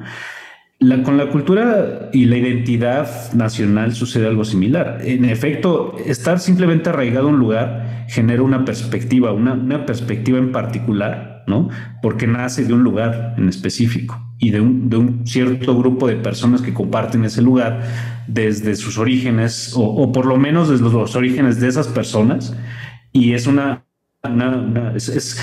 Con 1.03 1.17
la 1.17 1.29
cultura 1.29 2.09
y 2.11 2.25
la 2.25 2.37
identidad 2.37 3.31
nacional 3.33 3.93
sucede 3.93 4.27
algo 4.27 4.43
similar. 4.43 4.99
En 5.01 5.23
efecto, 5.23 5.95
estar 6.05 6.39
simplemente 6.39 6.89
arraigado 6.89 7.27
a 7.27 7.31
un 7.31 7.39
lugar 7.39 8.05
genera 8.09 8.41
una 8.43 8.65
perspectiva, 8.65 9.31
una, 9.31 9.53
una 9.53 9.85
perspectiva 9.85 10.39
en 10.39 10.51
particular, 10.51 11.45
¿no? 11.47 11.69
Porque 12.01 12.27
nace 12.27 12.65
de 12.65 12.73
un 12.73 12.83
lugar 12.83 13.35
en 13.37 13.47
específico 13.47 14.21
y 14.43 14.49
de 14.49 14.59
un, 14.59 15.21
cierto 15.25 15.77
grupo 15.77 16.07
de 16.07 16.17
personas 16.17 16.61
que 16.61 16.73
comparten 16.73 17.23
ese 17.23 17.41
lugar 17.41 17.81
desde 18.27 18.75
sus 18.75 18.97
orígenes 18.97 19.73
o, 19.75 20.11
por 20.11 20.25
lo 20.25 20.37
menos 20.37 20.69
desde 20.69 20.83
los, 20.83 21.15
orígenes 21.15 21.61
de 21.61 21.69
esas 21.69 21.87
personas 21.87 22.55
y 23.13 23.33
es 23.33 23.47
una, 23.47 23.82
es, 24.95 25.37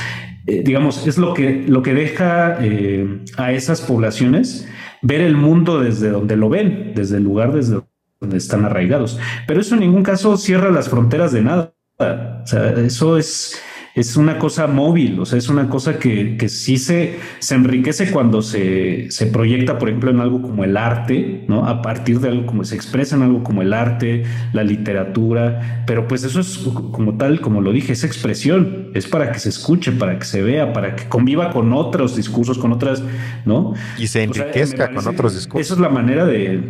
eh, 0.47 0.63
digamos 0.65 1.07
es 1.07 1.19
lo 1.19 1.35
que 1.35 1.67
lo 1.69 1.83
que 1.83 1.93
deja 1.93 2.57
eh, 2.63 3.21
a 3.37 3.53
esas 3.53 3.83
poblaciones 3.83 4.67
ver 5.03 5.21
el 5.21 5.37
mundo 5.37 5.81
desde 5.81 6.09
donde 6.09 6.35
lo 6.37 6.49
ven 6.49 6.93
desde 6.95 7.19
el 7.19 7.25
lugar 7.25 7.53
desde 7.53 7.83
donde 8.21 8.37
están 8.39 8.65
arraigados. 8.65 9.19
Pero 9.47 9.61
eso 9.61 9.75
en 9.75 9.81
ningún 9.81 10.03
caso 10.03 10.37
cierra 10.39 10.71
las 10.71 10.89
fronteras 10.89 11.33
de 11.33 11.43
nada. 11.43 11.75
O 11.99 12.47
sea, 12.47 12.71
eso 12.71 13.19
es 13.19 13.61
es 13.95 14.17
una 14.17 14.39
cosa 14.39 14.67
móvil, 14.69 15.19
o 15.19 15.27
sea, 15.27 15.39
es 15.39 15.49
una 15.49 15.69
cosa 15.69 15.99
que, 15.99 16.37
que 16.37 16.49
sí 16.49 16.79
se, 16.79 17.17
se 17.41 17.55
enriquece 17.57 18.11
cuando 18.13 18.41
se, 18.41 19.11
se, 19.11 19.27
proyecta, 19.27 19.79
por 19.79 19.89
ejemplo, 19.89 20.11
en 20.11 20.21
algo 20.21 20.41
como 20.43 20.63
el 20.63 20.77
arte, 20.77 21.45
¿no? 21.49 21.67
A 21.67 21.83
partir 21.83 22.21
de 22.21 22.29
algo 22.29 22.47
como 22.47 22.65
se 22.65 22.77
expresa 22.77 23.17
en 23.17 23.23
algo 23.23 23.43
como 23.43 23.63
el 23.63 23.73
arte, 23.73 24.23
la 24.53 24.63
literatura, 24.63 25.85
pero 25.87 26.07
pues 26.07 26.23
eso 26.23 26.41
es 26.41 26.59
como 26.93 27.17
tal, 27.17 27.41
como 27.41 27.61
lo 27.61 27.73
dije, 27.73 27.93
es 27.93 28.05
expresión, 28.05 28.91
es 28.95 29.09
para 29.09 29.33
que 29.33 29.41
se 29.41 29.49
escuche, 29.49 29.91
para 29.91 30.19
que 30.19 30.25
se 30.25 30.43
vea, 30.43 30.73
para 30.73 30.95
que 30.95 31.09
conviva 31.09 31.51
con 31.51 31.73
otros 31.73 32.15
discursos, 32.15 32.59
con 32.59 32.73
otras, 32.73 33.03
¿no? 33.45 33.75
Y 33.99 34.07
se 34.07 34.23
enriquezca 34.23 34.93
con 34.93 35.07
otros 35.09 35.35
discursos. 35.35 35.67
Esa 35.67 35.75
es 35.75 35.81
la 35.81 35.89
manera 35.89 36.25
de, 36.27 36.61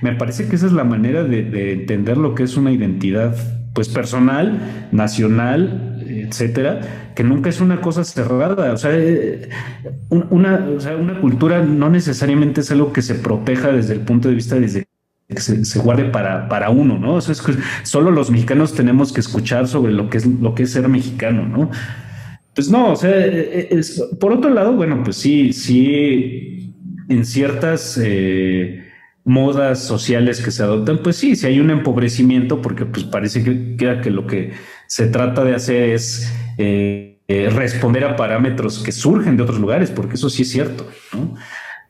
me 0.00 0.14
parece 0.14 0.48
que 0.48 0.56
esa 0.56 0.66
es 0.66 0.72
la 0.72 0.84
manera 0.84 1.24
de, 1.24 1.42
de 1.42 1.72
entender 1.72 2.16
lo 2.16 2.34
que 2.34 2.44
es 2.44 2.56
una 2.56 2.72
identidad, 2.72 3.36
pues 3.74 3.88
personal, 3.88 4.88
nacional, 4.92 5.93
etcétera, 6.08 7.12
que 7.14 7.24
nunca 7.24 7.50
es 7.50 7.60
una 7.60 7.80
cosa 7.80 8.04
cerrada. 8.04 8.72
O 8.72 8.76
sea, 8.76 8.90
eh, 8.94 9.48
una, 10.10 10.66
una 10.98 11.20
cultura 11.20 11.62
no 11.62 11.90
necesariamente 11.90 12.60
es 12.60 12.70
algo 12.70 12.92
que 12.92 13.02
se 13.02 13.14
proteja 13.14 13.72
desde 13.72 13.94
el 13.94 14.00
punto 14.00 14.28
de 14.28 14.34
vista 14.34 14.56
desde 14.56 14.86
que 15.28 15.40
se, 15.40 15.78
guarde 15.78 16.04
para, 16.04 16.48
para 16.48 16.70
uno, 16.70 16.98
¿no? 16.98 17.14
O 17.14 17.20
sea, 17.20 17.32
es 17.32 17.42
solo 17.82 18.10
los 18.10 18.30
mexicanos 18.30 18.74
tenemos 18.74 19.12
que 19.12 19.20
escuchar 19.20 19.66
sobre 19.66 19.92
lo 19.92 20.10
que 20.10 20.18
es 20.18 20.26
lo 20.26 20.54
que 20.54 20.64
es 20.64 20.72
ser 20.72 20.88
mexicano, 20.88 21.46
¿no? 21.46 21.70
Pues 22.54 22.70
no, 22.70 22.92
o 22.92 22.96
sea, 22.96 23.10
eh, 23.10 23.68
eh, 23.70 23.82
por 24.20 24.32
otro 24.32 24.50
lado, 24.50 24.74
bueno, 24.74 25.02
pues 25.02 25.16
sí, 25.16 25.52
sí, 25.52 26.74
en 27.08 27.24
ciertas 27.24 27.98
modas 29.24 29.82
sociales 29.82 30.40
que 30.42 30.50
se 30.50 30.62
adoptan, 30.62 30.98
pues 31.02 31.16
sí, 31.16 31.34
si 31.34 31.46
hay 31.46 31.58
un 31.58 31.70
empobrecimiento, 31.70 32.60
porque 32.60 32.84
pues 32.84 33.04
parece 33.04 33.42
que, 33.42 33.76
que 33.76 34.10
lo 34.10 34.26
que 34.26 34.52
se 34.86 35.06
trata 35.06 35.44
de 35.44 35.54
hacer 35.54 35.90
es 35.90 36.32
eh, 36.58 37.18
eh, 37.26 37.50
responder 37.50 38.04
a 38.04 38.16
parámetros 38.16 38.82
que 38.82 38.92
surgen 38.92 39.36
de 39.36 39.42
otros 39.42 39.58
lugares, 39.58 39.90
porque 39.90 40.14
eso 40.14 40.28
sí 40.28 40.42
es 40.42 40.50
cierto. 40.50 40.86
¿no? 41.12 41.34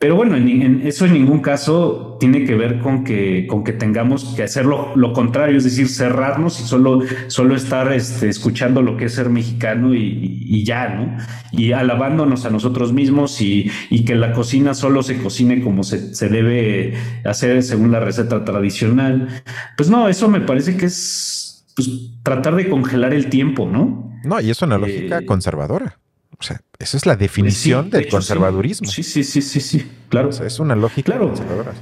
Pero 0.04 0.16
bueno, 0.16 0.36
en, 0.36 0.82
eso 0.86 1.06
en 1.06 1.14
ningún 1.14 1.40
caso 1.40 2.18
tiene 2.20 2.44
que 2.44 2.54
ver 2.54 2.80
con 2.80 3.04
que, 3.04 3.46
con 3.46 3.64
que 3.64 3.72
tengamos 3.72 4.34
que 4.36 4.42
hacer 4.42 4.66
lo, 4.66 5.12
contrario, 5.14 5.56
es 5.56 5.64
decir, 5.64 5.88
cerrarnos 5.88 6.60
y 6.60 6.64
solo, 6.64 7.00
solo 7.28 7.56
estar 7.56 7.90
este, 7.90 8.28
escuchando 8.28 8.82
lo 8.82 8.98
que 8.98 9.06
es 9.06 9.14
ser 9.14 9.30
mexicano 9.30 9.94
y, 9.94 10.62
ya, 10.62 10.90
¿no? 10.90 11.16
Y 11.52 11.72
alabándonos 11.72 12.44
a 12.44 12.50
nosotros 12.50 12.92
mismos 12.92 13.40
y, 13.40 13.70
que 14.04 14.14
la 14.14 14.32
cocina 14.32 14.74
solo 14.74 15.02
se 15.02 15.16
cocine 15.16 15.62
como 15.62 15.82
se, 15.84 16.14
se, 16.14 16.28
debe 16.28 16.92
hacer 17.24 17.62
según 17.62 17.90
la 17.90 18.00
receta 18.00 18.44
tradicional. 18.44 19.42
Pues 19.74 19.88
no, 19.88 20.08
eso 20.10 20.28
me 20.28 20.42
parece 20.42 20.76
que 20.76 20.84
es 20.84 21.43
pues, 21.74 21.90
tratar 22.22 22.56
de 22.56 22.68
congelar 22.68 23.12
el 23.12 23.28
tiempo, 23.28 23.68
¿no? 23.68 24.12
No, 24.24 24.40
y 24.40 24.50
es 24.50 24.62
una 24.62 24.78
lógica 24.78 25.18
eh, 25.18 25.26
conservadora. 25.26 25.98
O 26.38 26.42
sea, 26.42 26.60
esa 26.78 26.96
es 26.96 27.06
la 27.06 27.16
definición 27.16 27.90
del 27.90 28.08
conservadurismo. 28.08 28.88
Sí. 28.88 29.02
sí, 29.02 29.22
sí, 29.22 29.42
sí, 29.42 29.60
sí, 29.60 29.86
claro. 30.08 30.30
es 30.30 30.58
una 30.58 30.74
lógica 30.74 31.18
conservadora. 31.18 31.72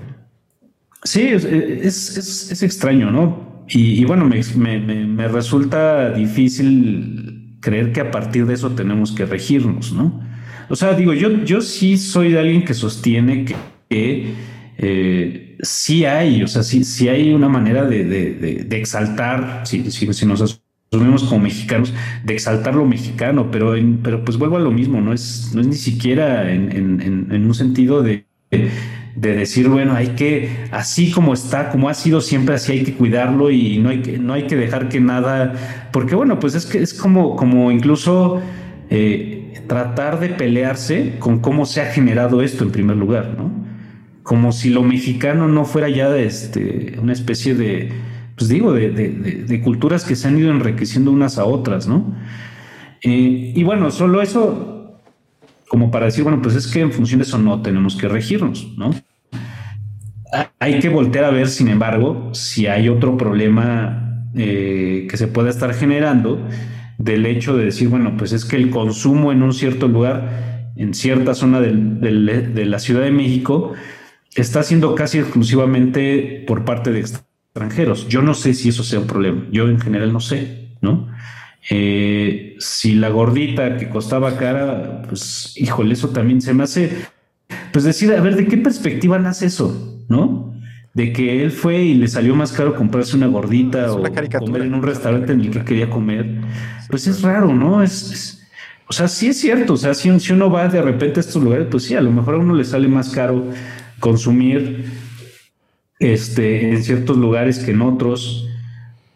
Sí, 1.04 1.22
es, 1.22 2.62
extraño, 2.62 3.10
¿no? 3.10 3.64
Y, 3.68 4.04
bueno, 4.04 4.26
me, 4.26 5.28
resulta 5.28 6.10
difícil 6.10 7.56
creer 7.60 7.92
que 7.92 8.00
a 8.00 8.10
partir 8.10 8.46
de 8.46 8.54
eso 8.54 8.72
tenemos 8.72 9.12
que 9.12 9.24
regirnos, 9.24 9.92
¿no? 9.92 10.20
O 10.68 10.76
sea, 10.76 10.94
digo, 10.94 11.12
yo, 11.12 11.44
yo 11.44 11.60
sí 11.60 11.96
soy 11.96 12.32
de 12.32 12.38
alguien 12.38 12.64
que 12.64 12.74
sostiene 12.74 13.44
que, 13.44 14.34
eh, 14.78 15.41
sí 15.62 16.04
hay, 16.04 16.42
o 16.42 16.48
sea, 16.48 16.64
sí, 16.64 16.82
sí 16.82 17.08
hay 17.08 17.32
una 17.32 17.48
manera 17.48 17.84
de, 17.84 18.66
exaltar, 18.70 19.62
si, 19.64 19.90
si, 19.92 20.12
si 20.12 20.26
nos 20.26 20.60
asumimos 20.92 21.22
como 21.22 21.44
mexicanos, 21.44 21.94
de 22.24 22.34
exaltar 22.34 22.74
lo 22.74 22.84
mexicano, 22.84 23.50
pero, 23.50 23.74
pero 24.02 24.24
pues 24.24 24.36
vuelvo 24.36 24.56
a 24.56 24.60
lo 24.60 24.72
mismo, 24.72 25.00
no 25.00 25.12
es, 25.12 25.52
no 25.54 25.60
es 25.60 25.68
ni 25.68 25.76
siquiera 25.76 26.52
en, 26.52 27.46
un 27.46 27.54
sentido 27.54 28.02
de, 28.02 28.26
de, 28.50 29.36
decir, 29.36 29.68
bueno, 29.68 29.94
hay 29.94 30.08
que, 30.08 30.50
así 30.72 31.12
como 31.12 31.32
está, 31.32 31.70
como 31.70 31.88
ha 31.88 31.94
sido 31.94 32.20
siempre, 32.20 32.56
así 32.56 32.72
hay 32.72 32.82
que 32.82 32.94
cuidarlo 32.94 33.52
y 33.52 33.78
no 33.78 33.90
hay 33.90 34.02
que, 34.02 34.18
no 34.18 34.32
hay 34.32 34.48
que 34.48 34.56
dejar 34.56 34.88
que 34.88 35.00
nada, 35.00 35.54
porque 35.92 36.16
bueno, 36.16 36.40
pues 36.40 36.56
es 36.56 36.66
que 36.66 36.82
es 36.82 36.92
como, 36.92 37.36
como 37.36 37.70
incluso 37.70 38.42
eh, 38.90 39.62
tratar 39.68 40.18
de 40.18 40.30
pelearse 40.30 41.14
con 41.20 41.38
cómo 41.38 41.66
se 41.66 41.82
ha 41.82 41.86
generado 41.86 42.42
esto 42.42 42.64
en 42.64 42.72
primer 42.72 42.96
lugar, 42.96 43.36
¿no? 43.38 43.61
Como 44.22 44.52
si 44.52 44.70
lo 44.70 44.82
mexicano 44.82 45.48
no 45.48 45.64
fuera 45.64 45.88
ya 45.88 46.16
este, 46.16 46.96
una 47.00 47.12
especie 47.12 47.54
de 47.54 47.92
pues 48.36 48.48
digo, 48.48 48.72
de, 48.72 49.60
culturas 49.62 50.04
que 50.04 50.16
se 50.16 50.28
han 50.28 50.38
ido 50.38 50.50
enriqueciendo 50.50 51.10
unas 51.10 51.38
a 51.38 51.44
otras, 51.44 51.86
¿no? 51.86 52.14
Eh, 53.02 53.52
y 53.54 53.62
bueno, 53.62 53.90
solo 53.90 54.22
eso, 54.22 54.98
como 55.68 55.90
para 55.90 56.06
decir, 56.06 56.24
bueno, 56.24 56.40
pues 56.40 56.54
es 56.54 56.66
que 56.66 56.80
en 56.80 56.92
función 56.92 57.20
de 57.20 57.24
eso 57.24 57.38
no 57.38 57.62
tenemos 57.62 57.96
que 57.96 58.08
regirnos, 58.08 58.72
¿no? 58.76 58.90
Hay 60.58 60.78
que 60.78 60.88
voltear 60.88 61.24
a 61.24 61.30
ver, 61.30 61.48
sin 61.48 61.68
embargo, 61.68 62.30
si 62.32 62.66
hay 62.66 62.88
otro 62.88 63.16
problema 63.16 64.26
eh, 64.34 65.06
que 65.10 65.16
se 65.16 65.28
pueda 65.28 65.50
estar 65.50 65.74
generando 65.74 66.44
del 66.98 67.26
hecho 67.26 67.56
de 67.56 67.66
decir, 67.66 67.88
bueno, 67.88 68.16
pues 68.16 68.32
es 68.32 68.44
que 68.44 68.56
el 68.56 68.70
consumo 68.70 69.30
en 69.30 69.42
un 69.42 69.52
cierto 69.52 69.88
lugar, 69.88 70.72
en 70.76 70.94
cierta 70.94 71.34
zona 71.34 71.60
de 71.60 72.66
la 72.66 72.78
Ciudad 72.78 73.02
de 73.02 73.10
México, 73.10 73.74
está 74.34 74.62
siendo 74.62 74.94
casi 74.94 75.18
exclusivamente 75.18 76.44
por 76.46 76.64
parte 76.64 76.90
de 76.92 77.00
extranjeros. 77.00 78.08
Yo 78.08 78.22
no 78.22 78.34
sé 78.34 78.54
si 78.54 78.70
eso 78.70 78.82
sea 78.82 79.00
un 79.00 79.06
problema. 79.06 79.46
Yo 79.50 79.68
en 79.68 79.80
general 79.80 80.12
no 80.12 80.20
sé, 80.20 80.70
¿no? 80.80 81.08
Eh, 81.70 82.56
si 82.58 82.94
la 82.94 83.08
gordita 83.10 83.76
que 83.76 83.88
costaba 83.88 84.36
cara, 84.36 85.02
pues 85.08 85.54
híjole, 85.56 85.92
eso 85.92 86.08
también 86.08 86.40
se 86.40 86.54
me 86.54 86.64
hace, 86.64 86.90
pues 87.72 87.84
decir, 87.84 88.12
a 88.12 88.20
ver, 88.20 88.36
¿de 88.36 88.46
qué 88.46 88.56
perspectiva 88.56 89.18
nace 89.18 89.46
eso? 89.46 90.04
¿No? 90.08 90.54
De 90.94 91.12
que 91.12 91.42
él 91.42 91.52
fue 91.52 91.78
y 91.82 91.94
le 91.94 92.08
salió 92.08 92.34
más 92.34 92.52
caro 92.52 92.74
comprarse 92.74 93.16
una 93.16 93.28
gordita 93.28 93.92
o 93.92 94.02
comer 94.38 94.62
en 94.62 94.74
un 94.74 94.82
restaurante 94.82 95.32
en 95.32 95.40
el 95.40 95.50
que 95.50 95.64
quería 95.64 95.88
comer. 95.88 96.40
Pues 96.90 97.06
es 97.06 97.22
raro, 97.22 97.54
¿no? 97.54 97.82
Es, 97.82 98.42
o 98.88 98.92
sea, 98.92 99.08
sí 99.08 99.28
es 99.28 99.38
cierto, 99.38 99.74
o 99.74 99.76
sea, 99.76 99.94
si, 99.94 100.18
si 100.20 100.32
uno 100.32 100.50
va 100.50 100.68
de 100.68 100.82
repente 100.82 101.20
a 101.20 101.22
estos 101.22 101.42
lugares, 101.42 101.68
pues 101.70 101.84
sí, 101.84 101.94
a 101.94 102.00
lo 102.00 102.10
mejor 102.10 102.34
a 102.34 102.38
uno 102.38 102.54
le 102.54 102.64
sale 102.64 102.88
más 102.88 103.08
caro 103.10 103.46
consumir 104.02 104.84
este, 106.00 106.72
en 106.72 106.82
ciertos 106.82 107.16
lugares 107.16 107.60
que 107.60 107.70
en 107.70 107.82
otros. 107.82 108.48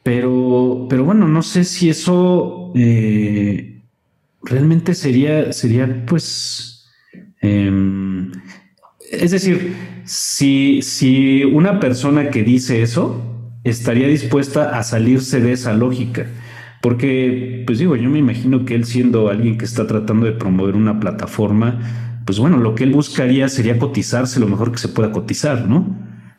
Pero, 0.04 0.86
pero 0.88 1.04
bueno, 1.04 1.26
no 1.26 1.42
sé 1.42 1.64
si 1.64 1.90
eso 1.90 2.72
eh, 2.76 3.82
realmente 4.42 4.94
sería, 4.94 5.52
sería 5.52 6.06
pues, 6.06 6.88
em, 7.40 8.30
es 9.10 9.32
decir, 9.32 9.74
si, 10.04 10.80
si 10.82 11.42
una 11.42 11.80
persona 11.80 12.30
que 12.30 12.44
dice 12.44 12.82
eso 12.82 13.20
estaría 13.64 14.06
dispuesta 14.06 14.78
a 14.78 14.84
salirse 14.84 15.40
de 15.40 15.52
esa 15.52 15.74
lógica. 15.74 16.26
Porque, 16.80 17.64
pues 17.66 17.80
digo, 17.80 17.96
yo 17.96 18.08
me 18.08 18.20
imagino 18.20 18.64
que 18.64 18.76
él 18.76 18.84
siendo 18.84 19.28
alguien 19.28 19.58
que 19.58 19.64
está 19.64 19.88
tratando 19.88 20.26
de 20.26 20.32
promover 20.32 20.76
una 20.76 21.00
plataforma, 21.00 22.05
pues 22.26 22.40
bueno, 22.40 22.58
lo 22.58 22.74
que 22.74 22.82
él 22.84 22.90
buscaría 22.90 23.48
sería 23.48 23.78
cotizarse 23.78 24.40
lo 24.40 24.48
mejor 24.48 24.72
que 24.72 24.78
se 24.78 24.88
pueda 24.88 25.12
cotizar, 25.12 25.68
¿no? 25.68 25.96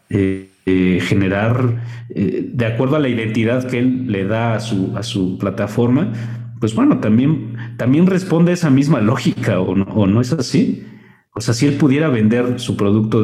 Eh, 0.09 0.49
eh, 0.65 0.99
generar, 1.01 1.81
eh, 2.09 2.49
de 2.53 2.65
acuerdo 2.65 2.97
a 2.97 2.99
la 2.99 3.07
identidad 3.07 3.65
que 3.69 3.79
él 3.79 4.11
le 4.11 4.25
da 4.25 4.55
a 4.55 4.59
su, 4.59 4.93
a 4.97 5.03
su 5.03 5.37
plataforma, 5.37 6.11
pues 6.59 6.75
bueno, 6.75 6.99
también, 6.99 7.55
también 7.77 8.05
responde 8.05 8.51
a 8.51 8.55
esa 8.55 8.69
misma 8.69 8.99
lógica, 8.99 9.61
¿o 9.61 9.75
no, 9.75 9.85
o 9.85 10.07
no 10.07 10.19
es 10.19 10.33
así? 10.33 10.83
O 11.33 11.39
sea, 11.39 11.53
si 11.53 11.67
él 11.67 11.75
pudiera 11.75 12.09
vender 12.09 12.59
su 12.59 12.75
producto 12.75 13.23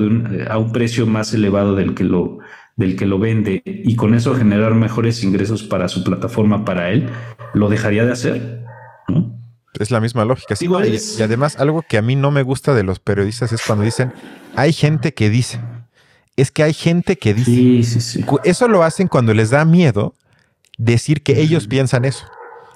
a 0.49 0.57
un 0.57 0.72
precio 0.72 1.05
más 1.05 1.34
elevado 1.34 1.76
del 1.76 1.95
que, 1.95 2.05
lo, 2.05 2.39
del 2.78 2.95
que 2.95 3.05
lo 3.05 3.20
vende 3.20 3.61
y 3.66 3.95
con 3.97 4.14
eso 4.14 4.36
generar 4.36 4.74
mejores 4.74 5.22
ingresos 5.24 5.64
para 5.64 5.89
su 5.89 6.03
plataforma, 6.05 6.64
para 6.64 6.91
él, 6.91 7.09
¿lo 7.53 7.68
dejaría 7.68 8.05
de 8.05 8.11
hacer? 8.14 8.64
Es 9.80 9.92
la 9.92 10.00
misma 10.00 10.26
lógica. 10.26 10.56
Sí, 10.56 10.68
y, 10.68 11.22
además, 11.22 11.58
algo 11.58 11.82
que 11.82 11.98
a 11.98 12.02
mí 12.02 12.16
no 12.16 12.32
me 12.32 12.44
gusta 12.44 12.74
de 12.74 12.84
los 12.84 13.00
periodistas 13.00 13.52
es 13.52 13.62
cuando 13.66 13.84
dicen, 13.84 14.14
hay 14.56 14.72
gente 14.74 15.14
que 15.14 15.30
dice 15.30 15.60
es 16.36 16.52
que 16.52 16.64
hay 16.64 16.74
gente 16.74 17.18
que 17.18 17.34
dice, 17.34 18.04
eso 18.44 18.68
lo 18.68 18.84
hacen 18.84 19.08
cuando 19.08 19.34
les 19.34 19.52
da 19.52 19.66
miedo 19.66 20.16
decir 20.78 21.22
que 21.22 21.42
ellos 21.42 21.68
piensan 21.68 22.06
eso 22.06 22.26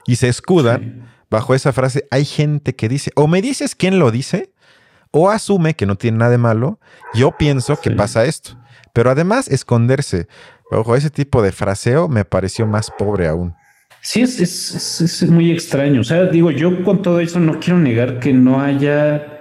y 0.06 0.18
se 0.18 0.28
escudan 0.28 1.10
bajo 1.30 1.56
esa 1.56 1.74
frase, 1.74 2.08
hay 2.12 2.24
gente 2.24 2.76
que 2.76 2.88
dice, 2.88 3.12
o 3.16 3.28
me 3.28 3.42
dices 3.42 3.76
quién 3.76 4.00
lo 4.00 4.12
dice, 4.12 4.54
o 5.12 5.30
asume 5.30 5.76
que 5.76 5.86
no 5.86 5.96
tiene 5.96 6.20
nada 6.20 6.32
de 6.32 6.38
malo, 6.38 6.80
yo 7.14 7.32
pienso 7.38 7.80
que 7.82 7.92
pasa 7.92 8.26
esto. 8.26 8.58
Pero 8.94 9.10
además 9.10 9.48
esconderse 9.48 10.28
bajo 10.72 10.96
ese 10.96 11.10
tipo 11.10 11.42
de 11.42 11.52
fraseo 11.52 12.08
me 12.08 12.24
pareció 12.24 12.68
más 12.68 12.92
pobre 12.98 13.28
aún. 13.28 13.56
Sí, 14.10 14.22
es, 14.22 14.40
es, 14.40 15.02
es 15.02 15.30
muy 15.30 15.52
extraño. 15.52 16.00
O 16.00 16.04
sea, 16.06 16.28
digo, 16.28 16.50
yo 16.50 16.82
con 16.86 17.02
todo 17.02 17.20
eso 17.20 17.42
no 17.42 17.60
quiero 17.60 17.78
negar 17.78 18.22
que 18.22 18.32
no 18.32 18.62
haya 18.62 19.38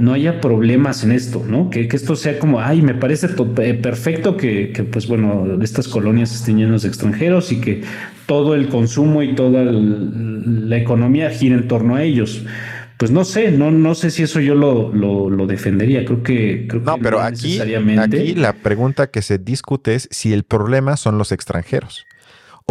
no 0.00 0.12
haya 0.12 0.40
problemas 0.40 1.04
en 1.04 1.12
esto, 1.12 1.44
¿no? 1.46 1.70
Que, 1.70 1.88
esto 1.92 2.16
sea 2.16 2.40
como, 2.40 2.60
ay, 2.60 2.82
me 2.82 2.94
parece 2.94 3.28
eh, 3.28 3.74
perfecto 3.74 4.36
que, 4.36 4.72
pues 4.90 5.06
bueno, 5.06 5.62
estas 5.62 5.86
colonias 5.86 6.34
estén 6.34 6.58
llenas 6.58 6.82
de 6.82 6.88
extranjeros 6.88 7.52
y 7.52 7.60
que 7.60 7.82
todo 8.26 8.56
el 8.56 8.68
consumo 8.68 9.22
y 9.22 9.36
toda 9.36 9.62
la 9.62 10.76
economía 10.76 11.30
gire 11.30 11.54
en 11.54 11.68
torno 11.68 11.94
a 11.94 12.02
ellos. 12.02 12.44
Pues 12.96 13.12
no 13.12 13.24
sé, 13.24 13.52
no, 13.52 13.70
no 13.70 13.94
sé 13.94 14.10
si 14.10 14.24
eso 14.24 14.40
yo 14.40 14.56
lo, 14.56 14.90
lo, 14.92 15.46
defendería. 15.46 16.04
Creo 16.04 16.24
que. 16.24 16.66
Creo 16.68 16.82
no, 16.82 16.98
pero 16.98 17.20
aquí, 17.20 17.60
aquí 17.60 18.34
la 18.34 18.52
pregunta 18.52 19.12
que 19.12 19.22
se 19.22 19.38
discute 19.38 19.94
es 19.94 20.08
si 20.10 20.32
el 20.32 20.42
problema 20.42 20.96
son 20.96 21.18
los 21.18 21.30
extranjeros. 21.30 22.04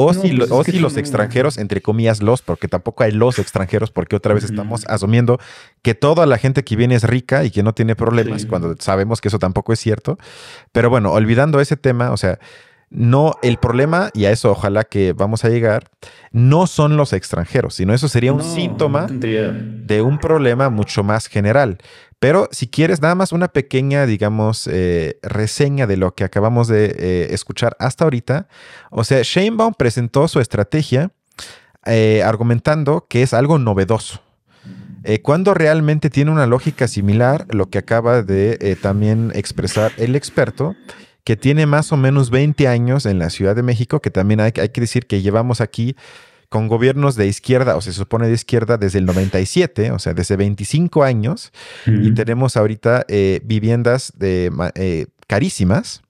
O, 0.02 0.14
si, 0.14 0.36
pues 0.36 0.82
los 0.82 0.98
extranjeros, 0.98 1.58
entre 1.58 1.82
comillas, 1.82 2.22
los, 2.22 2.42
porque 2.42 2.68
tampoco 2.68 3.04
hay 3.04 3.12
los 3.12 3.40
extranjeros, 3.40 3.92
porque 3.92 4.16
otra 4.16 4.34
vez 4.34 4.44
estamos 4.44 4.86
asumiendo 4.88 5.40
que 5.82 5.96
toda 5.96 6.26
la 6.26 6.38
gente 6.38 6.64
que 6.64 6.76
viene 6.76 6.96
es 6.96 7.04
rica 7.04 7.44
y 7.44 7.52
que 7.52 7.64
no 7.64 7.74
tiene 7.74 7.96
problemas, 7.96 8.46
cuando 8.46 8.76
sabemos 8.80 9.22
que 9.22 9.28
eso 9.28 9.40
tampoco 9.40 9.74
es 9.74 9.80
cierto. 9.80 10.18
Pero 10.72 10.90
bueno, 10.90 11.12
olvidando 11.12 11.60
ese 11.60 11.78
tema, 11.78 12.12
o 12.12 12.18
sea, 12.18 12.40
no, 12.92 13.36
el 13.44 13.58
problema, 13.58 14.10
y 14.14 14.26
a 14.26 14.32
eso 14.32 14.52
ojalá 14.52 14.84
que 14.84 15.14
vamos 15.14 15.46
a 15.46 15.50
llegar, 15.50 15.92
no 16.32 16.66
son 16.66 16.98
los 16.98 17.14
extranjeros, 17.14 17.76
sino 17.76 17.94
eso 17.94 18.08
sería 18.08 18.34
un 18.34 18.44
síntoma 18.44 19.08
de 19.08 20.02
un 20.02 20.18
problema 20.18 20.70
mucho 20.70 21.04
más 21.04 21.28
general. 21.28 21.78
Pero 22.20 22.50
si 22.52 22.68
quieres, 22.68 23.02
nada 23.02 23.16
más 23.16 23.32
una 23.32 23.48
pequeña, 23.48 24.06
digamos, 24.06 24.68
eh, 24.68 25.20
reseña 25.22 25.88
de 25.88 25.98
lo 25.98 26.16
que 26.16 26.26
acabamos 26.26 26.68
de 26.68 26.96
eh, 26.98 27.28
escuchar 27.32 27.78
hasta 27.80 28.04
ahorita. 28.04 28.48
O 28.90 29.04
sea, 29.04 29.22
Sheinbaum 29.24 29.74
presentó 29.74 30.28
su 30.28 30.42
estrategia 30.42 31.12
eh, 31.86 32.22
argumentando 32.26 33.06
que 33.08 33.22
es 33.22 33.34
algo 33.34 33.58
novedoso. 33.58 34.22
cuando 35.24 35.54
realmente 35.54 36.10
tiene 36.10 36.30
una 36.30 36.46
lógica 36.46 36.88
similar, 36.90 37.46
lo 37.50 37.70
que 37.70 37.78
acaba 37.78 38.22
de 38.22 38.78
también 38.82 39.32
expresar 39.34 39.94
el 39.98 40.16
experto, 40.16 40.76
que 41.24 41.36
tiene 41.36 41.66
más 41.66 41.92
o 41.92 41.98
menos 41.98 42.30
20 42.30 42.68
años 42.68 43.06
en 43.06 43.20
la 43.20 43.30
Ciudad 43.30 43.56
de 43.56 43.64
México, 43.64 44.02
que 44.02 44.12
también 44.12 44.40
hay, 44.40 44.52
hay 44.60 44.70
que 44.70 44.82
decir 44.82 45.06
que 45.08 45.22
llevamos 45.22 45.62
aquí 45.62 45.96
con 46.50 46.68
gobiernos 46.68 47.16
de 47.16 47.28
izquierda, 47.28 47.76
o 47.76 47.82
se 47.82 47.94
supone 47.94 48.28
de 48.28 48.34
izquierda, 48.34 48.78
desde 48.78 49.00
el 49.00 49.06
97, 49.06 49.92
o 49.92 50.00
sea, 50.00 50.14
desde 50.14 50.36
25 50.36 51.04
años, 51.04 51.54
y 51.86 52.12
tenemos 52.16 52.58
ahorita 52.58 53.06
eh, 53.08 53.40
viviendas 53.44 54.14
de, 54.18 54.52
eh, 54.74 55.06
carísimas. 55.28 56.02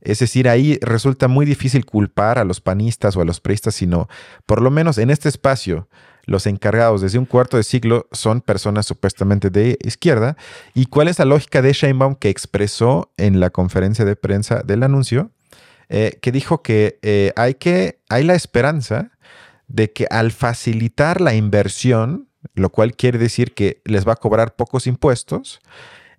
Es 0.00 0.18
decir, 0.18 0.48
ahí 0.48 0.78
resulta 0.82 1.28
muy 1.28 1.46
difícil 1.46 1.84
culpar 1.84 2.38
a 2.38 2.44
los 2.44 2.60
panistas 2.60 3.16
o 3.16 3.20
a 3.20 3.24
los 3.24 3.40
preistas, 3.40 3.76
sino 3.76 4.08
por 4.44 4.60
lo 4.60 4.70
menos 4.70 4.98
en 4.98 5.10
este 5.10 5.28
espacio, 5.28 5.88
los 6.26 6.46
encargados 6.46 7.00
desde 7.00 7.18
un 7.18 7.24
cuarto 7.24 7.56
de 7.56 7.62
siglo 7.62 8.06
son 8.12 8.40
personas 8.40 8.86
supuestamente 8.86 9.48
de 9.48 9.78
izquierda. 9.82 10.36
¿Y 10.74 10.86
cuál 10.86 11.08
es 11.08 11.18
la 11.18 11.24
lógica 11.24 11.62
de 11.62 11.72
Sheinbaum 11.72 12.16
que 12.16 12.28
expresó 12.28 13.12
en 13.16 13.40
la 13.40 13.50
conferencia 13.50 14.04
de 14.04 14.16
prensa 14.16 14.62
del 14.64 14.82
anuncio? 14.82 15.30
Eh, 15.88 16.18
que 16.20 16.32
dijo 16.32 16.62
que 16.62 17.32
hay 17.36 17.54
que, 17.54 18.00
hay 18.08 18.24
la 18.24 18.34
esperanza 18.34 19.12
de 19.68 19.92
que 19.92 20.06
al 20.10 20.32
facilitar 20.32 21.20
la 21.20 21.34
inversión, 21.34 22.28
lo 22.54 22.70
cual 22.70 22.94
quiere 22.94 23.18
decir 23.18 23.54
que 23.54 23.80
les 23.84 24.06
va 24.06 24.12
a 24.12 24.16
cobrar 24.16 24.54
pocos 24.56 24.86
impuestos, 24.86 25.60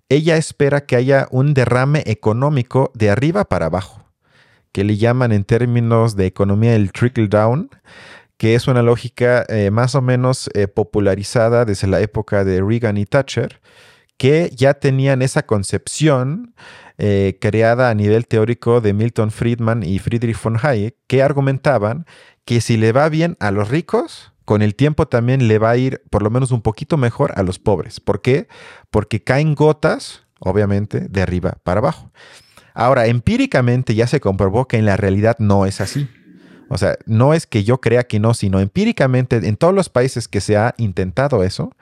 ella 0.08 0.36
espera 0.36 0.86
que 0.86 0.96
haya 0.96 1.28
un 1.30 1.54
derrame 1.54 2.02
económico 2.06 2.90
de 2.94 3.10
arriba 3.10 3.44
para 3.44 3.66
abajo, 3.66 4.04
que 4.72 4.84
le 4.84 4.96
llaman 4.96 5.32
en 5.32 5.44
términos 5.44 6.16
de 6.16 6.26
economía 6.26 6.74
el 6.74 6.92
trickle 6.92 7.28
down, 7.28 7.70
que 8.38 8.54
es 8.54 8.68
una 8.68 8.82
lógica 8.82 9.44
eh, 9.48 9.70
más 9.70 9.94
o 9.94 10.00
menos 10.00 10.48
eh, 10.54 10.68
popularizada 10.68 11.64
desde 11.64 11.88
la 11.88 12.00
época 12.00 12.44
de 12.44 12.62
Reagan 12.62 12.96
y 12.96 13.04
Thatcher, 13.04 13.60
que 14.16 14.50
ya 14.54 14.74
tenían 14.74 15.22
esa 15.22 15.44
concepción 15.44 16.54
eh, 16.98 17.36
creada 17.40 17.90
a 17.90 17.94
nivel 17.94 18.26
teórico 18.26 18.80
de 18.80 18.92
Milton 18.92 19.30
Friedman 19.30 19.82
y 19.82 19.98
Friedrich 19.98 20.40
von 20.40 20.56
Hayek, 20.60 20.96
que 21.08 21.22
argumentaban 21.22 22.06
que 22.44 22.60
si 22.60 22.76
le 22.76 22.92
va 22.92 23.08
bien 23.08 23.36
a 23.40 23.50
los 23.50 23.68
ricos, 23.68 24.32
con 24.44 24.62
el 24.62 24.74
tiempo 24.74 25.06
también 25.06 25.46
le 25.48 25.58
va 25.58 25.70
a 25.70 25.76
ir 25.76 26.02
por 26.08 26.22
lo 26.22 26.30
menos 26.30 26.52
un 26.52 26.62
poquito 26.62 26.96
mejor 26.96 27.32
a 27.36 27.42
los 27.42 27.58
pobres. 27.58 28.00
¿Por 28.00 28.22
qué? 28.22 28.48
Porque 28.90 29.22
caen 29.22 29.54
gotas, 29.54 30.24
obviamente, 30.38 31.00
de 31.00 31.22
arriba 31.22 31.58
para 31.64 31.80
abajo. 31.80 32.10
Ahora, 32.72 33.06
empíricamente 33.06 33.94
ya 33.94 34.06
se 34.06 34.20
comprobó 34.20 34.68
que 34.68 34.78
en 34.78 34.86
la 34.86 34.96
realidad 34.96 35.36
no 35.40 35.66
es 35.66 35.80
así. 35.80 36.08
O 36.68 36.78
sea, 36.78 36.96
no 37.06 37.34
es 37.34 37.46
que 37.46 37.64
yo 37.64 37.80
crea 37.80 38.04
que 38.04 38.20
no, 38.20 38.34
sino 38.34 38.60
empíricamente 38.60 39.36
en 39.36 39.56
todos 39.56 39.74
los 39.74 39.88
países 39.88 40.28
que 40.28 40.40
se 40.40 40.56
ha 40.56 40.74
intentado 40.76 41.42
eso, 41.42 41.72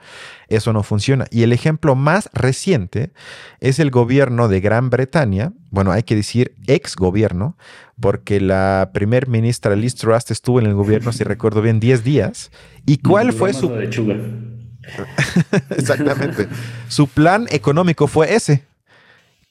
eso 0.47 0.71
no 0.73 0.83
funciona. 0.83 1.25
Y 1.29 1.43
el 1.43 1.51
ejemplo 1.51 1.95
más 1.95 2.29
reciente 2.33 3.11
es 3.59 3.79
el 3.79 3.91
gobierno 3.91 4.47
de 4.47 4.61
Gran 4.61 4.89
Bretaña, 4.89 5.51
bueno, 5.71 5.91
hay 5.91 6.03
que 6.03 6.15
decir 6.15 6.55
ex 6.67 6.95
gobierno, 6.95 7.57
porque 7.99 8.39
la 8.39 8.91
primer 8.93 9.27
ministra 9.27 9.75
Liz 9.75 9.95
Truss 9.95 10.31
estuvo 10.31 10.59
en 10.59 10.67
el 10.67 10.73
gobierno, 10.73 11.11
si 11.11 11.23
recuerdo 11.25 11.61
bien, 11.61 11.79
10 11.79 12.03
días. 12.03 12.51
¿Y 12.85 12.97
cuál 12.99 13.33
fue 13.33 13.53
su... 13.53 13.69
Exactamente. 15.69 16.47
su 16.87 17.07
plan 17.07 17.45
económico 17.49 18.07
fue 18.07 18.33
ese. 18.33 18.63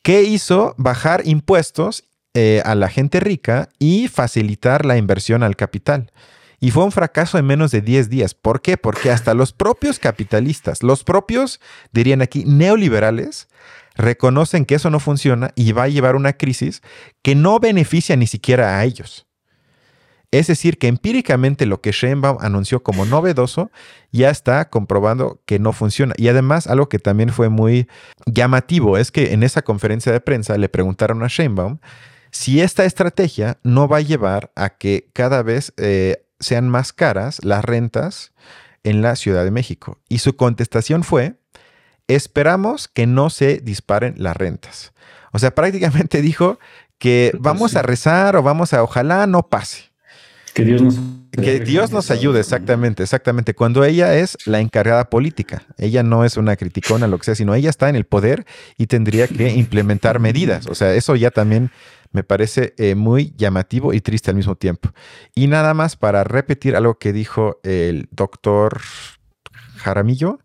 ¿Qué 0.02 0.22
hizo? 0.22 0.74
Bajar 0.78 1.22
impuestos 1.26 2.04
eh, 2.38 2.60
a 2.66 2.74
la 2.74 2.90
gente 2.90 3.18
rica 3.18 3.70
y 3.78 4.08
facilitar 4.08 4.84
la 4.84 4.98
inversión 4.98 5.42
al 5.42 5.56
capital. 5.56 6.12
Y 6.60 6.70
fue 6.70 6.84
un 6.84 6.92
fracaso 6.92 7.38
en 7.38 7.46
menos 7.46 7.70
de 7.70 7.80
10 7.80 8.10
días. 8.10 8.34
¿Por 8.34 8.60
qué? 8.60 8.76
Porque 8.76 9.10
hasta 9.10 9.32
los 9.32 9.54
propios 9.54 9.98
capitalistas, 9.98 10.82
los 10.82 11.02
propios, 11.02 11.60
dirían 11.92 12.20
aquí, 12.20 12.44
neoliberales, 12.44 13.48
reconocen 13.94 14.66
que 14.66 14.74
eso 14.74 14.90
no 14.90 15.00
funciona 15.00 15.52
y 15.54 15.72
va 15.72 15.84
a 15.84 15.88
llevar 15.88 16.14
una 16.14 16.34
crisis 16.34 16.82
que 17.22 17.34
no 17.34 17.58
beneficia 17.58 18.16
ni 18.16 18.26
siquiera 18.26 18.78
a 18.78 18.84
ellos. 18.84 19.26
Es 20.30 20.48
decir, 20.48 20.76
que 20.76 20.88
empíricamente 20.88 21.64
lo 21.64 21.80
que 21.80 21.92
Sheinbaum 21.92 22.36
anunció 22.40 22.82
como 22.82 23.06
novedoso 23.06 23.70
ya 24.12 24.28
está 24.28 24.68
comprobando 24.68 25.40
que 25.46 25.58
no 25.58 25.72
funciona. 25.72 26.12
Y 26.18 26.28
además, 26.28 26.66
algo 26.66 26.90
que 26.90 26.98
también 26.98 27.30
fue 27.30 27.48
muy 27.48 27.88
llamativo 28.26 28.98
es 28.98 29.10
que 29.10 29.32
en 29.32 29.42
esa 29.42 29.62
conferencia 29.62 30.12
de 30.12 30.20
prensa 30.20 30.58
le 30.58 30.68
preguntaron 30.68 31.22
a 31.22 31.28
Sheinbaum 31.28 31.78
si 32.36 32.60
esta 32.60 32.84
estrategia 32.84 33.58
no 33.62 33.88
va 33.88 33.96
a 33.96 34.02
llevar 34.02 34.52
a 34.56 34.68
que 34.68 35.08
cada 35.14 35.42
vez 35.42 35.72
eh, 35.78 36.26
sean 36.38 36.68
más 36.68 36.92
caras 36.92 37.42
las 37.42 37.64
rentas 37.64 38.32
en 38.84 39.00
la 39.00 39.16
Ciudad 39.16 39.42
de 39.42 39.50
México. 39.50 39.98
Y 40.10 40.18
su 40.18 40.36
contestación 40.36 41.02
fue, 41.02 41.36
esperamos 42.08 42.88
que 42.88 43.06
no 43.06 43.30
se 43.30 43.60
disparen 43.60 44.16
las 44.18 44.36
rentas. 44.36 44.92
O 45.32 45.38
sea, 45.38 45.54
prácticamente 45.54 46.20
dijo 46.30 46.58
que 46.98 47.32
vamos 47.40 47.74
a 47.74 47.80
rezar 47.80 48.36
o 48.36 48.42
vamos 48.42 48.74
a, 48.74 48.82
ojalá 48.82 49.26
no 49.26 49.48
pase. 49.48 49.84
Que 50.52 50.64
Dios 50.64 50.82
nos 50.82 50.98
que 51.32 51.60
Dios 51.60 51.90
nos 51.90 52.10
ayude, 52.10 52.40
exactamente, 52.40 53.02
exactamente. 53.02 53.54
Cuando 53.54 53.84
ella 53.84 54.14
es 54.14 54.38
la 54.46 54.60
encargada 54.60 55.10
política, 55.10 55.62
ella 55.76 56.02
no 56.02 56.24
es 56.24 56.36
una 56.36 56.56
criticona, 56.56 57.06
lo 57.06 57.18
que 57.18 57.24
sea, 57.24 57.34
sino 57.34 57.54
ella 57.54 57.68
está 57.68 57.88
en 57.88 57.96
el 57.96 58.04
poder 58.04 58.46
y 58.78 58.86
tendría 58.86 59.28
que 59.28 59.50
implementar 59.54 60.18
medidas. 60.18 60.66
O 60.66 60.74
sea, 60.74 60.94
eso 60.94 61.14
ya 61.14 61.30
también 61.30 61.70
me 62.16 62.24
parece 62.24 62.74
eh, 62.78 62.94
muy 62.94 63.34
llamativo 63.36 63.92
y 63.92 64.00
triste 64.00 64.30
al 64.30 64.36
mismo 64.36 64.56
tiempo. 64.56 64.88
Y 65.34 65.48
nada 65.48 65.74
más 65.74 65.96
para 65.96 66.24
repetir 66.24 66.74
algo 66.74 66.98
que 66.98 67.12
dijo 67.12 67.60
el 67.62 68.08
doctor 68.10 68.80
Jaramillo, 69.76 70.38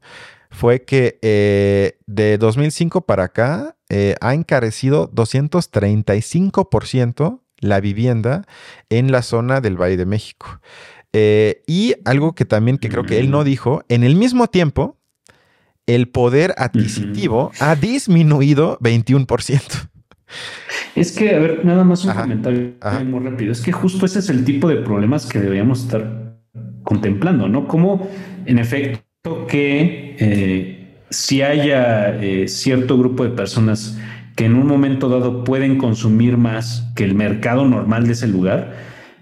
fue 0.49 0.84
que 0.84 1.17
eh, 1.22 1.97
de 2.07 2.38
2005 2.38 3.05
para 3.05 3.24
acá 3.24 3.78
eh, 3.88 4.15
ha 4.19 4.34
encarecido 4.34 5.09
235% 5.11 7.39
la 7.59 7.80
vivienda 7.80 8.43
en 8.89 9.13
la 9.13 9.22
zona 9.22 9.61
del 9.61 9.82
Valle 9.82 9.95
de 9.95 10.05
México. 10.05 10.59
Eh, 11.13 11.63
y 11.67 11.95
algo 12.03 12.36
que 12.36 12.43
también 12.43 12.80
que 12.80 12.89
creo 12.89 13.05
que 13.05 13.19
él 13.19 13.32
no 13.32 13.45
dijo, 13.45 13.86
en 13.88 14.03
el 14.03 14.17
mismo 14.17 14.47
tiempo, 14.47 14.97
el 15.88 16.09
poder 16.09 16.53
adquisitivo 16.57 17.53
ha 17.61 17.76
disminuido 17.76 18.78
21%. 18.80 19.88
Es 20.96 21.12
que, 21.12 21.36
a 21.36 21.39
ver, 21.39 21.66
nada 21.66 21.84
más 21.84 22.04
un 22.06 22.14
comentario 22.14 22.74
muy 23.06 23.20
rápido. 23.20 23.52
Es 23.52 23.62
que 23.62 23.72
justo 23.72 24.06
ese 24.06 24.20
es 24.20 24.30
el 24.30 24.44
tipo 24.44 24.68
de 24.68 24.78
problemas 24.78 25.26
que 25.26 25.39
deberíamos 25.39 25.84
estar 25.84 26.36
contemplando, 26.84 27.48
¿no? 27.48 27.68
Como, 27.68 28.10
en 28.46 28.60
efecto, 28.60 29.48
que 29.48 30.16
eh, 30.20 31.04
si 31.10 31.42
haya 31.42 32.22
eh, 32.22 32.48
cierto 32.48 32.98
grupo 32.98 33.24
de 33.24 33.30
personas 33.30 33.98
que 34.36 34.46
en 34.46 34.56
un 34.56 34.66
momento 34.66 35.10
dado 35.10 35.44
pueden 35.44 35.78
consumir 35.78 36.38
más 36.38 36.92
que 36.96 37.04
el 37.04 37.16
mercado 37.16 37.66
normal 37.66 38.08
de 38.08 38.14
ese 38.14 38.28
lugar, 38.28 38.74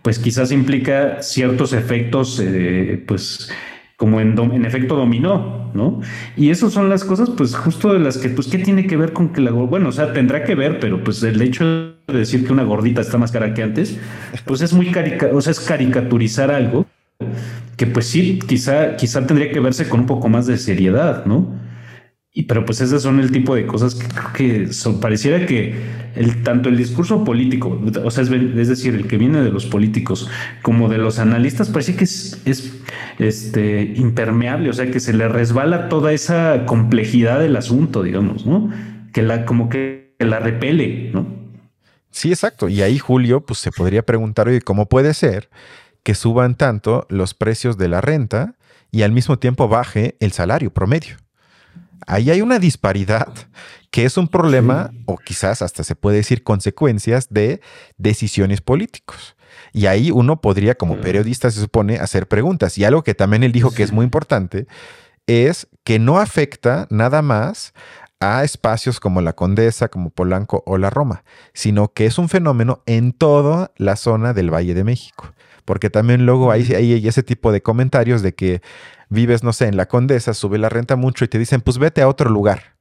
pues 0.02 0.20
quizás 0.20 0.52
implica 0.52 1.22
ciertos 1.22 1.74
efectos, 1.74 2.40
eh, 2.44 3.04
pues 3.08 3.52
como 3.98 4.22
en, 4.22 4.38
en, 4.40 4.66
efecto 4.66 4.96
dominó, 4.96 5.59
¿no? 5.74 6.02
Y 6.36 6.50
esas 6.50 6.74
son 6.74 6.90
las 6.90 7.04
cosas, 7.04 7.30
pues 7.30 7.56
justo 7.56 7.94
de 7.94 8.00
las 8.00 8.18
que, 8.18 8.30
pues, 8.30 8.48
¿qué 8.48 8.58
tiene 8.60 8.88
que 8.88 8.98
ver 8.98 9.14
con 9.14 9.30
que 9.30 9.42
la, 9.42 9.52
bueno, 9.52 9.90
o 9.90 9.92
sea, 9.92 10.14
tendrá 10.14 10.44
que 10.44 10.56
ver, 10.56 10.80
pero 10.80 11.04
pues 11.04 11.24
el 11.24 11.42
hecho 11.42 11.66
de 11.66 12.18
decir 12.18 12.46
que 12.46 12.54
una 12.54 12.64
gordita 12.64 13.02
está 13.02 13.18
más 13.18 13.32
cara 13.32 13.54
que 13.54 13.64
antes, 13.64 13.98
pues 14.46 14.62
es 14.62 14.74
muy 14.74 14.92
carica, 14.92 15.30
o 15.34 15.42
sea, 15.42 15.52
es 15.52 15.60
caricaturizar 15.60 16.52
algo 16.52 16.86
que 17.76 17.88
pues 17.88 18.08
sí, 18.08 18.40
quizá, 18.46 18.96
quizá 18.96 19.26
tendría 19.26 19.52
que 19.52 19.60
verse 19.60 19.88
con 19.88 20.02
un 20.02 20.06
poco 20.06 20.28
más 20.30 20.48
de 20.48 20.58
seriedad, 20.58 21.26
¿no? 21.26 21.48
Y, 22.32 22.44
pero 22.44 22.64
pues 22.64 22.80
esas 22.80 23.02
son 23.02 23.20
el 23.20 23.32
tipo 23.32 23.56
de 23.56 23.66
cosas 23.66 23.96
que 23.96 24.08
creo 24.08 24.34
que 24.34 24.70
pareciera 25.02 25.48
que 25.48 25.74
el, 26.16 26.44
tanto 26.44 26.70
el 26.70 26.78
discurso 26.78 27.24
político, 27.24 27.82
o 28.04 28.12
sea, 28.12 28.24
es, 28.24 28.30
es, 28.30 28.68
decir, 28.68 28.94
el 28.94 29.08
que 29.08 29.18
viene 29.18 29.42
de 29.42 29.50
los 29.52 29.66
políticos 29.66 30.30
como 30.62 30.90
de 30.90 31.00
los 31.00 31.18
analistas, 31.18 31.70
parece 31.70 31.96
que 31.96 32.04
es, 32.04 32.40
es, 32.46 32.72
este, 33.18 33.94
impermeable, 33.96 34.70
o 34.70 34.74
sea, 34.74 34.92
que 34.92 35.00
se 35.00 35.14
le 35.14 35.28
resbala 35.28 35.90
toda 35.90 36.14
esa 36.14 36.66
complejidad 36.68 37.40
del 37.40 37.56
asunto, 37.56 38.04
digamos, 38.04 38.46
¿no? 38.46 38.72
Que 39.12 39.24
la, 39.24 39.46
como 39.46 39.70
que 39.70 40.16
la 40.20 40.40
repele, 40.40 41.10
¿no? 41.12 41.26
Sí, 42.12 42.30
exacto. 42.30 42.70
Y 42.70 42.82
ahí, 42.84 43.00
Julio, 43.00 43.42
pues 43.42 43.60
se 43.60 43.72
podría 43.72 44.04
preguntar, 44.04 44.48
oye, 44.48 44.62
¿cómo 44.62 44.88
puede 44.88 45.14
ser 45.16 45.50
que 46.04 46.16
suban 46.16 46.56
tanto 46.56 47.06
los 47.10 47.34
precios 47.34 47.78
de 47.78 47.88
la 47.88 48.02
renta 48.02 48.56
y 48.92 49.02
al 49.02 49.12
mismo 49.12 49.38
tiempo 49.40 49.68
baje 49.68 50.16
el 50.20 50.32
salario 50.32 50.72
promedio? 50.72 51.18
Ahí 52.08 52.30
hay 52.30 52.42
una 52.42 52.60
disparidad 52.60 53.34
que 53.92 54.06
es 54.06 54.18
un 54.18 54.28
problema 54.28 54.92
o 55.06 55.18
quizás 55.18 55.62
hasta 55.62 55.84
se 55.84 55.96
puede 55.96 56.18
decir 56.18 56.44
consecuencias 56.44 57.28
de 57.30 57.62
decisiones 57.98 58.62
políticos. 58.62 59.36
Y 59.74 59.86
ahí 59.86 60.12
uno 60.12 60.42
podría, 60.42 60.76
como 60.76 60.98
periodista, 60.98 61.52
se 61.52 61.60
supone, 61.60 61.98
hacer 61.98 62.28
preguntas. 62.28 62.78
Y 62.78 62.84
algo 62.84 63.04
que 63.04 63.16
también 63.16 63.44
él 63.44 63.52
dijo 63.52 63.72
que 63.72 63.84
es 63.84 63.92
muy 63.92 64.04
importante 64.04 64.68
es 65.28 65.68
que 65.84 66.00
no 66.00 66.20
afecta 66.20 66.88
nada 66.90 67.22
más 67.22 67.74
a 68.20 68.44
espacios 68.44 69.00
como 69.00 69.22
la 69.22 69.34
Condesa, 69.34 69.88
como 69.88 70.10
Polanco 70.10 70.64
o 70.66 70.78
la 70.78 70.90
Roma, 70.90 71.24
sino 71.54 71.94
que 71.94 72.06
es 72.06 72.18
un 72.18 72.30
fenómeno 72.30 72.82
en 72.86 73.14
toda 73.14 73.72
la 73.78 73.96
zona 73.96 74.34
del 74.34 74.54
Valle 74.54 74.74
de 74.74 74.84
México. 74.84 75.34
Porque 75.70 75.92
también 75.92 76.26
luego 76.26 76.52
hay, 76.52 76.64
hay 76.74 77.08
ese 77.08 77.22
tipo 77.22 77.52
de 77.52 77.62
comentarios 77.62 78.24
de 78.24 78.34
que 78.34 78.64
vives, 79.08 79.44
no 79.44 79.54
sé, 79.54 79.68
en 79.68 79.78
la 79.78 79.88
Condesa, 79.88 80.34
sube 80.34 80.58
la 80.58 80.68
renta 80.68 80.96
mucho 80.96 81.26
y 81.26 81.28
te 81.28 81.38
dicen, 81.38 81.62
pues 81.62 81.78
vete 81.78 82.02
a 82.02 82.08
otro 82.08 82.28
lugar. 82.32 82.74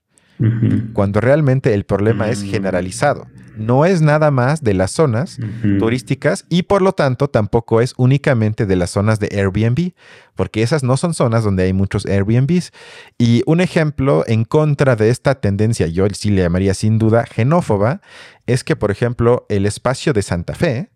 Cuando 0.95 1.21
realmente 1.21 1.75
el 1.75 1.85
problema 1.85 2.31
es 2.31 2.43
mm. 2.43 2.47
generalizado. 2.49 3.27
No 3.59 3.85
es 3.85 4.01
nada 4.01 4.31
más 4.31 4.65
de 4.65 4.73
las 4.73 4.91
zonas 4.91 5.39
turísticas 5.79 6.47
y 6.49 6.63
por 6.63 6.81
lo 6.81 6.93
tanto 6.93 7.29
tampoco 7.29 7.83
es 7.83 7.93
únicamente 7.99 8.65
de 8.65 8.77
las 8.77 8.89
zonas 8.89 9.21
de 9.21 9.29
Airbnb, 9.33 9.93
porque 10.35 10.63
esas 10.63 10.83
no 10.83 10.97
son 10.97 11.13
zonas 11.13 11.45
donde 11.45 11.65
hay 11.65 11.75
muchos 11.75 12.07
Airbnbs. 12.07 12.73
Y 13.19 13.43
un 13.45 13.61
ejemplo 13.61 14.25
en 14.27 14.45
contra 14.45 14.97
de 14.97 15.11
esta 15.11 15.35
tendencia, 15.43 15.89
yo 15.89 16.07
sí 16.15 16.31
le 16.31 16.41
llamaría 16.41 16.73
sin 16.73 16.99
duda 16.99 17.27
xenófoba, 17.27 18.01
es 18.47 18.65
que, 18.65 18.77
por 18.77 18.91
ejemplo, 18.91 19.45
el 19.51 19.67
espacio 19.67 20.15
de 20.15 20.23
Santa 20.23 20.55
Fe 20.55 20.89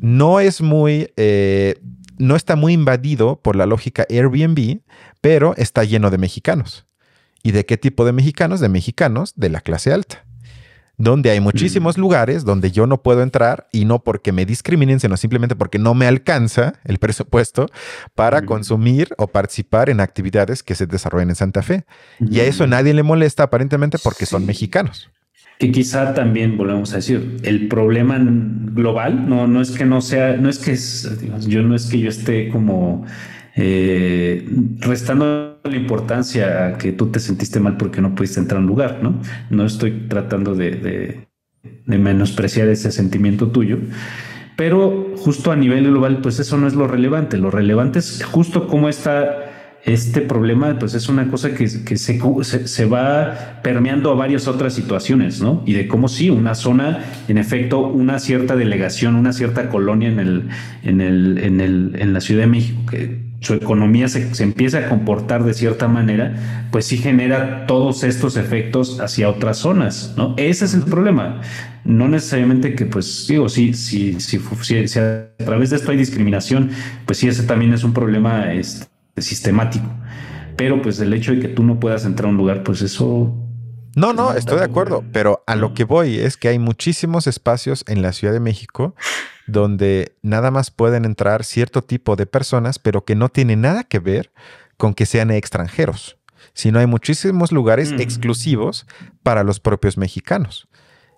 no 0.00 0.40
es 0.40 0.60
muy... 0.60 1.12
Eh, 1.16 1.80
no 2.16 2.36
está 2.36 2.54
muy 2.54 2.72
invadido 2.72 3.40
por 3.42 3.56
la 3.56 3.66
lógica 3.66 4.06
Airbnb, 4.08 4.80
pero 5.20 5.54
está 5.56 5.82
lleno 5.84 6.10
de 6.10 6.18
mexicanos. 6.18 6.86
¿Y 7.42 7.52
de 7.52 7.66
qué 7.66 7.76
tipo 7.76 8.04
de 8.04 8.12
mexicanos? 8.12 8.60
De 8.60 8.68
mexicanos 8.68 9.34
de 9.36 9.50
la 9.50 9.60
clase 9.60 9.92
alta. 9.92 10.24
Donde 10.96 11.30
hay 11.30 11.40
muchísimos 11.40 11.98
mm. 11.98 12.00
lugares 12.00 12.44
donde 12.44 12.70
yo 12.70 12.86
no 12.86 13.02
puedo 13.02 13.22
entrar 13.22 13.68
y 13.72 13.84
no 13.84 14.04
porque 14.04 14.32
me 14.32 14.46
discriminen, 14.46 15.00
sino 15.00 15.16
simplemente 15.16 15.56
porque 15.56 15.78
no 15.78 15.92
me 15.94 16.06
alcanza 16.06 16.74
el 16.84 16.98
presupuesto 16.98 17.66
para 18.14 18.42
mm. 18.42 18.46
consumir 18.46 19.08
o 19.18 19.26
participar 19.26 19.90
en 19.90 20.00
actividades 20.00 20.62
que 20.62 20.76
se 20.76 20.86
desarrollan 20.86 21.30
en 21.30 21.36
Santa 21.36 21.62
Fe. 21.62 21.84
Y 22.20 22.38
a 22.40 22.44
eso 22.44 22.66
mm. 22.66 22.70
nadie 22.70 22.94
le 22.94 23.02
molesta 23.02 23.42
aparentemente 23.42 23.98
porque 23.98 24.24
son 24.24 24.46
mexicanos. 24.46 25.10
Que 25.58 25.70
quizá 25.70 26.14
también 26.14 26.56
volvemos 26.56 26.92
a 26.92 26.96
decir, 26.96 27.36
el 27.42 27.68
problema 27.68 28.18
global 28.20 29.28
no, 29.28 29.46
no 29.46 29.60
es 29.60 29.70
que 29.70 29.84
no 29.84 30.00
sea, 30.00 30.36
no 30.36 30.48
es 30.48 30.58
que 30.58 30.76
yo 31.48 31.62
no 31.62 31.74
es 31.74 31.86
que 31.86 32.00
yo 32.00 32.08
esté 32.08 32.48
como 32.48 33.06
eh, 33.54 34.48
restando 34.80 35.60
la 35.62 35.76
importancia 35.76 36.66
a 36.66 36.78
que 36.78 36.92
tú 36.92 37.06
te 37.06 37.20
sentiste 37.20 37.60
mal 37.60 37.76
porque 37.76 38.00
no 38.00 38.14
pudiste 38.14 38.40
entrar 38.40 38.58
a 38.58 38.60
un 38.62 38.66
lugar, 38.66 38.98
¿no? 39.02 39.20
No 39.50 39.64
estoy 39.64 40.06
tratando 40.08 40.54
de, 40.54 40.72
de, 40.72 41.28
de 41.86 41.98
menospreciar 41.98 42.68
ese 42.68 42.90
sentimiento 42.90 43.48
tuyo, 43.48 43.78
pero 44.56 45.14
justo 45.16 45.52
a 45.52 45.56
nivel 45.56 45.84
global, 45.84 46.20
pues 46.20 46.38
eso 46.38 46.56
no 46.58 46.66
es 46.66 46.74
lo 46.74 46.86
relevante. 46.86 47.38
Lo 47.38 47.50
relevante 47.50 47.98
es 47.98 48.24
justo 48.24 48.66
cómo 48.66 48.88
está 48.88 49.43
este 49.84 50.22
problema 50.22 50.78
pues 50.78 50.94
es 50.94 51.08
una 51.08 51.30
cosa 51.30 51.54
que, 51.54 51.68
se, 51.68 52.68
se, 52.68 52.84
va 52.86 53.60
permeando 53.62 54.10
a 54.10 54.14
varias 54.14 54.48
otras 54.48 54.72
situaciones, 54.72 55.42
¿no? 55.42 55.62
Y 55.66 55.74
de 55.74 55.86
cómo 55.88 56.08
sí, 56.08 56.30
una 56.30 56.54
zona, 56.54 57.04
en 57.28 57.36
efecto, 57.36 57.80
una 57.80 58.18
cierta 58.18 58.56
delegación, 58.56 59.14
una 59.14 59.34
cierta 59.34 59.68
colonia 59.68 60.08
en, 60.08 60.20
el, 60.20 60.48
en, 60.84 61.00
el, 61.02 61.38
en, 61.38 61.60
el, 61.60 61.96
en 61.98 62.12
la 62.14 62.20
Ciudad 62.22 62.42
de 62.42 62.46
México, 62.46 62.80
que 62.90 63.24
su 63.40 63.52
economía 63.52 64.08
se, 64.08 64.34
se, 64.34 64.42
empieza 64.42 64.78
a 64.78 64.88
comportar 64.88 65.44
de 65.44 65.52
cierta 65.52 65.86
manera, 65.86 66.68
pues 66.70 66.86
sí 66.86 66.96
genera 66.96 67.66
todos 67.66 68.04
estos 68.04 68.38
efectos 68.38 69.00
hacia 69.00 69.28
otras 69.28 69.58
zonas, 69.58 70.14
¿no? 70.16 70.34
Ese 70.38 70.64
es 70.64 70.72
el 70.72 70.84
problema. 70.84 71.42
No 71.84 72.08
necesariamente 72.08 72.74
que, 72.74 72.86
pues, 72.86 73.26
digo, 73.28 73.50
sí, 73.50 73.74
sí, 73.74 74.18
sí, 74.18 74.40
si, 74.62 74.98
a 74.98 75.28
través 75.44 75.68
de 75.68 75.76
esto 75.76 75.90
hay 75.90 75.98
discriminación, 75.98 76.70
pues 77.04 77.18
sí, 77.18 77.28
ese 77.28 77.42
también 77.42 77.74
es 77.74 77.84
un 77.84 77.92
problema 77.92 78.54
este, 78.54 78.86
sistemático. 79.16 79.86
Pero 80.56 80.80
pues 80.82 81.00
el 81.00 81.12
hecho 81.12 81.32
de 81.32 81.40
que 81.40 81.48
tú 81.48 81.64
no 81.64 81.80
puedas 81.80 82.04
entrar 82.04 82.26
a 82.26 82.30
un 82.30 82.36
lugar, 82.36 82.62
pues 82.62 82.82
eso... 82.82 83.34
No, 83.96 84.12
no, 84.12 84.32
estoy 84.32 84.58
de 84.58 84.64
acuerdo, 84.64 85.04
pero 85.12 85.44
a 85.46 85.54
lo 85.54 85.72
que 85.72 85.84
voy 85.84 86.18
es 86.18 86.36
que 86.36 86.48
hay 86.48 86.58
muchísimos 86.58 87.28
espacios 87.28 87.84
en 87.86 88.02
la 88.02 88.12
Ciudad 88.12 88.34
de 88.34 88.40
México 88.40 88.96
donde 89.46 90.16
nada 90.22 90.50
más 90.50 90.70
pueden 90.70 91.04
entrar 91.04 91.44
cierto 91.44 91.82
tipo 91.82 92.16
de 92.16 92.26
personas, 92.26 92.78
pero 92.78 93.04
que 93.04 93.14
no 93.14 93.28
tiene 93.28 93.56
nada 93.56 93.84
que 93.84 93.98
ver 93.98 94.32
con 94.76 94.94
que 94.94 95.06
sean 95.06 95.30
extranjeros, 95.30 96.16
sino 96.54 96.78
hay 96.78 96.86
muchísimos 96.86 97.52
lugares 97.52 97.92
mm. 97.92 98.00
exclusivos 98.00 98.86
para 99.22 99.44
los 99.44 99.60
propios 99.60 99.96
mexicanos. 99.96 100.68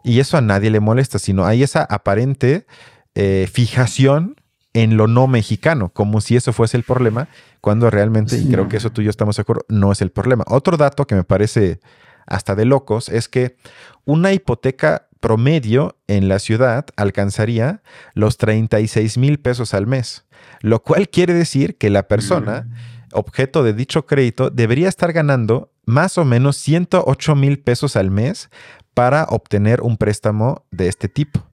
Y 0.04 0.20
eso 0.20 0.36
a 0.36 0.40
nadie 0.40 0.70
le 0.70 0.80
molesta, 0.80 1.18
sino 1.18 1.46
hay 1.46 1.62
esa 1.62 1.82
aparente 1.82 2.66
eh, 3.14 3.48
fijación 3.52 4.36
en 4.76 4.98
lo 4.98 5.06
no 5.06 5.26
mexicano, 5.26 5.88
como 5.88 6.20
si 6.20 6.36
eso 6.36 6.52
fuese 6.52 6.76
el 6.76 6.82
problema, 6.82 7.28
cuando 7.62 7.88
realmente, 7.88 8.36
y 8.36 8.50
creo 8.50 8.68
que 8.68 8.76
eso 8.76 8.90
tú 8.90 9.00
y 9.00 9.04
yo 9.04 9.10
estamos 9.10 9.36
de 9.36 9.40
acuerdo, 9.40 9.64
no 9.70 9.90
es 9.90 10.02
el 10.02 10.10
problema. 10.10 10.44
Otro 10.48 10.76
dato 10.76 11.06
que 11.06 11.14
me 11.14 11.24
parece 11.24 11.80
hasta 12.26 12.54
de 12.54 12.66
locos 12.66 13.08
es 13.08 13.30
que 13.30 13.56
una 14.04 14.34
hipoteca 14.34 15.08
promedio 15.20 15.96
en 16.08 16.28
la 16.28 16.38
ciudad 16.38 16.84
alcanzaría 16.96 17.80
los 18.12 18.36
36 18.36 19.16
mil 19.16 19.40
pesos 19.40 19.72
al 19.72 19.86
mes, 19.86 20.26
lo 20.60 20.82
cual 20.82 21.08
quiere 21.08 21.32
decir 21.32 21.78
que 21.78 21.88
la 21.88 22.06
persona, 22.06 22.68
objeto 23.12 23.62
de 23.62 23.72
dicho 23.72 24.04
crédito, 24.04 24.50
debería 24.50 24.90
estar 24.90 25.14
ganando 25.14 25.72
más 25.86 26.18
o 26.18 26.26
menos 26.26 26.58
108 26.58 27.34
mil 27.34 27.60
pesos 27.60 27.96
al 27.96 28.10
mes 28.10 28.50
para 28.92 29.24
obtener 29.30 29.80
un 29.80 29.96
préstamo 29.96 30.66
de 30.70 30.88
este 30.88 31.08
tipo. 31.08 31.46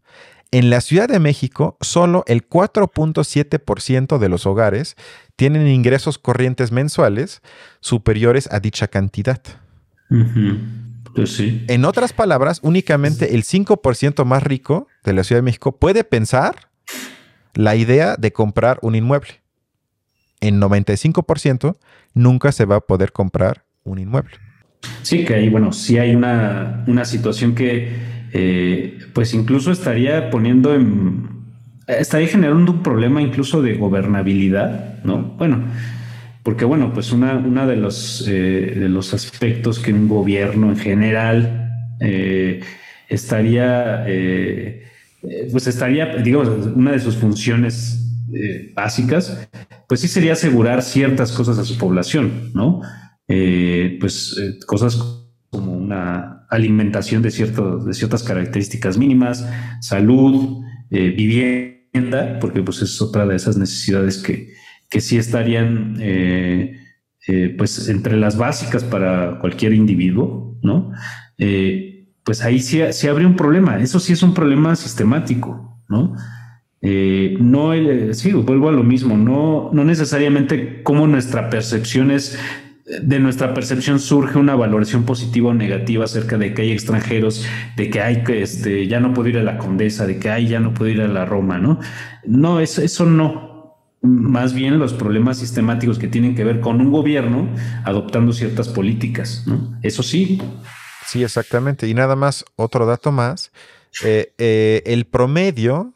En 0.53 0.69
la 0.69 0.81
Ciudad 0.81 1.09
de 1.09 1.17
México, 1.17 1.77
solo 1.81 2.23
el 2.27 2.47
4.7% 2.47 4.19
de 4.19 4.29
los 4.29 4.45
hogares 4.45 4.95
tienen 5.35 5.67
ingresos 5.67 6.19
corrientes 6.19 6.71
mensuales 6.71 7.41
superiores 7.79 8.47
a 8.51 8.59
dicha 8.59 8.87
cantidad. 8.87 9.41
Pues 11.15 11.35
sí. 11.35 11.65
En 11.67 11.85
otras 11.85 12.13
palabras, 12.13 12.59
únicamente 12.61 13.33
el 13.33 13.41
5% 13.45 14.25
más 14.25 14.43
rico 14.43 14.87
de 15.03 15.13
la 15.13 15.23
Ciudad 15.23 15.39
de 15.39 15.45
México 15.45 15.75
puede 15.75 16.03
pensar 16.03 16.69
la 17.55 17.75
idea 17.75 18.15
de 18.15 18.31
comprar 18.31 18.77
un 18.83 18.93
inmueble. 18.93 19.41
En 20.39 20.61
95% 20.61 21.77
nunca 22.13 22.51
se 22.51 22.65
va 22.65 22.75
a 22.75 22.81
poder 22.81 23.11
comprar 23.11 23.65
un 23.83 23.97
inmueble. 23.97 24.35
Sí, 25.01 25.25
que 25.25 25.33
ahí, 25.33 25.49
bueno, 25.49 25.71
sí 25.71 25.97
hay 25.97 26.13
una, 26.13 26.83
una 26.85 27.05
situación 27.05 27.55
que, 27.55 28.13
eh, 28.33 28.99
pues 29.13 29.33
incluso 29.33 29.71
estaría 29.71 30.29
poniendo 30.29 30.73
en, 30.73 31.29
estaría 31.87 32.27
generando 32.27 32.71
un 32.71 32.83
problema 32.83 33.21
incluso 33.21 33.61
de 33.61 33.75
gobernabilidad, 33.75 35.03
¿no? 35.03 35.35
Bueno, 35.37 35.63
porque 36.43 36.65
bueno, 36.65 36.93
pues 36.93 37.11
una, 37.11 37.35
una 37.35 37.65
de, 37.65 37.77
los, 37.77 38.27
eh, 38.27 38.73
de 38.75 38.89
los 38.89 39.13
aspectos 39.13 39.79
que 39.79 39.93
un 39.93 40.07
gobierno 40.07 40.69
en 40.69 40.77
general 40.77 41.95
eh, 42.01 42.61
estaría, 43.07 44.05
pues 45.51 45.67
estaría, 45.67 46.17
digamos, 46.17 46.49
una 46.75 46.91
de 46.91 46.99
sus 46.99 47.15
funciones 47.15 47.99
básicas, 48.73 49.47
pues 49.87 50.01
sí 50.01 50.07
sería 50.07 50.33
asegurar 50.33 50.81
ciertas 50.81 51.31
cosas 51.31 51.59
a 51.59 51.63
su 51.63 51.77
población, 51.77 52.51
¿no? 52.53 52.81
Eh, 53.27 53.97
pues 53.99 54.37
eh, 54.37 54.59
cosas 54.65 54.97
como 55.49 55.71
una 55.71 56.42
alimentación 56.53 57.21
de, 57.21 57.29
de 57.29 57.93
ciertas 57.93 58.23
características 58.23 58.97
mínimas, 58.97 59.47
salud, 59.81 60.63
eh, 60.91 61.09
vivienda, 61.09 62.37
porque 62.39 62.61
pues 62.61 62.81
es 62.81 63.01
otra 63.01 63.25
de 63.25 63.35
esas 63.35 63.57
necesidades 63.57 64.17
que, 64.19 64.53
que 64.89 65.01
sí 65.01 65.17
estarían 65.17 65.97
pues 67.57 67.87
entre 67.87 68.17
las 68.17 68.37
básicas 68.37 68.83
para 68.83 69.39
cualquier 69.39 69.73
individuo, 69.73 70.59
¿no? 70.61 70.91
pues 72.25 72.41
ahí 72.43 72.59
sí, 72.59 72.81
sí 72.91 73.07
un 73.07 73.35
problema, 73.35 73.79
eso 73.79 73.99
sí 73.99 74.13
es 74.13 74.23
un 74.23 74.33
problema 74.33 74.75
sistemático, 74.75 75.81
¿no? 75.87 76.15
no, 77.39 78.13
sí, 78.13 78.33
vuelvo 78.33 78.69
a 78.69 78.73
lo 78.73 78.83
mismo, 78.83 79.17
no, 79.17 79.69
no 79.73 79.83
necesariamente 79.85 80.83
como 80.83 81.07
nuestra 81.07 81.49
percepción 81.49 82.11
es 82.11 82.37
de 83.01 83.19
nuestra 83.19 83.53
percepción 83.53 83.99
surge 83.99 84.37
una 84.37 84.55
valoración 84.55 85.03
positiva 85.03 85.49
o 85.49 85.53
negativa 85.53 86.05
acerca 86.05 86.37
de 86.37 86.53
que 86.53 86.63
hay 86.63 86.71
extranjeros, 86.71 87.45
de 87.75 87.89
que 87.89 88.01
hay 88.01 88.23
que, 88.23 88.41
este, 88.41 88.87
ya 88.87 88.99
no 88.99 89.13
puedo 89.13 89.29
ir 89.29 89.37
a 89.37 89.43
la 89.43 89.57
Condesa, 89.57 90.05
de 90.05 90.19
que 90.19 90.29
hay, 90.29 90.47
ya 90.47 90.59
no 90.59 90.73
puedo 90.73 90.91
ir 90.91 91.01
a 91.01 91.07
la 91.07 91.25
Roma, 91.25 91.57
¿no? 91.57 91.79
No, 92.25 92.59
eso, 92.59 92.81
eso 92.81 93.05
no. 93.05 93.51
Más 94.01 94.53
bien 94.53 94.79
los 94.79 94.93
problemas 94.93 95.37
sistemáticos 95.37 95.97
que 95.97 96.07
tienen 96.07 96.35
que 96.35 96.43
ver 96.43 96.59
con 96.59 96.81
un 96.81 96.91
gobierno 96.91 97.47
adoptando 97.85 98.33
ciertas 98.33 98.67
políticas. 98.67 99.45
Eso 99.81 100.03
sí. 100.03 100.41
Sí, 101.05 101.23
exactamente. 101.23 101.87
Y 101.87 101.93
nada 101.93 102.15
más, 102.17 102.43
otro 102.57 102.85
dato 102.85 103.13
más. 103.13 103.51
Eh, 104.03 104.33
eh, 104.37 104.83
el 104.87 105.05
promedio 105.05 105.93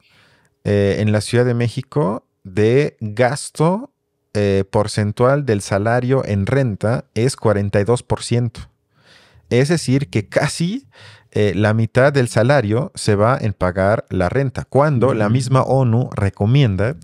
eh, 0.64 0.98
en 1.00 1.12
la 1.12 1.22
Ciudad 1.22 1.46
de 1.46 1.54
México 1.54 2.28
de 2.44 2.96
gasto 3.02 3.92
eh, 4.40 4.66
porcentual 4.70 5.48
del 5.48 5.62
salario 5.62 6.24
en 6.24 6.46
renta 6.46 7.06
es 7.16 7.36
42%. 7.36 8.70
Es 9.50 9.70
decir, 9.70 10.10
que 10.10 10.30
casi 10.30 10.86
eh, 11.32 11.54
la 11.56 11.74
mitad 11.74 12.14
del 12.14 12.28
salario 12.28 12.92
se 12.94 13.16
va 13.16 13.36
en 13.42 13.54
pagar 13.54 14.06
la 14.12 14.30
renta, 14.30 14.66
cuando 14.66 15.16
la 15.16 15.28
misma 15.30 15.64
ONU 15.64 16.12
recomienda 16.14 16.98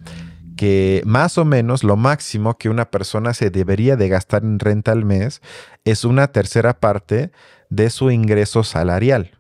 que 0.56 1.02
más 1.06 1.40
o 1.40 1.46
menos 1.46 1.84
lo 1.84 1.98
máximo 1.98 2.60
que 2.60 2.70
una 2.70 2.92
persona 2.92 3.34
se 3.34 3.50
debería 3.50 3.96
de 3.96 4.10
gastar 4.10 4.44
en 4.44 4.60
renta 4.60 4.92
al 4.92 5.04
mes 5.04 5.42
es 5.86 6.06
una 6.06 6.28
tercera 6.28 6.80
parte 6.80 7.32
de 7.72 7.90
su 7.90 8.12
ingreso 8.12 8.64
salarial 8.64 9.32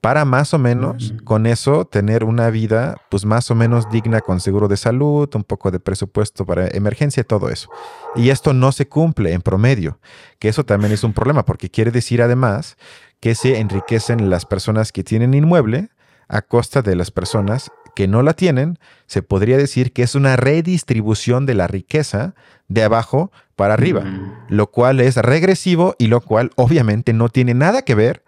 para 0.00 0.24
más 0.24 0.54
o 0.54 0.58
menos 0.58 1.14
con 1.24 1.46
eso 1.46 1.84
tener 1.84 2.24
una 2.24 2.48
vida 2.50 2.96
pues 3.10 3.24
más 3.26 3.50
o 3.50 3.54
menos 3.54 3.90
digna 3.90 4.20
con 4.20 4.40
seguro 4.40 4.66
de 4.66 4.76
salud, 4.76 5.28
un 5.34 5.44
poco 5.44 5.70
de 5.70 5.80
presupuesto 5.80 6.46
para 6.46 6.68
emergencia, 6.68 7.22
todo 7.22 7.50
eso. 7.50 7.68
Y 8.16 8.30
esto 8.30 8.54
no 8.54 8.72
se 8.72 8.88
cumple 8.88 9.32
en 9.32 9.42
promedio, 9.42 9.98
que 10.38 10.48
eso 10.48 10.64
también 10.64 10.92
es 10.92 11.04
un 11.04 11.12
problema 11.12 11.44
porque 11.44 11.70
quiere 11.70 11.90
decir 11.90 12.22
además 12.22 12.76
que 13.20 13.34
se 13.34 13.58
enriquecen 13.58 14.30
las 14.30 14.46
personas 14.46 14.92
que 14.92 15.04
tienen 15.04 15.34
inmueble 15.34 15.90
a 16.28 16.42
costa 16.42 16.80
de 16.80 16.94
las 16.96 17.10
personas 17.10 17.70
que 17.94 18.08
no 18.08 18.22
la 18.22 18.32
tienen, 18.34 18.78
se 19.06 19.20
podría 19.20 19.58
decir 19.58 19.92
que 19.92 20.02
es 20.02 20.14
una 20.14 20.36
redistribución 20.36 21.44
de 21.44 21.54
la 21.54 21.66
riqueza 21.66 22.34
de 22.68 22.84
abajo 22.84 23.32
para 23.56 23.74
arriba, 23.74 24.04
lo 24.48 24.68
cual 24.70 25.00
es 25.00 25.16
regresivo 25.16 25.96
y 25.98 26.06
lo 26.06 26.22
cual 26.22 26.52
obviamente 26.56 27.12
no 27.12 27.28
tiene 27.28 27.52
nada 27.52 27.82
que 27.82 27.94
ver 27.94 28.22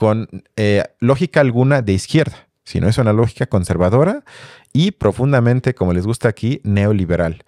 con 0.00 0.30
eh, 0.56 0.82
lógica 0.98 1.42
alguna 1.42 1.82
de 1.82 1.92
izquierda, 1.92 2.48
sino 2.64 2.88
es 2.88 2.96
una 2.96 3.12
lógica 3.12 3.44
conservadora 3.44 4.24
y 4.72 4.92
profundamente, 4.92 5.74
como 5.74 5.92
les 5.92 6.06
gusta 6.06 6.26
aquí, 6.26 6.62
neoliberal. 6.64 7.44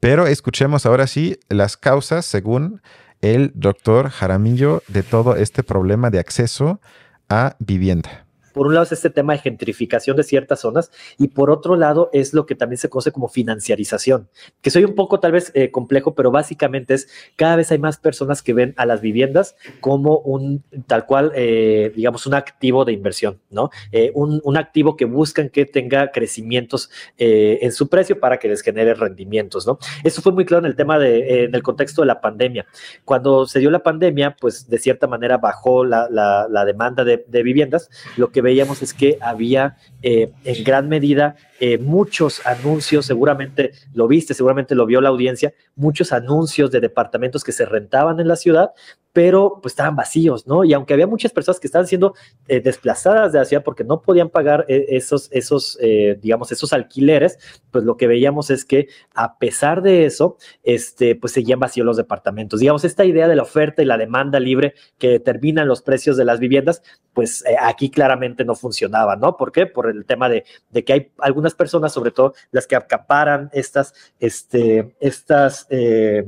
Pero 0.00 0.26
escuchemos 0.26 0.86
ahora 0.86 1.06
sí 1.06 1.38
las 1.48 1.76
causas 1.76 2.26
según 2.26 2.82
el 3.20 3.52
doctor 3.54 4.10
Jaramillo 4.10 4.82
de 4.88 5.04
todo 5.04 5.36
este 5.36 5.62
problema 5.62 6.10
de 6.10 6.18
acceso 6.18 6.80
a 7.28 7.54
vivienda. 7.60 8.23
Por 8.54 8.68
un 8.68 8.74
lado 8.74 8.84
es 8.84 8.92
este 8.92 9.10
tema 9.10 9.32
de 9.32 9.40
gentrificación 9.40 10.16
de 10.16 10.22
ciertas 10.22 10.60
zonas 10.60 10.92
y 11.18 11.28
por 11.28 11.50
otro 11.50 11.74
lado 11.74 12.08
es 12.12 12.32
lo 12.32 12.46
que 12.46 12.54
también 12.54 12.78
se 12.78 12.88
conoce 12.88 13.10
como 13.10 13.28
financiarización, 13.28 14.28
que 14.62 14.70
soy 14.70 14.84
un 14.84 14.94
poco 14.94 15.18
tal 15.18 15.32
vez 15.32 15.50
eh, 15.54 15.72
complejo, 15.72 16.14
pero 16.14 16.30
básicamente 16.30 16.94
es 16.94 17.08
cada 17.34 17.56
vez 17.56 17.72
hay 17.72 17.78
más 17.78 17.98
personas 17.98 18.42
que 18.42 18.54
ven 18.54 18.72
a 18.76 18.86
las 18.86 19.00
viviendas 19.00 19.56
como 19.80 20.18
un 20.18 20.62
tal 20.86 21.04
cual, 21.04 21.32
eh, 21.34 21.92
digamos, 21.96 22.26
un 22.26 22.34
activo 22.34 22.84
de 22.84 22.92
inversión, 22.92 23.40
¿no? 23.50 23.70
Eh, 23.90 24.12
un, 24.14 24.40
un, 24.44 24.56
activo 24.56 24.96
que 24.96 25.04
buscan 25.04 25.48
que 25.48 25.66
tenga 25.66 26.12
crecimientos 26.12 26.90
en 27.18 27.72
su 27.72 27.88
precio 27.88 28.20
para 28.20 28.38
que 28.38 28.46
les 28.46 28.62
genere 28.62 28.94
rendimientos, 28.94 29.66
¿no? 29.66 29.78
Eso 30.04 30.22
fue 30.22 30.30
muy 30.30 30.44
claro 30.44 30.64
en 30.64 30.70
el 30.70 30.76
tema 30.76 30.96
de, 31.00 31.44
en 31.44 31.54
el 31.56 31.62
contexto 31.64 32.02
de 32.02 32.06
la 32.06 32.20
pandemia. 32.20 32.66
Cuando 33.04 33.46
se 33.46 33.58
dio 33.58 33.68
la 33.70 33.82
pandemia, 33.82 34.36
pues 34.40 34.68
de 34.68 34.78
cierta 34.78 35.08
manera 35.08 35.38
bajó 35.38 35.84
la, 35.84 36.08
la, 36.08 36.64
demanda 36.64 37.02
de, 37.02 37.24
de 37.26 37.42
viviendas, 37.42 37.90
lo 38.16 38.30
que 38.30 38.43
veíamos 38.44 38.80
es 38.82 38.94
que 38.94 39.18
había 39.20 39.76
eh, 40.02 40.30
en 40.44 40.62
gran 40.62 40.88
medida 40.88 41.34
eh, 41.58 41.78
muchos 41.78 42.46
anuncios, 42.46 43.06
seguramente 43.06 43.72
lo 43.92 44.06
viste, 44.06 44.34
seguramente 44.34 44.76
lo 44.76 44.86
vio 44.86 45.00
la 45.00 45.08
audiencia, 45.08 45.52
muchos 45.74 46.12
anuncios 46.12 46.70
de 46.70 46.78
departamentos 46.78 47.42
que 47.42 47.50
se 47.50 47.66
rentaban 47.66 48.20
en 48.20 48.28
la 48.28 48.36
ciudad, 48.36 48.70
pero 49.14 49.60
pues 49.62 49.72
estaban 49.72 49.96
vacíos, 49.96 50.46
¿no? 50.46 50.62
Y 50.64 50.74
aunque 50.74 50.92
había 50.92 51.06
muchas 51.06 51.32
personas 51.32 51.58
que 51.60 51.68
estaban 51.68 51.86
siendo 51.86 52.14
eh, 52.46 52.60
desplazadas 52.60 53.32
de 53.32 53.38
la 53.38 53.46
ciudad 53.46 53.62
porque 53.62 53.84
no 53.84 54.02
podían 54.02 54.28
pagar 54.28 54.66
esos, 54.68 55.30
esos 55.32 55.78
digamos, 56.20 56.52
esos 56.52 56.74
alquileres, 56.74 57.38
pues 57.70 57.84
lo 57.84 57.96
que 57.96 58.06
veíamos 58.06 58.50
es 58.50 58.66
que 58.66 58.88
a 59.14 59.38
pesar 59.38 59.80
de 59.80 60.04
eso, 60.04 60.36
este, 60.62 61.14
pues 61.14 61.32
seguían 61.32 61.60
vacíos 61.60 61.86
los 61.86 61.96
departamentos. 61.96 62.60
Digamos, 62.60 62.84
esta 62.84 63.04
idea 63.04 63.28
de 63.28 63.36
la 63.36 63.42
oferta 63.42 63.82
y 63.82 63.86
la 63.86 63.96
demanda 63.96 64.40
libre 64.40 64.74
que 64.98 65.08
determinan 65.08 65.68
los 65.68 65.82
precios 65.82 66.16
de 66.16 66.24
las 66.24 66.40
viviendas, 66.40 66.82
pues 67.12 67.44
aquí 67.60 67.90
claramente 67.90 68.44
no 68.44 68.54
funcionaba, 68.54 69.16
¿no? 69.16 69.36
¿Por 69.36 69.52
qué? 69.52 69.66
Por 69.66 69.88
el 69.88 70.04
tema 70.04 70.28
de, 70.28 70.44
que 70.84 70.92
hay 70.92 71.12
algunas 71.18 71.54
personas, 71.54 71.92
sobre 71.92 72.10
todo 72.10 72.34
las 72.50 72.66
que 72.66 72.76
acaparan 72.76 73.50
estas, 73.52 73.94
este, 74.18 74.94
estas 75.00 75.66
eh, 75.70 76.24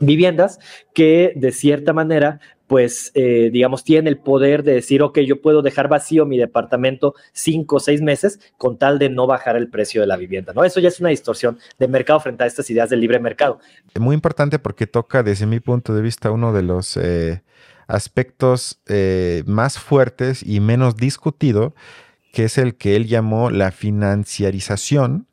viviendas, 0.00 0.58
que 0.94 1.32
de 1.36 1.52
cierta 1.52 1.92
manera 1.92 2.40
pues, 2.66 3.12
eh, 3.14 3.50
digamos, 3.52 3.84
tienen 3.84 4.08
el 4.08 4.16
poder 4.16 4.62
de 4.62 4.72
decir, 4.72 5.02
ok, 5.02 5.18
yo 5.20 5.42
puedo 5.42 5.60
dejar 5.60 5.88
vacío 5.88 6.24
mi 6.24 6.38
departamento 6.38 7.14
cinco 7.32 7.76
o 7.76 7.80
seis 7.80 8.00
meses 8.00 8.40
con 8.56 8.78
tal 8.78 8.98
de 8.98 9.10
no 9.10 9.26
bajar 9.26 9.56
el 9.56 9.68
precio 9.68 10.00
de 10.00 10.06
la 10.06 10.16
vivienda, 10.16 10.54
¿no? 10.54 10.64
Eso 10.64 10.80
ya 10.80 10.88
es 10.88 10.98
una 10.98 11.10
distorsión 11.10 11.58
de 11.78 11.88
mercado 11.88 12.20
frente 12.20 12.42
a 12.42 12.46
estas 12.46 12.68
ideas 12.70 12.88
del 12.88 13.00
libre 13.00 13.20
mercado. 13.20 13.60
Muy 14.00 14.14
importante 14.14 14.58
porque 14.58 14.86
toca, 14.86 15.22
desde 15.22 15.44
mi 15.44 15.60
punto 15.60 15.94
de 15.94 16.00
vista, 16.00 16.30
uno 16.30 16.54
de 16.54 16.62
los 16.62 16.96
eh, 16.96 17.42
aspectos 17.86 18.80
más 19.44 19.78
fuertes 19.78 20.42
y 20.42 20.60
menos 20.60 20.96
discutido 20.96 21.74
que 22.34 22.44
es 22.44 22.58
el 22.58 22.74
que 22.74 22.96
él 22.96 23.06
llamó 23.06 23.50
la 23.50 23.70
financiarización 23.70 25.28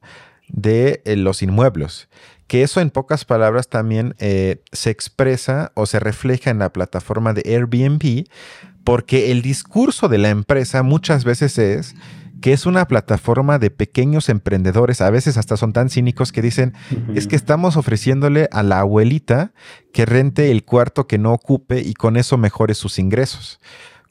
de 0.47 1.01
eh, 1.03 1.17
los 1.17 1.41
inmuebles. 1.41 2.07
Que 2.51 2.63
eso 2.63 2.81
en 2.81 2.89
pocas 2.89 3.23
palabras 3.23 3.69
también 3.69 4.13
eh, 4.19 4.61
se 4.73 4.89
expresa 4.89 5.71
o 5.73 5.85
se 5.85 6.01
refleja 6.01 6.49
en 6.49 6.59
la 6.59 6.73
plataforma 6.73 7.31
de 7.31 7.43
Airbnb, 7.45 8.25
porque 8.83 9.31
el 9.31 9.41
discurso 9.41 10.09
de 10.09 10.17
la 10.17 10.31
empresa 10.31 10.83
muchas 10.83 11.23
veces 11.23 11.57
es 11.57 11.95
que 12.41 12.51
es 12.51 12.65
una 12.65 12.89
plataforma 12.89 13.57
de 13.57 13.71
pequeños 13.71 14.27
emprendedores, 14.27 14.99
a 14.99 15.09
veces 15.09 15.37
hasta 15.37 15.55
son 15.55 15.71
tan 15.71 15.89
cínicos 15.89 16.33
que 16.33 16.41
dicen, 16.41 16.73
es 17.15 17.25
que 17.25 17.37
estamos 17.37 17.77
ofreciéndole 17.77 18.49
a 18.51 18.63
la 18.63 18.81
abuelita 18.81 19.53
que 19.93 20.05
rente 20.05 20.51
el 20.51 20.65
cuarto 20.65 21.07
que 21.07 21.17
no 21.17 21.31
ocupe 21.31 21.79
y 21.79 21.93
con 21.93 22.17
eso 22.17 22.37
mejore 22.37 22.73
sus 22.73 22.99
ingresos. 22.99 23.61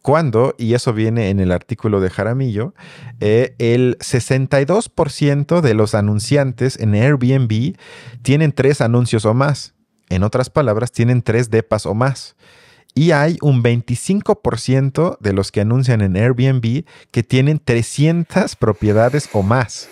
Cuando, 0.03 0.55
y 0.57 0.75
eso 0.75 0.95
viene 0.95 1.29
en 1.29 1.41
el 1.41 1.53
artículo 1.53 2.01
de 2.01 2.09
Jaramillo, 2.09 2.75
eh, 3.21 3.55
el 3.59 3.99
62% 3.99 5.61
de 5.61 5.75
los 5.75 5.95
anunciantes 5.95 6.79
en 6.79 6.95
Airbnb 6.95 7.77
tienen 8.23 8.53
tres 8.53 8.81
anuncios 8.81 9.27
o 9.27 9.35
más. 9.35 9.75
En 10.09 10.23
otras 10.23 10.49
palabras, 10.49 10.91
tienen 10.91 11.23
tres 11.23 11.51
depas 11.51 11.85
o 11.85 11.95
más. 11.95 12.35
Y 12.95 13.13
hay 13.13 13.37
un 13.43 13.63
25% 13.63 15.19
de 15.21 15.33
los 15.33 15.53
que 15.53 15.61
anuncian 15.61 16.01
en 16.01 16.17
Airbnb 16.17 16.85
que 17.11 17.23
tienen 17.23 17.61
300 17.63 18.57
propiedades 18.57 19.29
o 19.33 19.43
más. 19.43 19.89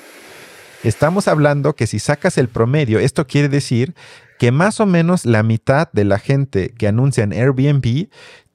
Estamos 0.83 1.29
hablando 1.29 1.75
que 1.75 1.87
si 1.87 1.99
sacas 1.99 2.39
el 2.39 2.49
promedio, 2.49 2.99
esto 2.99 3.27
quiere 3.27 3.49
decir 3.49 3.95
que 4.39 4.53
más 4.53 4.81
o 4.81 4.87
menos 4.87 5.27
la 5.27 5.43
mitad 5.43 5.91
de 5.93 6.05
la 6.05 6.19
gente 6.19 6.71
que 6.71 6.89
anuncia 6.89 7.25
en 7.25 7.33
Airbnb 7.33 8.09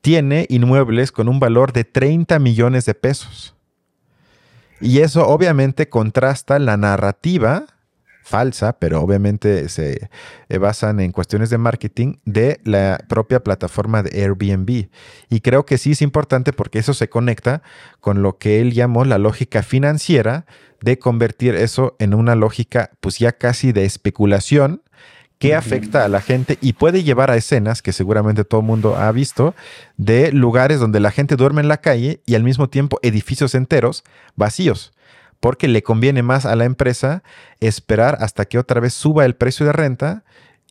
tiene 0.03 0.45
inmuebles 0.49 1.13
con 1.13 1.29
un 1.29 1.39
valor 1.39 1.71
de 1.71 1.85
30 1.85 2.37
millones 2.37 2.83
de 2.85 2.93
pesos. 2.93 3.55
Y 4.81 4.99
eso 4.99 5.25
obviamente 5.25 5.87
contrasta 5.87 6.59
la 6.59 6.75
narrativa 6.75 7.67
falsa, 8.21 8.79
pero 8.79 9.01
obviamente 9.01 9.69
se 9.69 10.09
eh, 10.49 10.57
basan 10.57 10.99
en 10.99 11.13
cuestiones 11.13 11.49
de 11.49 11.57
marketing 11.57 12.15
de 12.25 12.59
la 12.65 13.01
propia 13.07 13.41
plataforma 13.45 14.03
de 14.03 14.23
Airbnb. 14.23 14.89
Y 15.29 15.39
creo 15.39 15.65
que 15.65 15.77
sí 15.77 15.91
es 15.91 16.01
importante 16.01 16.51
porque 16.51 16.79
eso 16.79 16.93
se 16.93 17.07
conecta 17.07 17.61
con 18.01 18.21
lo 18.21 18.37
que 18.37 18.59
él 18.59 18.73
llamó 18.73 19.05
la 19.05 19.17
lógica 19.17 19.63
financiera 19.63 20.45
de 20.81 20.99
convertir 20.99 21.55
eso 21.55 21.95
en 21.99 22.13
una 22.13 22.35
lógica 22.35 22.91
pues 22.99 23.19
ya 23.19 23.31
casi 23.31 23.71
de 23.71 23.85
especulación 23.85 24.81
que 25.43 25.55
afecta 25.55 26.05
a 26.05 26.07
la 26.07 26.21
gente 26.21 26.57
y 26.61 26.71
puede 26.71 27.03
llevar 27.03 27.29
a 27.29 27.35
escenas 27.35 27.81
que 27.81 27.91
seguramente 27.91 28.45
todo 28.45 28.61
el 28.61 28.67
mundo 28.67 28.95
ha 28.95 29.11
visto 29.11 29.55
de 29.97 30.31
lugares 30.31 30.79
donde 30.79 31.01
la 31.01 31.11
gente 31.11 31.35
duerme 31.35 31.59
en 31.59 31.67
la 31.67 31.81
calle 31.81 32.21
y 32.25 32.35
al 32.35 32.43
mismo 32.43 32.69
tiempo 32.69 32.97
edificios 33.01 33.53
enteros 33.53 34.05
vacíos 34.37 34.93
porque 35.41 35.67
le 35.67 35.83
conviene 35.83 36.23
más 36.23 36.45
a 36.45 36.55
la 36.55 36.63
empresa 36.63 37.23
esperar 37.59 38.19
hasta 38.21 38.45
que 38.45 38.57
otra 38.57 38.79
vez 38.79 38.93
suba 38.93 39.25
el 39.25 39.35
precio 39.35 39.65
de 39.65 39.73
renta 39.73 40.23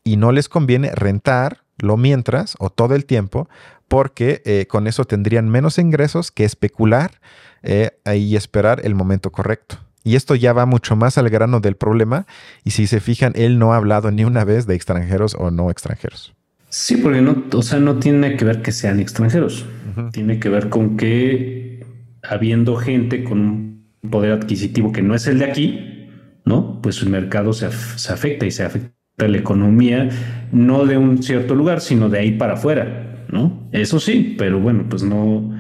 y 0.05 0.16
no 0.16 0.33
les 0.33 0.49
conviene 0.49 0.91
rentar 0.95 1.64
lo 1.77 1.99
mientras 1.99 2.55
o 2.59 2.70
todo 2.70 2.95
el 2.95 3.05
tiempo 3.05 3.51
porque 3.89 4.41
eh, 4.47 4.64
con 4.70 4.87
eso 4.87 5.05
tendrían 5.05 5.51
menos 5.51 5.77
ingresos 5.77 6.31
que 6.31 6.47
especular 6.47 7.20
eh, 7.62 7.91
y 8.14 8.37
esperar 8.37 8.81
el 8.85 8.95
momento 8.95 9.33
correcto. 9.33 9.77
Y 10.05 10.16
esto 10.16 10.34
ya 10.34 10.53
va 10.53 10.66
mucho 10.66 10.96
más 10.96 11.18
al 11.18 11.28
grano 11.30 11.61
del 11.61 11.76
problema 11.76 12.26
y 12.64 12.70
si 12.70 12.86
se 12.86 13.00
fijan, 13.00 13.32
él 13.36 13.59
no 13.59 13.72
ha 13.72 13.76
hablado 13.76 14.11
ni 14.11 14.24
una 14.24 14.44
vez 14.44 14.66
de 14.66 14.74
extranjeros 14.74 15.36
o 15.38 15.50
no 15.50 15.70
extranjeros. 15.70 16.34
Sí, 16.68 16.96
porque 16.96 17.20
no, 17.20 17.44
o 17.53 17.62
sea, 17.62 17.78
no 17.78 17.96
tiene 17.98 18.36
que 18.36 18.44
ver 18.44 18.62
que 18.62 18.72
sean 18.72 18.98
extranjeros. 18.98 19.66
Tiene 20.11 20.40
que 20.40 20.48
ver 20.48 20.70
con 20.70 20.96
que 20.96 21.84
habiendo 22.22 22.76
gente 22.76 23.24
con 23.24 23.40
un 23.40 24.11
poder 24.11 24.32
adquisitivo 24.32 24.90
que 24.90 25.03
no 25.03 25.14
es 25.14 25.26
el 25.26 25.38
de 25.38 25.44
aquí, 25.44 26.09
¿no? 26.44 26.80
Pues 26.80 27.03
el 27.03 27.11
mercado 27.11 27.53
se, 27.53 27.66
afecta 27.66 28.46
y 28.46 28.50
se 28.50 28.64
afecta 28.64 29.28
la 29.28 29.36
economía, 29.36 30.09
no 30.50 30.86
de 30.86 30.96
un 30.96 31.22
cierto 31.22 31.55
lugar, 31.55 31.80
sino 31.80 32.09
de 32.09 32.20
ahí 32.20 32.32
para 32.32 32.55
afuera, 32.55 33.26
¿no? 33.28 33.68
Eso 33.72 34.00
sí, 34.00 34.34
pero 34.38 34.59
bueno, 34.59 34.86
pues 34.88 35.03
no, 35.03 35.53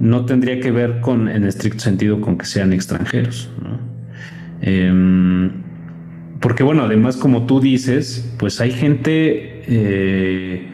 no 0.00 0.24
tendría 0.24 0.60
que 0.60 0.70
ver 0.70 1.00
con, 1.00 1.28
en 1.28 1.44
estricto 1.44 1.80
sentido, 1.80 2.20
con 2.20 2.38
que 2.38 2.46
sean 2.46 2.72
extranjeros. 2.72 3.50
Em, 4.60 5.50
porque 6.40 6.62
bueno, 6.62 6.84
además, 6.84 7.16
como 7.16 7.46
tú 7.46 7.60
dices, 7.60 8.34
pues 8.38 8.60
hay 8.60 8.70
gente 8.70 9.62
eh, 9.68 10.66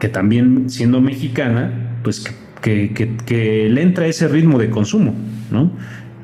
que 0.00 0.08
también 0.08 0.68
siendo 0.68 1.00
mexicana, 1.00 1.98
pues 2.02 2.24
que, 2.60 2.92
que, 3.26 3.68
le 3.68 3.82
entra 3.82 4.06
ese 4.06 4.26
ritmo 4.26 4.58
de 4.58 4.70
consumo, 4.70 5.14
¿no? 5.50 5.70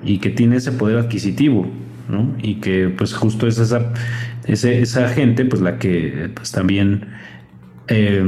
Y 0.04 0.18
que 0.18 0.30
tiene 0.30 0.56
ese 0.56 0.72
poder 0.72 0.98
adquisitivo, 0.98 1.70
¿no? 2.08 2.34
Y 2.42 2.56
que 2.56 2.88
pues 2.88 3.14
justo 3.14 3.46
es 3.46 3.58
esa, 3.58 5.08
gente 5.08 5.44
pues 5.44 5.62
la 5.62 5.78
que 5.78 6.30
pues 6.34 6.50
también 6.50 7.06
eh, 7.88 8.24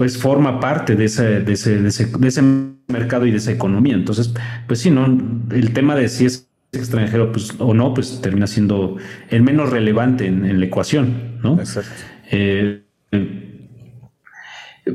pues 0.00 0.16
forma 0.16 0.60
parte 0.60 0.96
de 0.96 1.04
ese, 1.04 1.40
de 1.40 1.52
ese, 1.52 1.76
de, 1.76 1.88
ese, 2.26 2.42
mercado 2.88 3.26
y 3.26 3.32
de 3.32 3.36
esa 3.36 3.52
economía. 3.52 3.92
Entonces, 3.92 4.32
pues 4.66 4.78
sí, 4.78 4.90
¿no? 4.90 5.04
El 5.04 5.74
tema 5.74 5.94
de 5.94 6.08
si 6.08 6.24
es 6.24 6.48
extranjero 6.72 7.30
pues, 7.32 7.52
o 7.58 7.74
no, 7.74 7.92
pues 7.92 8.18
termina 8.22 8.46
siendo 8.46 8.96
el 9.28 9.42
menos 9.42 9.68
relevante 9.68 10.24
en, 10.24 10.58
la 10.58 10.64
ecuación, 10.64 11.38
¿no? 11.42 11.60
Exacto. 11.60 11.90
Eh, 12.30 12.82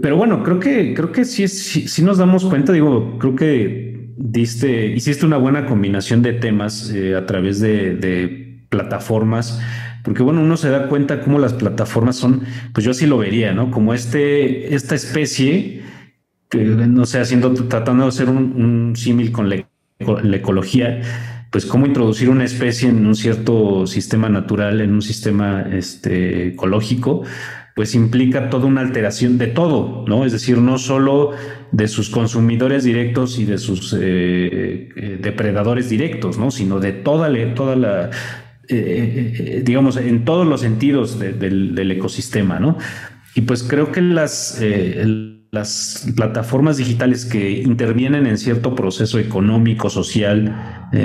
pero 0.02 0.18
bueno, 0.18 0.42
creo 0.42 0.60
que, 0.60 0.96
creo 0.96 1.12
que 1.12 1.24
sí, 1.24 1.48
sí, 1.48 2.02
nos 2.02 2.18
damos 2.18 2.44
cuenta, 2.44 2.74
digo, 2.74 3.20
creo 3.20 3.36
que 3.36 4.10
diste, 4.18 4.88
hiciste 4.88 5.24
una 5.24 5.38
buena 5.38 5.68
combinación 5.68 6.24
de 6.24 6.34
temas 6.34 6.90
eh, 6.90 7.14
a 7.14 7.28
través 7.28 7.60
de, 7.60 8.66
plataformas, 8.70 9.62
porque 10.06 10.22
bueno, 10.22 10.42
uno 10.42 10.56
se 10.56 10.70
da 10.70 10.88
cuenta 10.88 11.22
cómo 11.22 11.40
las 11.40 11.54
plataformas 11.54 12.16
son, 12.16 12.44
pues 12.74 12.86
yo 12.86 12.92
así 12.92 13.08
lo 13.08 13.18
vería, 13.18 13.54
¿no? 13.54 13.72
Como 13.72 13.94
este, 13.94 14.76
esta 14.76 14.94
especie, 14.94 15.82
que 16.48 16.64
no 16.64 17.08
sé, 17.08 17.20
haciendo, 17.20 17.52
tratando 17.54 18.04
de 18.04 18.10
hacer 18.10 18.30
un, 18.30 18.94
símil 18.96 19.32
con 19.32 19.50
la, 19.50 19.66
ecología, 19.98 21.02
pues 21.52 21.66
cómo 21.66 21.88
introducir 21.88 22.30
una 22.30 22.44
especie 22.44 22.90
en 22.90 23.04
un 23.06 23.16
cierto 23.16 23.88
sistema 23.88 24.30
natural, 24.30 24.80
en 24.80 24.94
un 24.94 25.02
sistema 25.02 25.66
este, 25.72 26.50
ecológico, 26.50 27.24
pues 27.76 27.96
implica 27.96 28.50
toda 28.50 28.68
una 28.68 28.82
alteración 28.82 29.40
de 29.40 29.48
todo, 29.48 30.06
¿no? 30.08 30.24
Es 30.24 30.32
decir, 30.32 30.60
no 30.60 30.78
solo 30.78 31.32
de 31.72 31.88
sus 31.88 32.10
consumidores 32.10 32.84
directos 32.84 33.40
y 33.40 33.46
de 33.46 33.58
sus 33.58 33.94
eh, 33.94 34.90
eh, 34.96 35.18
depredadores 35.20 35.90
directos, 35.90 36.38
¿no? 36.38 36.52
Sino 36.52 36.80
de 36.80 36.94
toda, 36.94 37.30
toda 37.54 37.76
la, 37.76 38.12
eh, 38.70 39.62
digamos, 39.66 39.98
en 39.98 40.26
todos 40.26 40.48
los 40.48 40.62
sentidos 40.62 41.20
del, 41.20 41.92
ecosistema, 41.92 42.60
¿no? 42.60 42.78
Y 43.36 43.42
pues 43.42 43.64
creo 43.64 43.92
que 43.92 44.02
las, 44.02 44.62
las 45.52 46.08
plataformas 46.16 46.78
digitales 46.78 47.26
que 47.26 47.52
intervienen 47.52 48.28
en 48.28 48.38
cierto 48.38 48.76
proceso 48.76 49.20
económico, 49.20 49.90
social, 49.90 50.88
de 50.92 51.04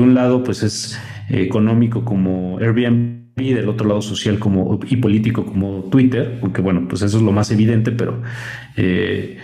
un 0.00 0.14
lado, 0.14 0.42
pues 0.42 0.62
es 0.62 0.98
económico 1.28 2.04
como 2.04 2.58
Airbnb, 2.58 3.18
y 3.40 3.54
del 3.54 3.68
otro 3.68 3.86
lado 3.86 4.02
social 4.02 4.38
como, 4.38 4.78
y 4.88 4.96
político 4.96 5.44
como 5.46 5.84
Twitter, 5.84 6.38
aunque 6.42 6.60
bueno, 6.60 6.86
pues 6.88 7.02
eso 7.02 7.18
es 7.18 7.22
lo 7.22 7.32
más 7.32 7.50
evidente, 7.50 7.92
pero 7.92 8.22
eh, 8.76 9.38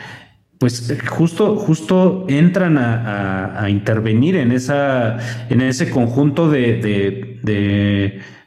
pues 0.59 0.97
justo, 1.09 1.57
justo 1.57 2.25
entran 2.29 2.79
a, 2.79 3.67
intervenir 3.69 4.37
en, 4.37 4.53
esa, 4.53 5.19
en 5.49 5.61
ese 5.61 5.91
conjunto 5.91 6.51
de, 6.51 7.34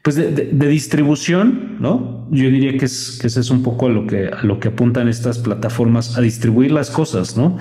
pues 0.01 0.15
de, 0.15 0.67
distribución, 0.67 1.77
¿no? 1.79 2.27
Yo 2.31 2.49
diría 2.49 2.77
que, 2.77 2.85
es, 2.85 3.17
que 3.21 3.27
ese 3.27 3.39
es 3.39 3.49
un 3.49 3.63
poco 3.63 3.87
a 3.87 3.89
lo 3.89 4.07
que, 4.07 4.27
a 4.27 4.43
lo 4.43 4.59
que 4.59 4.69
apuntan 4.69 5.07
estas 5.07 5.39
plataformas, 5.39 6.17
a 6.17 6.21
distribuir 6.21 6.71
las 6.71 6.89
cosas, 6.89 7.37
¿no? 7.37 7.57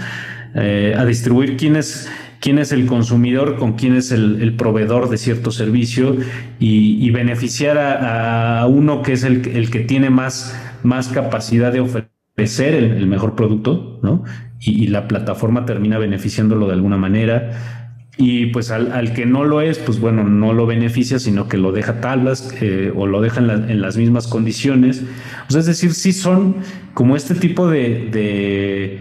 Eh, 0.55 0.95
a 0.97 1.05
distribuir 1.05 1.57
quiénes 1.57 2.09
quién 2.41 2.59
es 2.59 2.73
el 2.73 2.87
consumidor, 2.87 3.57
con 3.57 3.75
quién 3.75 3.97
es 3.97 4.13
el, 4.13 4.55
proveedor 4.57 5.09
de 5.09 5.19
cierto 5.19 5.51
servicio 5.51 6.17
y, 6.59 7.11
beneficiar 7.11 7.79
a, 7.79 8.67
uno 8.67 9.03
que 9.03 9.13
es 9.13 9.25
el, 9.25 9.43
que 9.43 9.81
tiene 9.81 10.11
más, 10.11 10.57
más 10.83 11.09
capacidad 11.09 11.73
de 11.73 11.81
ofrecer 11.81 12.75
el, 12.75 13.07
mejor 13.07 13.35
producto, 13.35 13.99
¿no? 14.03 14.25
Y, 14.61 14.89
la 14.89 15.09
plataforma 15.09 15.65
termina 15.65 15.99
beneficiándolo 15.99 16.67
de 16.67 16.75
alguna 16.75 16.97
manera. 16.97 17.76
Y 18.19 18.47
pues 18.47 18.71
al, 18.71 19.13
que 19.13 19.27
no 19.27 19.45
lo 19.45 19.61
es, 19.61 19.79
pues 19.79 20.01
bueno, 20.01 20.25
no 20.25 20.55
lo 20.55 20.67
beneficia, 20.67 21.19
sino 21.19 21.49
que 21.49 21.59
lo 21.59 21.73
deja 21.73 22.01
tablas 22.01 22.55
eh, 22.63 22.91
o 22.95 23.07
lo 23.07 23.21
deja 23.21 23.41
en, 23.41 23.81
las 23.83 23.99
mismas 23.99 24.27
condiciones. 24.27 25.05
O 25.49 25.51
sea, 25.51 25.61
es 25.61 25.67
decir, 25.67 25.93
sí 25.93 26.13
son 26.13 26.57
como 26.95 27.15
este 27.15 27.35
tipo 27.35 27.69
de, 27.69 29.01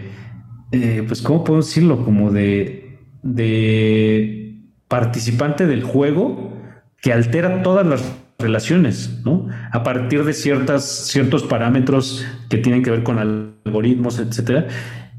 eh, 0.72 1.04
pues, 1.06 1.22
¿cómo 1.22 1.44
puedo 1.44 1.60
decirlo? 1.60 2.04
Como 2.04 2.30
de, 2.30 2.98
de 3.22 4.60
participante 4.88 5.66
del 5.66 5.82
juego 5.82 6.52
que 7.00 7.12
altera 7.12 7.62
todas 7.62 7.86
las 7.86 8.04
relaciones, 8.38 9.22
¿no? 9.24 9.48
A 9.72 9.82
partir 9.82 10.24
de 10.24 10.34
ciertas, 10.34 10.84
ciertos 10.84 11.42
parámetros 11.42 12.26
que 12.50 12.58
tienen 12.58 12.82
que 12.82 12.90
ver 12.90 13.02
con 13.02 13.18
algoritmos, 13.18 14.18
etcétera, 14.18 14.66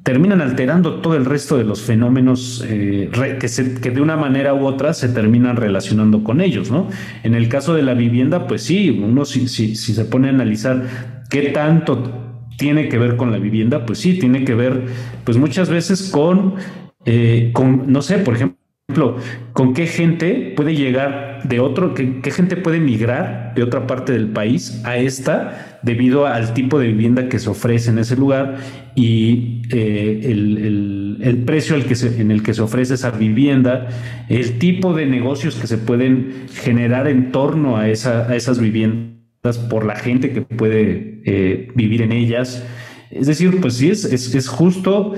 terminan 0.03 0.41
alterando 0.41 1.01
todo 1.01 1.15
el 1.15 1.25
resto 1.25 1.57
de 1.57 1.65
los 1.65 1.81
fenómenos 1.81 2.63
eh, 2.67 3.09
que, 3.39 3.47
se, 3.47 3.75
que, 3.75 3.91
de 3.91 4.01
una 4.01 4.15
manera 4.15 4.53
u 4.53 4.65
otra 4.65 4.93
se 4.93 5.09
terminan 5.09 5.57
relacionando 5.57 6.23
con 6.23 6.39
ellos, 6.39 6.71
¿no? 6.71 6.87
En 7.23 7.35
el 7.35 7.49
caso 7.49 7.73
de 7.73 7.81
la 7.81 7.93
vivienda, 7.93 8.47
pues 8.47 8.63
sí, 8.63 8.89
uno 8.89 9.25
si, 9.25 9.47
si, 9.47 9.75
si 9.75 9.93
se 9.93 10.05
pone 10.05 10.27
a 10.27 10.31
analizar 10.31 10.83
qué 11.29 11.49
tanto 11.49 12.27
tiene 12.57 12.89
que 12.89 12.97
ver 12.97 13.17
con 13.17 13.31
la 13.31 13.37
vivienda, 13.37 13.85
pues 13.85 13.99
sí, 13.99 14.17
tiene 14.17 14.43
que 14.43 14.55
ver, 14.55 14.85
pues 15.23 15.37
muchas 15.37 15.69
veces 15.69 16.09
con, 16.11 16.55
eh, 17.05 17.51
con 17.53 17.91
no 17.91 18.01
sé, 18.01 18.17
por 18.19 18.35
ejemplo, 18.35 18.56
con 19.51 19.73
qué 19.73 19.85
gente 19.85 20.53
puede 20.55 20.73
llegar 20.73 21.41
de 21.43 21.59
otro, 21.59 21.93
qué, 21.93 22.31
gente 22.31 22.55
puede 22.55 22.79
migrar 22.79 23.51
de 23.53 23.61
otra 23.61 23.85
parte 23.85 24.13
del 24.13 24.29
país 24.29 24.81
a 24.85 24.95
esta 24.95 25.79
debido 25.83 26.25
al 26.25 26.53
tipo 26.53 26.79
de 26.79 26.87
vivienda 26.87 27.27
que 27.27 27.37
se 27.37 27.49
ofrece 27.49 27.89
en 27.89 27.99
ese 27.99 28.15
lugar 28.15 28.55
y 28.95 29.61
eh, 29.73 30.21
el, 30.23 31.43
precio 31.45 31.75
en 31.75 32.31
el 32.31 32.43
que 32.43 32.53
se 32.53 32.61
ofrece 32.61 32.93
esa 32.93 33.11
vivienda, 33.11 33.89
el 34.29 34.57
tipo 34.57 34.93
de 34.93 35.05
negocios 35.05 35.55
que 35.55 35.67
se 35.67 35.77
pueden 35.77 36.47
generar 36.53 37.09
en 37.09 37.33
torno 37.33 37.75
a, 37.75 37.89
esa, 37.89 38.29
a 38.29 38.37
esas 38.37 38.57
viviendas 38.57 39.57
por 39.69 39.85
la 39.85 39.97
gente 39.97 40.31
que 40.31 40.43
puede 40.43 41.21
eh, 41.25 41.67
vivir 41.75 42.03
en 42.03 42.13
ellas. 42.13 42.65
Es 43.11 43.27
decir, 43.27 43.59
pues 43.59 43.73
sí, 43.75 43.89
es 43.89 44.47
justo 44.47 45.13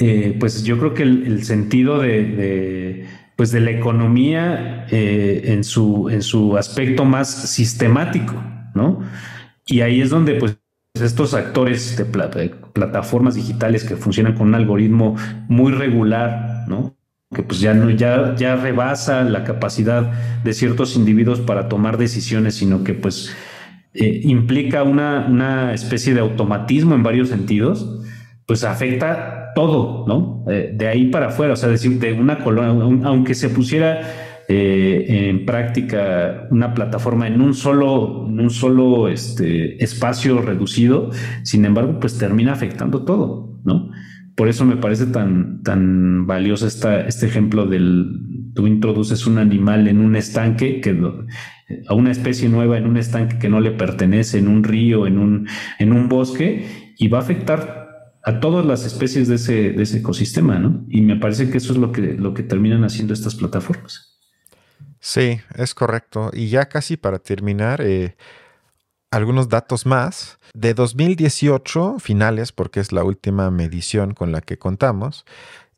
eh, 0.00 0.34
pues 0.40 0.64
yo 0.64 0.78
creo 0.78 0.94
que 0.94 1.02
el, 1.02 1.44
sentido 1.44 1.98
de, 2.00 3.06
pues 3.36 3.52
de 3.52 3.60
la 3.60 3.70
economía 3.70 4.86
eh, 4.90 5.42
en, 5.44 5.62
su, 5.62 6.08
en 6.08 6.22
su 6.22 6.56
aspecto 6.56 7.04
más 7.04 7.28
sistemático, 7.50 8.34
¿no? 8.74 9.00
Y 9.66 9.82
ahí 9.82 10.00
es 10.00 10.08
donde 10.08 10.36
pues 10.36 10.58
estos 10.94 11.34
actores 11.34 11.98
de 11.98 12.06
plata, 12.06 12.40
plataformas 12.72 13.34
digitales 13.34 13.84
que 13.84 13.96
funcionan 13.96 14.34
con 14.34 14.48
un 14.48 14.54
algoritmo 14.54 15.16
muy 15.48 15.70
regular, 15.70 16.64
¿no? 16.66 16.96
que 17.34 17.42
pues 17.44 17.60
ya 17.60 17.74
no 17.74 17.90
ya 17.90 18.34
ya 18.34 18.56
rebasa 18.56 19.22
la 19.22 19.44
capacidad 19.44 20.42
de 20.42 20.52
ciertos 20.52 20.96
individuos 20.96 21.40
para 21.40 21.68
tomar 21.68 21.96
decisiones, 21.96 22.56
sino 22.56 22.82
que 22.82 22.94
pues 22.94 23.36
eh, 23.94 24.22
implica 24.24 24.82
una, 24.82 25.26
una 25.28 25.74
especie 25.74 26.14
de 26.14 26.20
automatismo 26.20 26.94
en 26.94 27.02
varios 27.02 27.28
sentidos, 27.28 28.02
pues 28.46 28.64
afecta 28.64 29.39
todo, 29.60 30.06
¿no? 30.06 30.50
Eh, 30.50 30.72
de 30.74 30.88
ahí 30.88 31.10
para 31.10 31.26
afuera, 31.26 31.52
o 31.52 31.56
sea, 31.56 31.68
decir, 31.68 31.98
de 31.98 32.14
una 32.14 32.38
colonia, 32.38 32.82
aunque 33.04 33.34
se 33.34 33.50
pusiera 33.50 34.00
eh, 34.48 35.28
en 35.28 35.44
práctica 35.44 36.48
una 36.50 36.72
plataforma 36.72 37.26
en 37.28 37.42
un 37.42 37.52
solo, 37.52 38.24
en 38.26 38.40
un 38.40 38.48
solo 38.48 39.08
este, 39.08 39.82
espacio 39.84 40.40
reducido, 40.40 41.10
sin 41.42 41.66
embargo, 41.66 42.00
pues 42.00 42.16
termina 42.16 42.54
afectando 42.54 43.04
todo, 43.04 43.60
¿no? 43.64 43.90
Por 44.34 44.48
eso 44.48 44.64
me 44.64 44.76
parece 44.76 45.04
tan, 45.04 45.62
tan 45.62 46.26
valioso 46.26 46.66
esta, 46.66 47.06
este 47.06 47.26
ejemplo 47.26 47.66
del, 47.66 48.52
tú 48.54 48.66
introduces 48.66 49.26
un 49.26 49.36
animal 49.36 49.88
en 49.88 49.98
un 49.98 50.16
estanque 50.16 50.80
que 50.80 50.98
a 51.86 51.94
una 51.94 52.10
especie 52.10 52.48
nueva 52.48 52.78
en 52.78 52.86
un 52.86 52.96
estanque 52.96 53.38
que 53.38 53.50
no 53.50 53.60
le 53.60 53.72
pertenece, 53.72 54.38
en 54.38 54.48
un 54.48 54.64
río, 54.64 55.06
en 55.06 55.18
un, 55.18 55.48
en 55.78 55.92
un 55.92 56.08
bosque, 56.08 56.64
y 56.96 57.08
va 57.08 57.18
a 57.18 57.22
afectar 57.22 57.79
a 58.22 58.40
todas 58.40 58.66
las 58.66 58.84
especies 58.84 59.28
de 59.28 59.36
ese, 59.36 59.72
de 59.72 59.82
ese 59.82 59.98
ecosistema, 59.98 60.58
¿no? 60.58 60.84
Y 60.88 61.00
me 61.02 61.16
parece 61.16 61.50
que 61.50 61.58
eso 61.58 61.72
es 61.72 61.78
lo 61.78 61.92
que, 61.92 62.00
lo 62.14 62.34
que 62.34 62.42
terminan 62.42 62.84
haciendo 62.84 63.14
estas 63.14 63.34
plataformas. 63.34 64.18
Sí, 65.00 65.40
es 65.54 65.74
correcto. 65.74 66.30
Y 66.32 66.48
ya 66.48 66.68
casi 66.68 66.96
para 66.96 67.18
terminar, 67.18 67.80
eh, 67.80 68.16
algunos 69.10 69.48
datos 69.48 69.86
más. 69.86 70.38
De 70.54 70.74
2018, 70.74 71.96
finales, 71.98 72.52
porque 72.52 72.80
es 72.80 72.92
la 72.92 73.04
última 73.04 73.50
medición 73.50 74.14
con 74.14 74.32
la 74.32 74.40
que 74.40 74.58
contamos, 74.58 75.24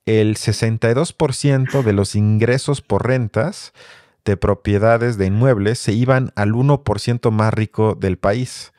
el 0.06 0.36
62% 0.36 1.82
de 1.82 1.92
los 1.92 2.14
ingresos 2.14 2.80
por 2.82 3.06
rentas 3.06 3.72
de 4.24 4.36
propiedades 4.36 5.16
de 5.18 5.26
inmuebles 5.26 5.78
se 5.78 5.92
iban 5.92 6.32
al 6.36 6.52
1% 6.52 7.30
más 7.30 7.54
rico 7.54 7.94
del 7.94 8.18
país. 8.18 8.72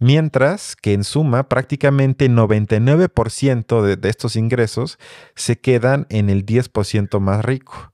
Mientras 0.00 0.76
que 0.76 0.92
en 0.92 1.04
suma 1.04 1.48
prácticamente 1.48 2.28
99% 2.28 3.82
de, 3.82 3.96
de, 3.96 4.08
estos 4.08 4.36
ingresos 4.36 4.98
se 5.34 5.58
quedan 5.58 6.06
en 6.10 6.30
el 6.30 6.44
10% 6.44 7.20
más 7.20 7.44
rico. 7.44 7.92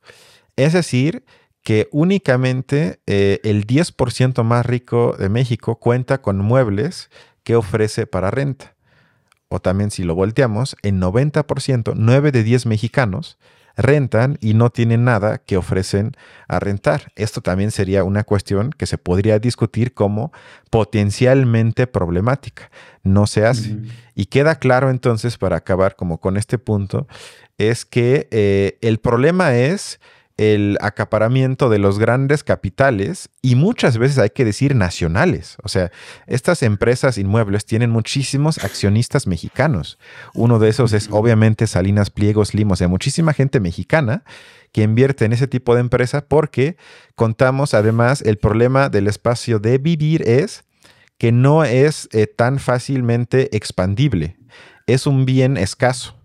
Es 0.57 0.73
decir, 0.73 1.25
que 1.63 1.89
únicamente 1.93 3.01
eh, 3.07 3.41
el 3.45 3.67
10% 3.67 4.43
más 4.43 4.65
rico 4.67 5.15
de 5.19 5.29
México 5.29 5.77
cuenta 5.77 6.23
con 6.23 6.39
muebles 6.39 7.11
que 7.43 7.57
ofrece 7.57 8.07
para 8.07 8.31
renta. 8.31 8.77
O 9.49 9.61
también 9.61 9.91
si 9.91 10.05
lo 10.05 10.15
volteamos, 10.15 10.77
en 10.83 11.01
90%, 11.01 11.95
9 11.97 12.33
de 12.33 12.43
10 12.43 12.67
mexicanos 12.67 13.39
rentan 13.81 14.39
y 14.41 14.55
no 14.55 14.71
tienen 14.71 15.05
nada 15.05 15.39
que 15.39 15.57
ofrecen 15.57 16.13
a 16.49 16.61
rentar. 16.61 17.13
Esto 17.17 17.41
también 17.41 17.71
sería 17.71 18.05
una 18.05 18.25
cuestión 18.25 18.71
que 18.71 18.87
se 18.87 18.99
podría 18.99 19.39
discutir 19.39 19.95
como 19.95 20.33
potencialmente 20.71 21.87
problemática. 21.87 22.71
No 23.03 23.27
se 23.27 23.47
hace. 23.47 23.73
Uh 23.73 23.77
-huh. 23.77 23.93
Y 24.15 24.27
queda 24.27 24.57
claro 24.57 24.91
entonces, 24.91 25.39
para 25.39 25.57
acabar 25.57 25.97
como 25.97 26.19
con 26.19 26.37
este 26.37 26.59
punto, 26.59 27.07
es 27.59 27.85
que 27.85 28.29
eh, 28.31 28.79
el 28.81 28.99
problema 28.99 29.55
es 29.55 30.01
el 30.41 30.79
acaparamiento 30.81 31.69
de 31.69 31.79
los 31.79 31.99
grandes 31.99 32.43
capitales 32.43 33.29
y 33.43 33.57
muchas 33.57 33.99
veces 33.99 34.17
hay 34.17 34.31
que 34.31 34.47
decir 34.47 34.75
nacionales. 34.75 35.59
O 35.63 35.69
sea, 35.69 35.93
estas 36.27 36.63
empresas 36.63 37.19
inmuebles 37.19 37.67
tienen 37.67 37.91
muchísimos 37.91 38.57
accionistas 38.65 39.27
mexicanos. 39.27 39.99
Uno 40.33 40.59
de 40.59 40.71
esos 40.71 40.95
es 40.95 41.09
obviamente 41.11 41.67
Salinas 41.67 42.09
Pliegos 42.09 42.55
Limos, 42.55 42.77
o 42.77 42.79
sea, 42.79 42.89
muchísima 42.89 43.35
gente 43.35 43.61
mexicana 43.61 44.25
que 44.73 44.83
invierte 44.83 45.27
en 45.27 45.35
ese 45.35 45.47
tipo 45.47 45.75
de 45.75 45.83
empresa 45.83 46.25
porque 46.27 46.79
contamos 47.17 47.75
además 47.75 48.23
el 48.23 48.39
problema 48.39 48.89
del 48.89 49.09
espacio 49.09 49.59
de 49.59 49.77
vivir 49.77 50.23
es 50.27 50.65
que 51.19 51.33
no 51.33 51.65
es 51.65 52.09
eh, 52.13 52.27
tan 52.27 52.59
fácilmente 52.61 53.55
expandible. 53.55 54.39
Es 54.87 55.07
un 55.07 55.27
bien 55.27 55.59
escaso. 55.59 56.20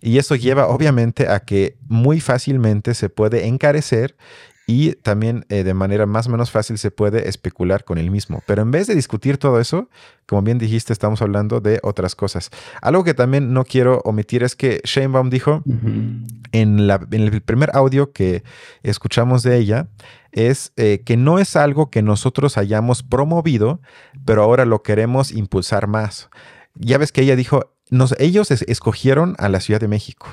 Y 0.00 0.18
eso 0.18 0.34
lleva 0.34 0.68
obviamente 0.68 1.28
a 1.28 1.40
que 1.40 1.76
muy 1.88 2.20
fácilmente 2.20 2.94
se 2.94 3.08
puede 3.08 3.46
encarecer 3.46 4.16
y 4.68 4.94
también 4.94 5.46
eh, 5.48 5.62
de 5.62 5.74
manera 5.74 6.06
más 6.06 6.26
o 6.26 6.30
menos 6.30 6.50
fácil 6.50 6.76
se 6.76 6.90
puede 6.90 7.28
especular 7.28 7.84
con 7.84 7.98
el 7.98 8.10
mismo. 8.10 8.42
Pero 8.46 8.62
en 8.62 8.72
vez 8.72 8.88
de 8.88 8.96
discutir 8.96 9.38
todo 9.38 9.60
eso, 9.60 9.88
como 10.26 10.42
bien 10.42 10.58
dijiste, 10.58 10.92
estamos 10.92 11.22
hablando 11.22 11.60
de 11.60 11.78
otras 11.84 12.16
cosas. 12.16 12.50
Algo 12.82 13.04
que 13.04 13.14
también 13.14 13.52
no 13.52 13.64
quiero 13.64 14.00
omitir 14.04 14.42
es 14.42 14.56
que 14.56 14.80
Sheinbaum 14.82 15.30
dijo 15.30 15.62
uh 15.64 15.72
-huh. 15.72 16.26
en, 16.50 16.86
la, 16.88 17.00
en, 17.12 17.22
el 17.22 17.40
primer 17.42 17.70
audio 17.74 18.12
que 18.12 18.42
escuchamos 18.82 19.44
de 19.44 19.56
ella, 19.56 19.88
es 20.32 20.72
eh, 20.76 21.02
que 21.06 21.16
no 21.16 21.38
es 21.38 21.54
algo 21.54 21.90
que 21.90 22.02
nosotros 22.02 22.58
hayamos 22.58 23.04
promovido, 23.04 23.80
pero 24.24 24.42
ahora 24.42 24.64
lo 24.64 24.82
queremos 24.82 25.30
impulsar 25.30 25.86
más. 25.86 26.28
Ya 26.74 26.98
ves 26.98 27.12
que 27.12 27.22
ella 27.22 27.36
dijo, 27.36 27.75
nos, 27.90 28.14
ellos 28.18 28.50
es, 28.50 28.62
escogieron 28.62 29.34
a 29.38 29.48
la 29.48 29.60
Ciudad 29.60 29.80
de 29.80 29.88
México 29.88 30.26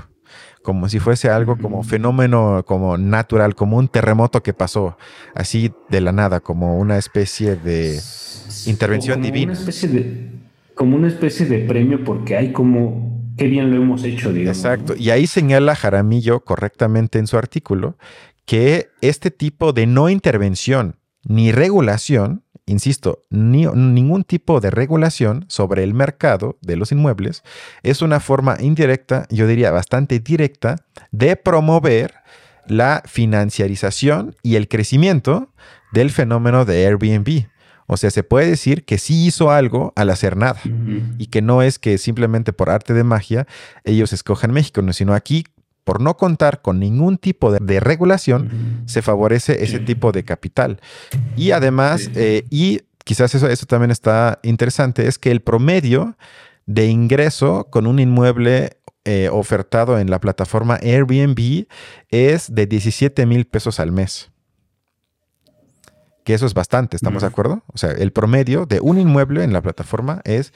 como 0.64 0.88
si 0.90 1.00
fuese 1.00 1.30
algo 1.30 1.58
como 1.58 1.84
fenómeno 1.84 2.64
como 2.66 2.98
natural, 2.98 3.54
como 3.54 3.78
un 3.78 3.90
terremoto 3.90 4.42
que 4.42 4.54
pasó 4.54 4.98
así 5.36 5.72
de 5.90 6.02
la 6.02 6.14
nada, 6.14 6.40
como 6.40 6.80
una 6.80 6.98
especie 6.98 7.58
de 7.58 8.00
intervención 8.66 9.16
como 9.16 9.26
divina. 9.26 9.52
Una 9.52 9.60
especie 9.60 9.90
de, 9.90 10.32
como 10.74 10.96
una 10.96 11.10
especie 11.10 11.46
de 11.46 11.60
premio 11.60 12.04
porque 12.04 12.38
hay 12.38 12.54
como 12.54 13.14
qué 13.38 13.48
bien 13.48 13.70
lo 13.72 13.78
hemos 13.78 14.04
hecho, 14.04 14.32
digamos. 14.32 14.58
Exacto. 14.58 14.96
Y 14.98 15.10
ahí 15.10 15.28
señala 15.28 15.76
Jaramillo 15.76 16.40
correctamente 16.40 17.20
en 17.20 17.28
su 17.28 17.38
artículo 17.38 17.98
que 18.46 18.90
este 19.02 19.32
tipo 19.32 19.74
de 19.74 19.86
no 19.86 20.10
intervención 20.10 20.96
ni 21.26 21.52
regulación 21.52 22.43
insisto, 22.66 23.22
ni, 23.30 23.66
ningún 23.66 24.24
tipo 24.24 24.60
de 24.60 24.72
regulación 24.72 25.46
sobre 25.48 25.84
el 25.84 25.94
mercado 25.94 26.58
de 26.62 26.76
los 26.76 26.92
inmuebles 26.92 27.44
es 27.84 28.02
una 28.02 28.20
forma 28.20 28.58
indirecta, 28.60 29.28
yo 29.30 29.48
diría 29.48 29.72
bastante 29.72 30.20
directa, 30.20 30.78
de 31.12 31.36
promover 31.36 32.14
la 32.68 33.04
financiarización 33.06 34.36
y 34.42 34.56
el 34.56 34.68
crecimiento 34.68 35.54
del 35.92 36.12
fenómeno 36.12 36.66
de 36.66 36.88
Airbnb. 36.88 37.48
O 37.86 37.98
sea, 37.98 38.12
se 38.12 38.24
puede 38.24 38.48
decir 38.48 38.86
que 38.86 38.98
sí 38.98 39.26
hizo 39.26 39.52
algo 39.52 39.92
al 39.96 40.10
hacer 40.10 40.38
nada 40.38 40.60
uh 40.66 40.70
-huh. 40.70 41.16
y 41.18 41.28
que 41.28 41.42
no 41.42 41.62
es 41.62 41.80
que 41.80 41.98
simplemente 41.98 42.54
por 42.54 42.70
arte 42.70 42.94
de 42.94 43.04
magia 43.04 43.46
ellos 43.84 44.14
escojan 44.14 44.52
México, 44.52 44.82
sino 44.94 45.14
aquí 45.14 45.46
por 45.84 46.02
no 46.02 46.18
contar 46.18 46.62
con 46.62 46.80
ningún 46.80 47.18
tipo 47.18 47.52
de, 47.52 47.60
de 47.60 47.80
regulación, 47.80 48.84
se 48.86 49.02
favorece 49.02 49.64
ese 49.64 49.80
tipo 49.80 50.12
de 50.12 50.24
capital. 50.24 50.80
Y 51.36 51.52
además, 51.52 52.10
eh, 52.16 52.46
y 52.50 52.82
quizás 53.04 53.36
eso, 53.36 53.48
eso 53.50 53.66
también 53.66 53.92
está 53.92 54.40
interesante, 54.44 55.08
es 55.08 55.20
que 55.20 55.32
el 55.32 55.42
promedio 55.42 56.18
de 56.66 56.88
ingreso 56.88 57.68
con 57.70 57.88
un 57.88 58.00
inmueble 58.00 58.78
eh, 59.06 59.28
ofertado 59.30 60.00
en 60.00 60.10
la 60.10 60.22
plataforma 60.22 60.80
Airbnb 60.82 61.68
es 62.10 62.56
de 62.56 62.68
17 62.68 63.26
mil 63.26 63.46
pesos 63.46 63.82
al 63.82 63.92
mes. 63.92 64.32
Que 66.24 66.34
eso 66.34 66.46
es 66.46 66.54
bastante, 66.54 66.96
¿estamos 66.96 67.22
de 67.22 67.28
acuerdo? 67.28 67.64
O 67.68 67.78
sea, 67.78 67.92
el 67.92 68.14
promedio 68.14 68.66
de 68.66 68.80
un 68.80 68.98
inmueble 68.98 69.44
en 69.44 69.52
la 69.52 69.62
plataforma 69.62 70.22
es 70.24 70.54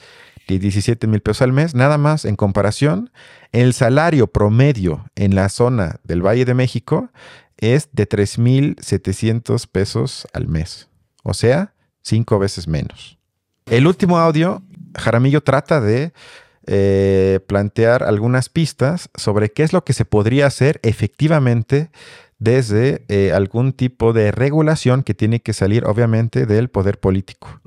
que 0.48 0.58
17 0.58 1.06
mil 1.06 1.20
pesos 1.20 1.42
al 1.42 1.52
mes, 1.52 1.74
nada 1.74 1.98
más 1.98 2.24
en 2.24 2.34
comparación, 2.34 3.10
el 3.52 3.74
salario 3.74 4.28
promedio 4.28 5.04
en 5.14 5.34
la 5.34 5.50
zona 5.50 6.00
del 6.04 6.26
Valle 6.26 6.46
de 6.46 6.54
México 6.54 7.10
es 7.58 7.90
de 7.92 8.08
3.700 8.08 9.68
pesos 9.70 10.26
al 10.32 10.48
mes, 10.48 10.88
o 11.22 11.34
sea, 11.34 11.74
cinco 12.00 12.38
veces 12.38 12.66
menos. 12.66 13.18
El 13.66 13.86
último 13.86 14.18
audio, 14.18 14.62
Jaramillo 14.96 15.42
trata 15.42 15.82
de 15.82 16.14
eh, 16.66 17.40
plantear 17.46 18.02
algunas 18.02 18.48
pistas 18.48 19.10
sobre 19.14 19.50
qué 19.52 19.64
es 19.64 19.74
lo 19.74 19.84
que 19.84 19.92
se 19.92 20.06
podría 20.06 20.46
hacer 20.46 20.80
efectivamente 20.82 21.90
desde 22.38 23.04
eh, 23.08 23.32
algún 23.32 23.74
tipo 23.74 24.14
de 24.14 24.30
regulación 24.30 25.02
que 25.02 25.12
tiene 25.12 25.40
que 25.40 25.52
salir 25.52 25.84
obviamente 25.84 26.46
del 26.46 26.70
poder 26.70 26.98
político 26.98 27.60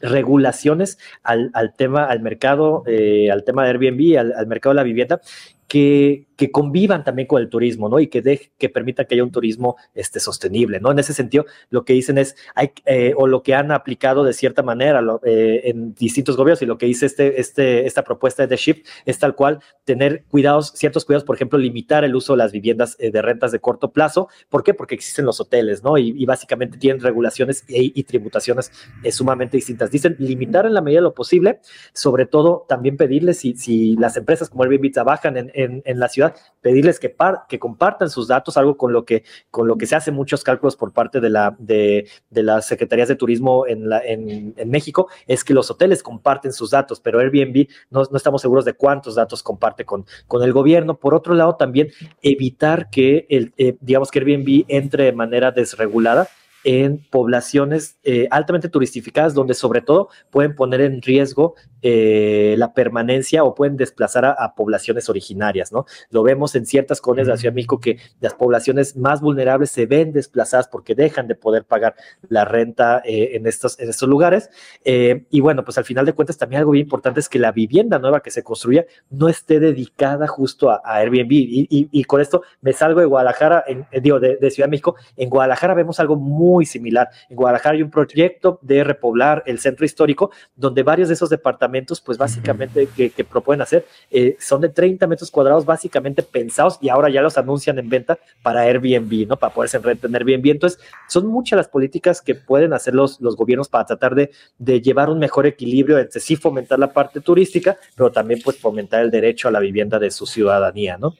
regulaciones 0.00 0.98
al, 1.22 1.50
tema, 1.76 2.04
al 2.04 2.20
mercado, 2.20 2.82
eh, 2.86 3.30
al 3.30 3.44
tema 3.44 3.64
de 3.64 3.70
Airbnb, 3.70 4.18
al, 4.18 4.46
mercado 4.46 4.72
de 4.72 4.76
la 4.76 4.82
vivienda, 4.82 5.20
que, 5.68 6.26
convivan 6.52 7.02
también 7.02 7.26
con 7.26 7.40
el 7.40 7.48
turismo, 7.48 7.88
¿no? 7.88 7.98
Y 7.98 8.08
que, 8.08 8.20
de, 8.20 8.52
que 8.58 8.68
permitan 8.68 9.06
que 9.06 9.14
haya 9.14 9.24
un 9.24 9.32
turismo 9.32 9.76
este, 9.94 10.20
sostenible, 10.20 10.80
¿no? 10.80 10.92
En 10.92 10.98
ese 10.98 11.14
sentido, 11.14 11.46
lo 11.70 11.84
que 11.84 11.94
dicen 11.94 12.18
es, 12.18 12.36
hay, 12.54 12.72
eh, 12.84 13.14
o 13.16 13.26
lo 13.26 13.42
que 13.42 13.54
han 13.54 13.72
aplicado 13.72 14.22
de 14.22 14.32
cierta 14.32 14.62
manera 14.62 15.02
eh, 15.24 15.62
en 15.64 15.94
distintos 15.94 16.36
gobiernos, 16.36 16.62
y 16.62 16.66
lo 16.66 16.76
que 16.76 16.86
dice 16.86 17.06
este, 17.06 17.40
este, 17.40 17.86
esta 17.86 18.04
propuesta 18.04 18.42
de 18.42 18.48
The 18.48 18.56
Shift 18.56 18.86
es 19.06 19.18
tal 19.18 19.34
cual 19.34 19.60
tener 19.84 20.24
cuidados, 20.30 20.72
ciertos 20.74 21.04
cuidados, 21.04 21.24
por 21.24 21.36
ejemplo, 21.36 21.58
limitar 21.58 22.04
el 22.04 22.14
uso 22.14 22.34
de 22.34 22.38
las 22.38 22.52
viviendas 22.52 22.96
eh, 22.98 23.10
de 23.10 23.22
rentas 23.22 23.50
de 23.50 23.58
corto 23.58 23.90
plazo. 23.90 24.28
¿Por 24.50 24.62
qué? 24.62 24.74
Porque 24.74 24.94
existen 24.94 25.24
los 25.24 25.40
hoteles, 25.40 25.82
¿no? 25.82 25.96
Y, 25.96 26.26
básicamente 26.26 26.76
tienen 26.76 27.00
regulaciones 27.00 27.64
y, 27.68 28.02
tributaciones 28.02 28.72
sumamente 29.10 29.56
distintas. 29.56 29.92
Dicen 29.92 30.16
limitar 30.18 30.66
en 30.66 30.74
la 30.74 30.80
medida 30.80 30.98
de 30.98 31.04
lo 31.04 31.14
posible, 31.14 31.60
sobre 31.92 32.26
todo 32.26 32.66
también 32.68 32.96
pedirles 32.96 33.38
si, 33.38 33.54
si 33.56 33.96
las 33.96 34.16
empresas 34.16 34.50
como 34.50 34.64
Airbnb 34.64 34.92
trabajan 34.92 35.36
en, 35.36 35.50
en, 35.56 35.98
la 35.98 36.08
ciudad, 36.08 36.34
pedirles 36.60 37.00
que, 37.00 37.14
que 37.48 37.58
compartan 37.58 38.10
sus 38.10 38.28
datos, 38.28 38.56
algo 38.56 38.76
con 38.76 38.92
lo 38.92 39.04
que, 39.04 39.24
con 39.50 39.66
lo 39.66 39.76
que 39.76 39.86
se 39.86 39.96
hace 39.96 40.10
muchos 40.10 40.44
cálculos 40.44 40.76
por 40.76 40.92
parte 40.92 41.20
de, 41.20 41.30
la, 41.30 41.56
de, 41.58 42.08
de 42.30 42.42
las 42.42 42.66
secretarías 42.66 43.08
de 43.08 43.16
turismo 43.16 43.66
en, 43.66 43.88
la, 43.88 44.04
en, 44.04 44.54
México, 44.66 45.08
es 45.26 45.44
que 45.44 45.54
los 45.54 45.70
hoteles 45.70 46.02
comparten 46.02 46.52
sus 46.52 46.70
datos, 46.70 47.00
pero 47.00 47.18
Airbnb 47.20 47.66
no, 47.90 48.02
no 48.10 48.16
estamos 48.16 48.42
seguros 48.42 48.64
de 48.64 48.74
cuántos 48.74 49.14
datos 49.14 49.42
comparte 49.42 49.84
con, 49.84 50.04
el 50.42 50.52
gobierno. 50.52 50.98
Por 50.98 51.14
otro 51.14 51.34
lado, 51.34 51.56
también 51.56 51.88
evitar 52.22 52.90
que, 52.90 53.26
eh, 53.30 53.76
digamos, 53.80 54.10
que 54.10 54.18
Airbnb 54.18 54.64
entre 54.68 55.04
de 55.04 55.12
manera 55.12 55.50
desregulada 55.50 56.28
en 56.66 56.98
poblaciones 56.98 57.96
eh, 58.02 58.26
altamente 58.28 58.68
turistificadas, 58.68 59.34
donde 59.34 59.54
sobre 59.54 59.82
todo 59.82 60.08
pueden 60.30 60.56
poner 60.56 60.80
en 60.80 61.00
riesgo 61.00 61.54
eh, 61.88 62.56
la 62.58 62.74
permanencia 62.74 63.44
o 63.44 63.54
pueden 63.54 63.76
desplazar 63.76 64.24
a, 64.24 64.54
poblaciones 64.56 65.08
originarias, 65.08 65.72
¿no? 65.72 65.86
Lo 66.10 66.24
vemos 66.24 66.56
en 66.56 66.66
ciertas 66.66 67.00
colonias 67.00 67.28
de 67.28 67.34
la 67.34 67.36
Ciudad 67.36 67.52
de 67.52 67.54
México 67.54 67.78
que 67.78 67.98
las 68.20 68.34
poblaciones 68.34 68.96
más 68.96 69.20
vulnerables 69.20 69.70
se 69.70 69.86
ven 69.86 70.10
desplazadas 70.10 70.66
porque 70.66 70.96
dejan 70.96 71.28
de 71.28 71.36
poder 71.36 71.64
pagar 71.64 71.94
la 72.28 72.44
renta 72.44 73.02
eh, 73.04 73.30
en, 73.34 73.46
estos, 73.46 73.78
en 73.78 73.88
estos 73.88 74.08
lugares. 74.08 74.50
y 74.84 75.40
bueno, 75.40 75.64
pues 75.64 75.78
al 75.78 75.84
final 75.84 76.04
de 76.06 76.12
cuentas 76.12 76.38
también 76.38 76.58
algo 76.58 76.72
bien 76.72 76.86
importante 76.86 77.20
es 77.20 77.28
que 77.28 77.38
la 77.38 77.52
vivienda 77.52 78.00
nueva 78.00 78.20
que 78.20 78.32
se 78.32 78.42
construya 78.42 78.84
no 79.10 79.28
esté 79.28 79.60
dedicada 79.60 80.26
justo 80.26 80.70
a, 80.70 80.80
Airbnb. 80.84 81.28
Y, 81.30 82.04
con 82.04 82.20
esto 82.20 82.42
me 82.62 82.72
salgo 82.72 82.98
de 82.98 83.06
Guadalajara, 83.06 83.62
en, 83.68 83.86
digo, 84.02 84.18
de, 84.18 84.38
de 84.38 84.50
Ciudad 84.50 84.66
de 84.66 84.70
México. 84.70 84.96
En 85.16 85.30
Guadalajara 85.30 85.74
vemos 85.74 86.00
algo 86.00 86.16
muy 86.16 86.66
similar. 86.66 87.10
En 87.28 87.36
Guadalajara 87.36 87.76
hay 87.76 87.82
un 87.82 87.90
proyecto 87.90 88.58
de 88.62 88.82
repoblar 88.82 89.44
el 89.46 89.60
centro 89.60 89.84
histórico, 89.84 90.30
donde 90.56 90.82
varios 90.82 91.08
de 91.08 91.14
esos 91.14 91.30
departamentos, 91.30 91.75
pues 92.04 92.18
básicamente 92.18 92.88
que, 92.94 93.10
que 93.10 93.24
proponen 93.24 93.62
hacer, 93.62 93.86
eh, 94.10 94.36
son 94.40 94.60
de 94.60 94.68
30 94.68 95.06
metros 95.06 95.30
cuadrados, 95.30 95.64
básicamente 95.64 96.22
pensados 96.22 96.78
y 96.80 96.88
ahora 96.88 97.10
ya 97.10 97.22
los 97.22 97.36
anuncian 97.38 97.78
en 97.78 97.88
venta 97.88 98.18
para 98.42 98.62
Airbnb, 98.62 99.26
¿no? 99.28 99.36
Para 99.36 99.52
poderse 99.52 99.78
retener 99.78 100.22
Airbnb. 100.22 100.50
Entonces, 100.50 100.78
son 101.08 101.26
muchas 101.26 101.56
las 101.56 101.68
políticas 101.68 102.20
que 102.20 102.34
pueden 102.34 102.72
hacer 102.72 102.94
los, 102.94 103.20
los 103.20 103.36
gobiernos 103.36 103.68
para 103.68 103.84
tratar 103.84 104.14
de, 104.14 104.30
de 104.58 104.80
llevar 104.80 105.10
un 105.10 105.18
mejor 105.18 105.46
equilibrio 105.46 105.98
entre 105.98 106.20
sí 106.20 106.36
fomentar 106.36 106.78
la 106.78 106.92
parte 106.92 107.20
turística, 107.20 107.76
pero 107.94 108.10
también 108.10 108.40
pues 108.42 108.58
fomentar 108.58 109.02
el 109.02 109.10
derecho 109.10 109.48
a 109.48 109.50
la 109.50 109.60
vivienda 109.60 109.98
de 109.98 110.10
su 110.10 110.26
ciudadanía, 110.26 110.96
¿no? 110.98 111.14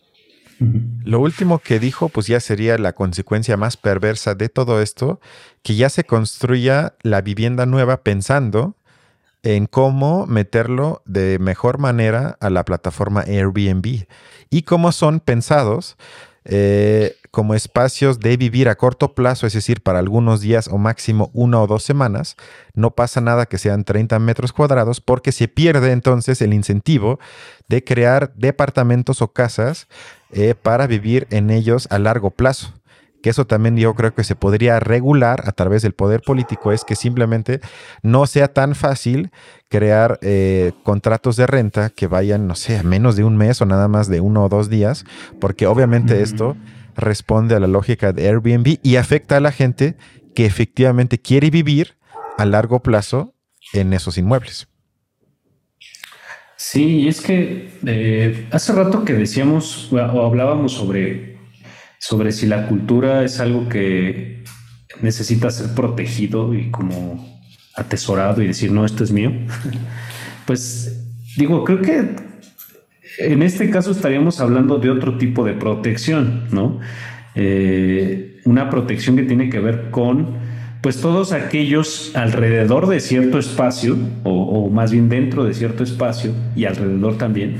Lo 1.05 1.21
último 1.21 1.59
que 1.59 1.79
dijo, 1.79 2.09
pues 2.09 2.27
ya 2.27 2.41
sería 2.41 2.79
la 2.79 2.95
consecuencia 2.95 3.57
más 3.59 3.77
perversa 3.77 4.35
de 4.35 4.49
todo 4.49 4.81
esto, 4.81 5.21
que 5.63 5.75
ya 5.75 5.91
se 5.91 6.05
construya 6.05 6.95
la 7.03 7.21
vivienda 7.21 7.67
nueva 7.67 8.03
pensando 8.03 8.75
en 9.47 9.67
cómo 9.67 10.27
meterlo 10.27 11.03
de 11.05 11.39
mejor 11.39 11.79
manera 11.79 12.37
a 12.41 12.51
la 12.51 12.65
plataforma 12.65 13.21
Airbnb 13.21 14.07
y 14.51 14.63
cómo 14.63 14.91
son 14.91 15.21
pensados 15.21 15.97
eh, 16.45 17.15
como 17.31 17.55
espacios 17.55 18.19
de 18.19 18.37
vivir 18.37 18.69
a 18.69 18.75
corto 18.75 19.15
plazo, 19.15 19.47
es 19.47 19.53
decir, 19.53 19.83
para 19.83 20.01
algunos 20.01 20.41
días 20.41 20.67
o 20.67 20.79
máximo 20.79 21.31
una 21.33 21.61
o 21.61 21.69
dos 21.69 21.85
semanas, 21.85 22.35
no 22.75 22.91
pasa 22.91 23.21
nada 23.21 23.47
que 23.47 23.59
sean 23.59 23.85
30 23.85 24.19
metros 24.19 24.53
cuadrados 24.53 25.01
porque 25.01 25.31
se 25.31 25.47
pierde 25.47 25.93
entonces 25.93 26.43
el 26.43 26.53
incentivo 26.53 27.21
de 27.69 27.85
crear 27.85 28.33
departamentos 28.35 29.23
o 29.23 29.33
casas 29.33 29.87
eh, 30.33 30.57
para 30.61 30.89
vivir 30.89 31.29
en 31.31 31.51
ellos 31.51 31.87
a 31.91 32.01
largo 32.01 32.31
plazo 32.31 32.75
que 33.27 33.31
eso 33.31 33.45
también 33.45 33.77
yo 33.77 33.93
creo 33.97 34.15
que 34.15 34.23
se 34.23 34.37
podría 34.37 34.79
regular 34.79 35.43
a 35.49 35.51
través 35.51 35.83
del 35.83 35.95
poder 35.95 36.23
político, 36.23 36.71
es 36.71 36.85
que 36.85 36.95
simplemente 36.95 37.59
no 38.05 38.25
sea 38.29 38.47
tan 38.47 38.77
fácil 38.77 39.33
crear 39.69 40.21
eh, 40.23 40.71
contratos 40.85 41.35
de 41.35 41.49
renta 41.49 41.91
que 41.91 42.07
vayan, 42.07 42.47
no 42.47 42.55
sé, 42.55 42.79
a 42.79 42.85
menos 42.85 43.17
de 43.17 43.25
un 43.25 43.37
mes 43.37 43.61
o 43.61 43.67
nada 43.67 43.89
más 43.89 44.07
de 44.07 44.21
uno 44.21 44.45
o 44.45 44.49
dos 44.49 44.71
días, 44.71 45.05
porque 45.41 45.67
obviamente 45.67 46.23
esto 46.23 46.57
responde 46.95 47.57
a 47.57 47.59
la 47.59 47.67
lógica 47.67 48.13
de 48.13 48.29
Airbnb 48.29 48.79
y 48.81 48.95
afecta 48.95 49.39
a 49.39 49.41
la 49.41 49.51
gente 49.51 49.97
que 50.37 50.47
efectivamente 50.47 51.19
quiere 51.19 51.51
vivir 51.51 51.97
a 52.39 52.45
largo 52.45 52.79
plazo 52.79 53.35
en 53.73 53.93
esos 53.93 54.19
inmuebles. 54.19 54.69
Sí, 56.55 57.09
es 57.09 57.21
que 57.21 57.73
eh, 57.85 58.47
hace 58.53 58.73
rato 58.73 59.05
que 59.05 59.15
decíamos 59.15 59.93
o 59.93 59.99
hablábamos 59.99 60.75
sobre 60.75 61.36
sobre 61.99 62.33
si 62.33 62.47
la 62.47 62.69
cultura 62.69 63.25
es 63.25 63.41
algo 63.41 63.69
que 63.69 64.45
necesita 65.01 65.51
ser 65.51 65.75
protegido 65.75 66.55
y 66.55 66.71
como 66.71 67.41
atesorado 67.75 68.43
y 68.43 68.47
decir, 68.47 68.73
no, 68.73 68.85
esto 68.85 69.05
es 69.05 69.13
mío. 69.13 69.33
pues 70.47 71.05
digo, 71.37 71.65
creo 71.65 71.83
que 71.83 72.17
en 73.19 73.43
este 73.43 73.71
caso 73.71 73.91
estaríamos 73.91 74.41
hablando 74.41 74.79
de 74.79 74.91
otro 74.91 75.19
tipo 75.19 75.45
de 75.45 75.55
protección, 75.55 76.49
¿no? 76.51 76.81
Eh, 77.35 78.41
una 78.45 78.71
protección 78.71 79.17
que 79.17 79.25
tiene 79.25 79.51
que 79.51 79.61
ver 79.61 79.91
con 79.91 80.47
pues 80.81 81.01
todos 81.01 81.33
aquellos 81.33 82.13
alrededor 82.15 82.87
de 82.87 83.01
cierto 83.01 83.39
espacio, 83.39 83.99
o 84.23 84.71
más 84.71 84.93
bien 84.93 85.09
dentro 85.09 85.45
de 85.45 85.53
cierto 85.53 85.83
espacio 85.83 86.33
y 86.55 86.65
alrededor 86.65 87.19
también, 87.19 87.57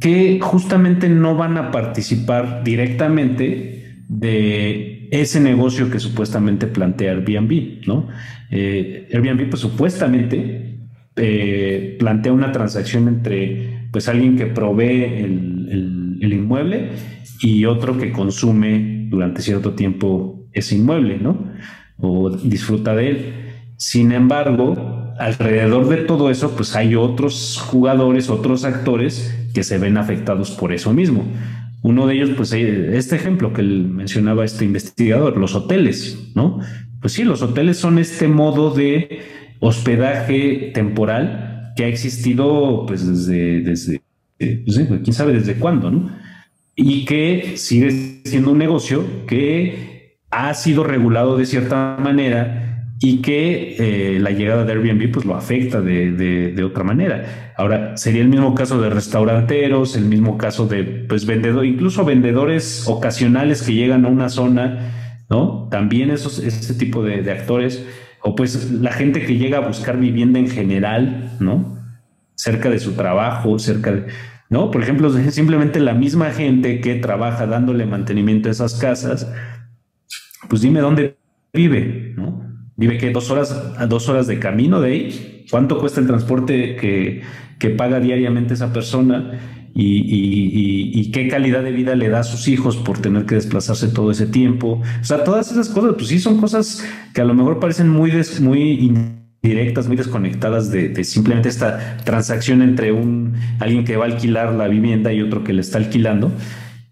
que 0.00 0.38
justamente 0.40 1.08
no 1.08 1.36
van 1.36 1.56
a 1.56 1.70
participar 1.70 2.62
directamente 2.64 4.02
de 4.08 5.08
ese 5.10 5.40
negocio 5.40 5.90
que 5.90 6.00
supuestamente 6.00 6.66
plantea 6.66 7.12
Airbnb, 7.12 7.86
¿no? 7.86 8.08
Eh, 8.50 9.08
Airbnb, 9.12 9.48
pues 9.48 9.60
supuestamente 9.60 10.78
eh, 11.16 11.96
plantea 11.98 12.32
una 12.32 12.52
transacción 12.52 13.08
entre, 13.08 13.88
pues, 13.90 14.08
alguien 14.08 14.36
que 14.36 14.46
provee 14.46 15.04
el, 15.04 16.18
el, 16.20 16.32
inmueble 16.32 16.90
y 17.40 17.64
otro 17.64 17.96
que 17.96 18.12
consume 18.12 19.06
durante 19.08 19.42
cierto 19.42 19.74
tiempo 19.74 20.46
ese 20.52 20.76
inmueble, 20.76 21.18
¿no? 21.18 21.52
O 21.98 22.30
disfruta 22.30 22.94
de 22.94 23.10
él. 23.10 23.32
Sin 23.76 24.12
embargo, 24.12 25.05
alrededor 25.18 25.88
de 25.88 25.98
todo 25.98 26.30
eso, 26.30 26.54
pues 26.56 26.76
hay 26.76 26.94
otros 26.94 27.58
jugadores, 27.58 28.30
otros 28.30 28.64
actores 28.64 29.34
que 29.54 29.62
se 29.62 29.78
ven 29.78 29.96
afectados 29.96 30.50
por 30.50 30.72
eso 30.72 30.92
mismo. 30.92 31.24
Uno 31.82 32.06
de 32.06 32.14
ellos, 32.14 32.30
pues 32.36 32.52
eh, 32.52 32.96
este 32.96 33.16
ejemplo 33.16 33.52
que 33.52 33.62
mencionaba 33.62 34.44
este 34.44 34.64
investigador, 34.64 35.36
los 35.36 35.54
hoteles, 35.54 36.30
¿no? 36.34 36.60
Pues 37.00 37.12
sí, 37.12 37.24
los 37.24 37.42
hoteles 37.42 37.76
son 37.76 37.98
este 37.98 38.28
modo 38.28 38.70
de 38.70 39.20
hospedaje 39.60 40.72
temporal 40.74 41.72
que 41.76 41.84
ha 41.84 41.88
existido 41.88 42.84
pues 42.86 43.06
desde, 43.06 43.60
desde 43.60 44.02
eh, 44.38 44.62
pues, 44.64 44.76
quién 44.76 45.12
sabe 45.12 45.32
desde 45.32 45.54
cuándo, 45.54 45.90
¿no? 45.90 46.10
Y 46.74 47.04
que 47.04 47.52
sigue 47.56 48.20
siendo 48.24 48.50
un 48.52 48.58
negocio 48.58 49.04
que 49.26 50.18
ha 50.30 50.52
sido 50.54 50.84
regulado 50.84 51.36
de 51.36 51.46
cierta 51.46 51.96
manera 52.02 52.65
y 52.98 53.20
que 53.20 53.76
eh, 54.14 54.18
la 54.20 54.30
llegada 54.30 54.64
de 54.64 54.72
Airbnb 54.72 55.10
pues 55.12 55.26
lo 55.26 55.36
afecta 55.36 55.80
de, 55.80 56.12
de, 56.12 56.64
otra 56.64 56.82
manera. 56.82 57.52
Ahora, 57.56 57.96
sería 57.96 58.22
el 58.22 58.28
mismo 58.28 58.54
caso 58.54 58.80
de 58.80 58.88
restauranteros, 58.88 59.96
el 59.96 60.06
mismo 60.06 60.38
caso 60.38 60.66
de 60.66 60.82
pues 60.82 61.26
vendedores, 61.26 61.70
incluso 61.70 62.04
vendedores 62.04 62.84
ocasionales 62.86 63.62
que 63.62 63.74
llegan 63.74 64.06
a 64.06 64.08
una 64.08 64.28
zona, 64.30 65.24
¿no? 65.28 65.68
También 65.70 66.10
esos, 66.10 66.38
ese 66.38 66.74
tipo 66.74 67.02
de, 67.02 67.22
de, 67.22 67.32
actores, 67.32 67.84
o 68.22 68.34
pues 68.34 68.70
la 68.70 68.92
gente 68.92 69.24
que 69.26 69.36
llega 69.36 69.58
a 69.58 69.66
buscar 69.66 69.98
vivienda 69.98 70.38
en 70.38 70.48
general, 70.48 71.36
¿no? 71.38 71.76
cerca 72.36 72.70
de 72.70 72.78
su 72.78 72.92
trabajo, 72.92 73.58
cerca 73.58 73.92
de, 73.92 74.06
¿no? 74.48 74.70
Por 74.70 74.82
ejemplo, 74.82 75.10
simplemente 75.30 75.80
la 75.80 75.94
misma 75.94 76.30
gente 76.30 76.80
que 76.80 76.94
trabaja 76.96 77.46
dándole 77.46 77.86
mantenimiento 77.86 78.48
a 78.48 78.52
esas 78.52 78.74
casas, 78.74 79.30
pues 80.48 80.62
dime 80.62 80.80
dónde 80.80 81.16
vive, 81.52 82.14
¿no? 82.16 82.44
Vive 82.76 82.98
que 82.98 83.10
dos 83.10 83.30
horas, 83.30 83.88
dos 83.88 84.08
horas 84.08 84.26
de 84.26 84.38
camino 84.38 84.80
de 84.80 84.90
ahí. 84.90 85.46
¿Cuánto 85.50 85.78
cuesta 85.78 86.00
el 86.00 86.06
transporte 86.06 86.76
que, 86.76 87.22
que 87.58 87.70
paga 87.70 88.00
diariamente 88.00 88.54
esa 88.54 88.72
persona? 88.72 89.40
Y, 89.78 91.10
qué 91.12 91.28
calidad 91.28 91.62
de 91.62 91.70
vida 91.70 91.94
le 91.94 92.08
da 92.08 92.20
a 92.20 92.24
sus 92.24 92.48
hijos 92.48 92.76
por 92.76 92.98
tener 92.98 93.26
que 93.26 93.34
desplazarse 93.34 93.88
todo 93.88 94.10
ese 94.10 94.26
tiempo. 94.26 94.80
O 95.00 95.04
sea, 95.04 95.22
todas 95.22 95.50
esas 95.52 95.68
cosas, 95.68 95.94
pues 95.94 96.08
sí, 96.08 96.18
son 96.18 96.40
cosas 96.40 96.84
que 97.12 97.20
a 97.20 97.24
lo 97.24 97.34
mejor 97.34 97.60
parecen 97.60 97.88
muy, 97.88 98.12
muy 98.40 98.76
directas, 99.42 99.86
muy 99.86 99.96
desconectadas 99.96 100.70
de, 100.70 101.04
simplemente 101.04 101.48
esta 101.48 101.98
transacción 102.04 102.62
entre 102.62 102.92
un 102.92 103.34
alguien 103.60 103.84
que 103.84 103.96
va 103.96 104.06
a 104.06 104.08
alquilar 104.08 104.54
la 104.54 104.66
vivienda 104.66 105.12
y 105.12 105.20
otro 105.20 105.44
que 105.44 105.52
le 105.52 105.60
está 105.60 105.78
alquilando. 105.78 106.32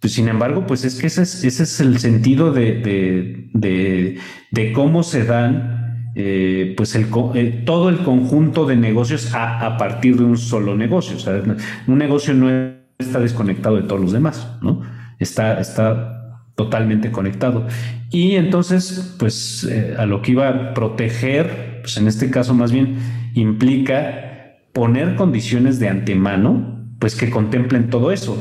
Pues 0.01 0.12
sin 0.12 0.28
embargo, 0.28 0.66
pues 0.66 0.85
es 0.85 0.97
que 0.97 1.06
ese 1.06 1.23
es, 1.23 1.44
ese 1.44 1.62
es 1.62 1.81
el 1.81 1.98
sentido 1.98 2.52
de, 2.52 3.48
de, 3.55 4.73
cómo 4.74 5.02
se 5.02 5.24
dan 5.24 5.73
eh, 6.15 6.74
pues 6.77 6.95
eh, 6.95 7.62
todo 7.66 7.89
el 7.89 7.99
conjunto 7.99 8.66
de 8.66 8.77
negocios 8.77 9.35
a, 9.35 9.66
a, 9.66 9.77
partir 9.77 10.16
de 10.16 10.24
un 10.24 10.39
solo 10.39 10.77
negocio. 10.77 11.16
O 11.16 11.20
sea, 11.20 11.43
un 11.86 11.99
negocio 11.99 12.35
no 12.35 12.49
está 12.99 13.19
desconectado 13.19 13.77
de 13.77 13.82
todos 13.82 14.01
los 14.01 14.12
demás, 14.12 14.57
¿no? 14.62 14.82
Está, 15.19 15.61
está 15.61 16.15
totalmente 16.55 17.11
conectado. 17.11 17.66
Y 18.11 18.36
entonces, 18.36 19.16
pues 19.19 19.65
eh, 19.65 19.97
a 19.99 20.07
lo 20.07 20.23
que 20.23 20.32
iba 20.32 20.49
a 20.49 20.74
proteger, 20.74 21.81
pues 21.82 21.97
en 21.97 22.07
este 22.07 22.31
caso 22.31 22.55
más 22.55 22.70
bien 22.70 22.97
implica 23.35 24.61
poner 24.73 25.16
condiciones 25.16 25.81
de 25.81 25.89
antemano, 25.89 26.86
pues 27.01 27.16
que 27.16 27.28
contemplen 27.31 27.91
todo 27.91 28.12
eso, 28.12 28.39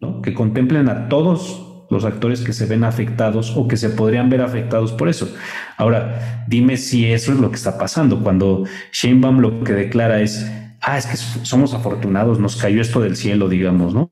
¿no? 0.00 0.22
Que 0.22 0.32
contemplen 0.32 0.88
a 0.88 1.08
todos 1.08 1.73
los 1.90 2.04
actores 2.04 2.40
que 2.40 2.52
se 2.52 2.66
ven 2.66 2.84
afectados 2.84 3.54
o 3.56 3.68
que 3.68 3.76
se 3.76 3.90
podrían 3.90 4.30
ver 4.30 4.40
afectados 4.40 4.92
por 4.92 5.08
eso. 5.08 5.32
Ahora, 5.76 6.44
dime 6.48 6.76
si 6.76 7.06
eso 7.06 7.32
es 7.32 7.38
lo 7.38 7.50
que 7.50 7.56
está 7.56 7.78
pasando. 7.78 8.20
Cuando 8.20 8.64
Sheinbaum 8.92 9.38
lo 9.38 9.62
que 9.64 9.72
declara 9.72 10.20
es, 10.20 10.50
ah, 10.80 10.98
es 10.98 11.06
que 11.06 11.16
somos 11.16 11.74
afortunados, 11.74 12.38
nos 12.40 12.56
cayó 12.56 12.80
esto 12.80 13.00
del 13.00 13.16
cielo, 13.16 13.48
digamos, 13.48 13.94
¿no? 13.94 14.10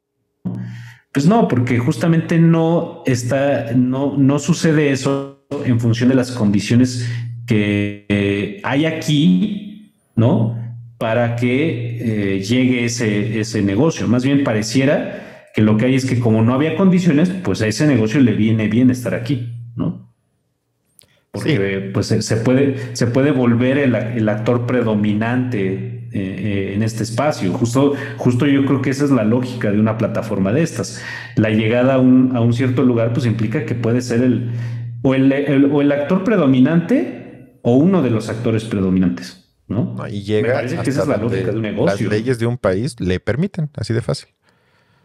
Pues 1.13 1.27
no, 1.27 1.47
porque 1.49 1.79
justamente 1.79 2.39
no 2.39 3.03
está, 3.05 3.73
no, 3.75 4.17
no 4.17 4.39
sucede 4.39 4.91
eso 4.91 5.47
en 5.65 5.79
función 5.79 6.09
de 6.09 6.15
las 6.15 6.31
condiciones 6.33 7.07
que 7.47 8.61
hay 8.65 8.87
aquí, 8.87 9.93
¿no? 10.17 10.59
Para 10.97 11.37
que 11.37 12.37
eh, 12.37 12.41
llegue 12.41 12.85
ese, 12.85 13.41
ese 13.41 13.61
negocio. 13.61 14.09
Más 14.09 14.25
bien 14.25 14.45
pareciera 14.45 15.32
que 15.55 15.63
lo 15.63 15.77
que 15.77 15.87
hay 15.87 15.95
es 15.95 16.05
que 16.05 16.19
como 16.19 16.43
no 16.43 16.55
había 16.55 16.77
condiciones, 16.77 17.31
pues 17.31 17.63
a 17.63 17.67
ese 17.67 17.87
negocio 17.87 18.21
le 18.21 18.33
viene 18.33 18.69
bien 18.69 18.91
estar 18.91 19.15
aquí, 19.15 19.53
¿no? 19.77 20.13
Porque 21.31 21.91
pues 21.95 22.07
se 22.07 22.37
puede, 22.37 22.95
se 22.95 23.07
puede 23.07 23.31
volver 23.31 23.79
el, 23.79 23.95
el 23.95 24.29
actor 24.29 24.67
predominante 24.67 26.09
eh, 26.13 26.73
en 26.75 26.83
este 26.83 27.05
espacio. 27.05 27.55
Justo, 27.55 27.95
justo 28.19 28.47
yo 28.47 28.67
creo 28.67 28.83
que 28.83 28.91
esa 28.91 29.07
es 29.07 29.11
la 29.11 29.25
lógica 29.25 29.73
de 29.73 29.81
una 29.81 29.97
plataforma 29.97 30.53
de 30.53 30.63
estas. 30.63 31.03
La 31.37 31.49
llegada 31.49 31.95
a 31.95 31.99
un, 31.99 32.37
a 32.37 32.41
un 32.43 32.53
cierto 32.53 32.83
lugar 32.83 33.15
pues 33.15 33.25
implica 33.25 33.65
que 33.65 33.75
puede 33.75 34.03
ser 34.03 34.23
el 34.23 34.51
o 35.03 35.15
el, 35.15 35.71
o 35.73 35.81
el 35.81 35.91
actor 35.91 36.23
predominante 36.23 37.59
o 37.63 37.77
uno 37.77 38.03
de 38.03 38.11
los 38.11 38.29
actores 38.29 38.65
predominantes. 38.65 39.39
¿no? 39.69 39.97
y 40.11 40.23
llega 40.23 40.61
Me 40.61 40.69
que 40.83 40.91
esa 40.91 41.03
es 41.03 41.09
la 41.09 41.17
lógica 41.17 41.51
de 41.51 41.57
un 41.57 41.63
negocio. 41.63 42.11
Las 42.11 42.19
leyes 42.19 42.39
de 42.39 42.45
un 42.45 42.59
país 42.59 43.01
le 43.01 43.21
permiten, 43.21 43.71
así 43.75 43.95
de 43.95 44.03
fácil. 44.03 44.29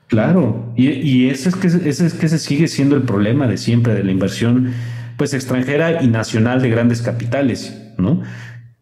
Claro, 0.08 0.74
y, 0.76 0.88
y 0.88 1.30
ese, 1.30 1.50
es 1.50 1.56
que, 1.56 1.68
ese 1.68 2.06
es 2.06 2.14
que 2.14 2.26
ese 2.26 2.40
sigue 2.40 2.68
siendo 2.68 2.96
el 2.96 3.04
problema 3.04 3.48
de 3.48 3.58
siempre, 3.58 3.94
de 3.94 4.04
la 4.04 4.12
inversión 4.12 4.74
pues 5.18 5.34
extranjera 5.34 6.02
y 6.02 6.08
nacional 6.08 6.62
de 6.62 6.70
grandes 6.70 7.02
capitales, 7.02 7.92
¿no? 7.98 8.22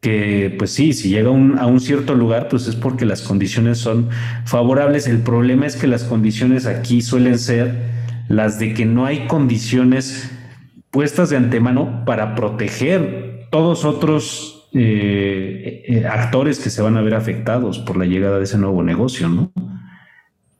que 0.06 0.54
pues 0.60 0.70
sí, 0.70 0.94
si 0.94 1.10
llega 1.10 1.30
a 1.30 1.66
un 1.66 1.80
cierto 1.80 2.14
lugar, 2.14 2.48
pues 2.48 2.68
es 2.68 2.76
porque 2.76 3.06
las 3.06 3.24
condiciones 3.24 3.80
son 3.80 4.10
favorables. 4.46 5.08
El 5.08 5.18
problema 5.18 5.66
es 5.66 5.78
que 5.78 5.88
las 5.88 6.04
condiciones 6.04 6.68
aquí 6.68 7.02
suelen 7.02 7.40
ser 7.40 7.74
las 8.28 8.60
de 8.60 8.76
que 8.76 8.86
no 8.86 9.08
hay 9.08 9.26
condiciones 9.26 10.30
puestas 10.92 11.32
de 11.32 11.38
antemano 11.38 12.06
para 12.06 12.36
proteger 12.36 13.48
todos 13.50 13.84
otros 13.84 14.70
eh, 14.74 15.84
eh, 15.88 16.06
actores 16.06 16.60
que 16.60 16.70
se 16.70 16.84
van 16.84 16.98
a 16.98 17.02
ver 17.02 17.16
afectados 17.16 17.80
por 17.80 17.98
la 17.98 18.06
llegada 18.06 18.38
de 18.38 18.44
ese 18.44 18.60
nuevo 18.60 18.84
negocio, 18.84 19.28
¿no? 19.28 19.52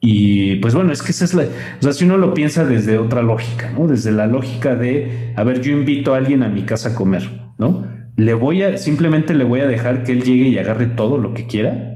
Y 0.08 0.58
pues 0.58 0.76
bueno, 0.76 0.92
es 0.92 1.02
que 1.02 1.12
esa 1.12 1.26
es 1.26 1.34
la, 1.34 1.44
o 1.44 1.82
sea, 1.82 1.94
si 1.94 2.06
uno 2.06 2.18
lo 2.18 2.34
piensa 2.34 2.64
desde 2.64 3.00
otra 3.00 3.24
lógica, 3.24 3.72
¿no? 3.72 3.88
Desde 3.88 4.12
la 4.12 4.28
lógica 4.28 4.76
de, 4.76 5.34
a 5.36 5.44
ver, 5.44 5.62
yo 5.62 5.72
invito 5.72 6.14
a 6.14 6.18
alguien 6.18 6.44
a 6.44 6.50
mi 6.50 6.62
casa 6.62 6.90
a 6.90 6.96
comer, 6.96 7.28
¿no? 7.58 7.96
le 8.18 8.34
voy 8.34 8.64
a, 8.64 8.78
simplemente 8.78 9.34
le 9.34 9.44
voy 9.44 9.62
a 9.62 9.68
dejar 9.68 10.04
que 10.04 10.14
él 10.14 10.24
llegue 10.24 10.48
y 10.48 10.58
agarre 10.58 10.88
todo 10.88 11.18
lo 11.18 11.34
que 11.34 11.48
quiera. 11.48 11.92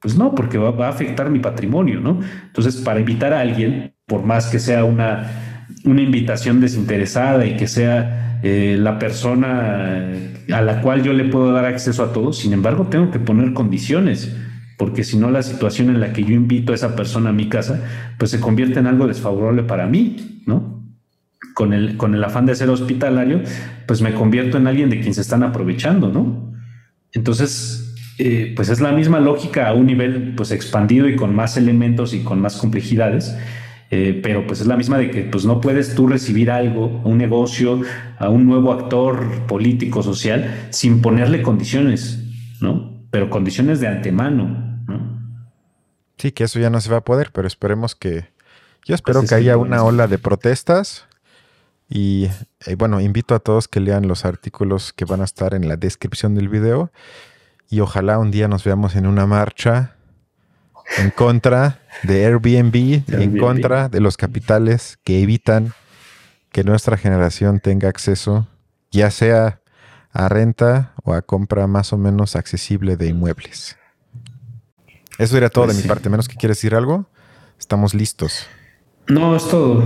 Pues 0.00 0.16
no, 0.16 0.34
porque 0.34 0.58
va, 0.58 0.86
a 0.86 0.90
afectar 0.90 1.30
mi 1.30 1.38
patrimonio, 1.38 2.00
¿no? 2.00 2.20
Entonces, 2.46 2.76
para 2.76 3.00
invitar 3.00 3.32
a 3.32 3.40
alguien, 3.40 3.94
por 4.06 4.22
más 4.22 4.48
que 4.48 4.58
sea 4.58 4.84
una, 4.84 5.64
una 5.84 6.02
invitación 6.02 6.60
desinteresada 6.60 7.46
y 7.46 7.56
que 7.56 7.66
sea 7.66 8.40
eh, 8.42 8.76
la 8.78 8.98
persona 8.98 10.12
a 10.52 10.60
la 10.60 10.80
cual 10.80 11.02
yo 11.02 11.12
le 11.12 11.24
puedo 11.24 11.52
dar 11.52 11.64
acceso 11.64 12.04
a 12.04 12.12
todo, 12.12 12.32
sin 12.32 12.52
embargo, 12.52 12.86
tengo 12.88 13.10
que 13.10 13.18
poner 13.18 13.52
condiciones, 13.52 14.36
porque 14.76 15.04
si 15.04 15.16
no, 15.16 15.30
la 15.30 15.42
situación 15.42 15.90
en 15.90 16.00
la 16.00 16.12
que 16.12 16.22
yo 16.22 16.34
invito 16.34 16.72
a 16.72 16.74
esa 16.74 16.96
persona 16.96 17.30
a 17.30 17.32
mi 17.32 17.48
casa, 17.48 17.82
pues 18.18 18.30
se 18.30 18.40
convierte 18.40 18.78
en 18.78 18.86
algo 18.86 19.06
desfavorable 19.06 19.62
para 19.62 19.86
mí, 19.86 20.42
¿no? 20.46 20.76
con 21.56 21.72
el, 21.72 21.96
con 21.96 22.14
el 22.14 22.22
afán 22.22 22.44
de 22.44 22.54
ser 22.54 22.68
hospitalario, 22.68 23.40
pues 23.86 24.02
me 24.02 24.12
convierto 24.12 24.58
en 24.58 24.66
alguien 24.66 24.90
de 24.90 25.00
quien 25.00 25.14
se 25.14 25.22
están 25.22 25.42
aprovechando, 25.42 26.10
¿no? 26.10 26.52
Entonces, 27.12 27.94
eh, 28.18 28.52
pues 28.54 28.68
es 28.68 28.82
la 28.82 28.92
misma 28.92 29.20
lógica 29.20 29.68
a 29.68 29.72
un 29.72 29.86
nivel 29.86 30.34
pues 30.36 30.50
expandido 30.50 31.08
y 31.08 31.16
con 31.16 31.34
más 31.34 31.56
elementos 31.56 32.12
y 32.12 32.20
con 32.20 32.42
más 32.42 32.56
complejidades, 32.56 33.34
eh, 33.90 34.20
pero 34.22 34.46
pues 34.46 34.60
es 34.60 34.66
la 34.66 34.76
misma 34.76 34.98
de 34.98 35.10
que 35.10 35.22
pues 35.22 35.46
no 35.46 35.62
puedes 35.62 35.94
tú 35.94 36.06
recibir 36.06 36.50
algo, 36.50 37.00
un 37.04 37.16
negocio, 37.16 37.80
a 38.18 38.28
un 38.28 38.44
nuevo 38.44 38.70
actor 38.70 39.46
político, 39.46 40.02
social, 40.02 40.68
sin 40.68 41.00
ponerle 41.00 41.40
condiciones. 41.40 42.22
Pero 43.16 43.30
condiciones 43.30 43.80
de 43.80 43.88
antemano, 43.88 44.82
¿no? 44.86 45.40
Sí, 46.18 46.32
que 46.32 46.44
eso 46.44 46.58
ya 46.58 46.68
no 46.68 46.82
se 46.82 46.90
va 46.90 46.98
a 46.98 47.04
poder, 47.04 47.30
pero 47.32 47.48
esperemos 47.48 47.94
que... 47.94 48.28
Yo 48.84 48.94
espero 48.94 49.20
pues 49.20 49.30
que 49.30 49.36
haya 49.36 49.56
una 49.56 49.82
ola 49.84 50.06
de 50.06 50.18
protestas 50.18 51.06
y 51.88 52.28
eh, 52.66 52.74
bueno, 52.76 53.00
invito 53.00 53.34
a 53.34 53.38
todos 53.38 53.68
que 53.68 53.80
lean 53.80 54.06
los 54.06 54.26
artículos 54.26 54.92
que 54.92 55.06
van 55.06 55.22
a 55.22 55.24
estar 55.24 55.54
en 55.54 55.66
la 55.66 55.78
descripción 55.78 56.34
del 56.34 56.50
video. 56.50 56.92
Y 57.70 57.80
ojalá 57.80 58.18
un 58.18 58.30
día 58.30 58.48
nos 58.48 58.64
veamos 58.64 58.96
en 58.96 59.06
una 59.06 59.24
marcha 59.24 59.96
en 60.98 61.08
contra 61.08 61.80
de 62.02 62.26
Airbnb, 62.26 63.02
en 63.14 63.38
contra 63.38 63.88
de 63.88 64.00
los 64.00 64.18
capitales 64.18 64.98
que 65.04 65.22
evitan 65.22 65.72
que 66.52 66.64
nuestra 66.64 66.98
generación 66.98 67.60
tenga 67.60 67.88
acceso, 67.88 68.46
ya 68.90 69.10
sea 69.10 69.62
a 70.16 70.30
renta 70.30 70.94
o 71.04 71.12
a 71.12 71.20
compra 71.20 71.66
más 71.66 71.92
o 71.92 71.98
menos 71.98 72.36
accesible 72.36 72.96
de 72.96 73.08
inmuebles. 73.08 73.76
Eso 75.18 75.36
era 75.36 75.50
todo 75.50 75.66
de 75.66 75.74
pues 75.74 75.82
mi 75.82 75.88
parte, 75.88 76.08
menos 76.08 76.26
que 76.26 76.36
quieres 76.36 76.56
decir 76.56 76.74
algo. 76.74 77.06
Estamos 77.58 77.94
listos. 77.94 78.46
No, 79.08 79.36
es 79.36 79.46
todo. 79.48 79.82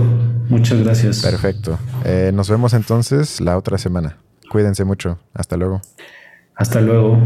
Muchas 0.47 0.79
gracias. 0.79 1.21
Perfecto. 1.21 1.77
Eh, 2.05 2.31
nos 2.33 2.49
vemos 2.49 2.73
entonces 2.73 3.41
la 3.41 3.57
otra 3.57 3.77
semana. 3.77 4.17
Cuídense 4.49 4.85
mucho. 4.85 5.19
Hasta 5.33 5.57
luego. 5.57 5.81
Hasta 6.55 6.79
luego. 6.79 7.19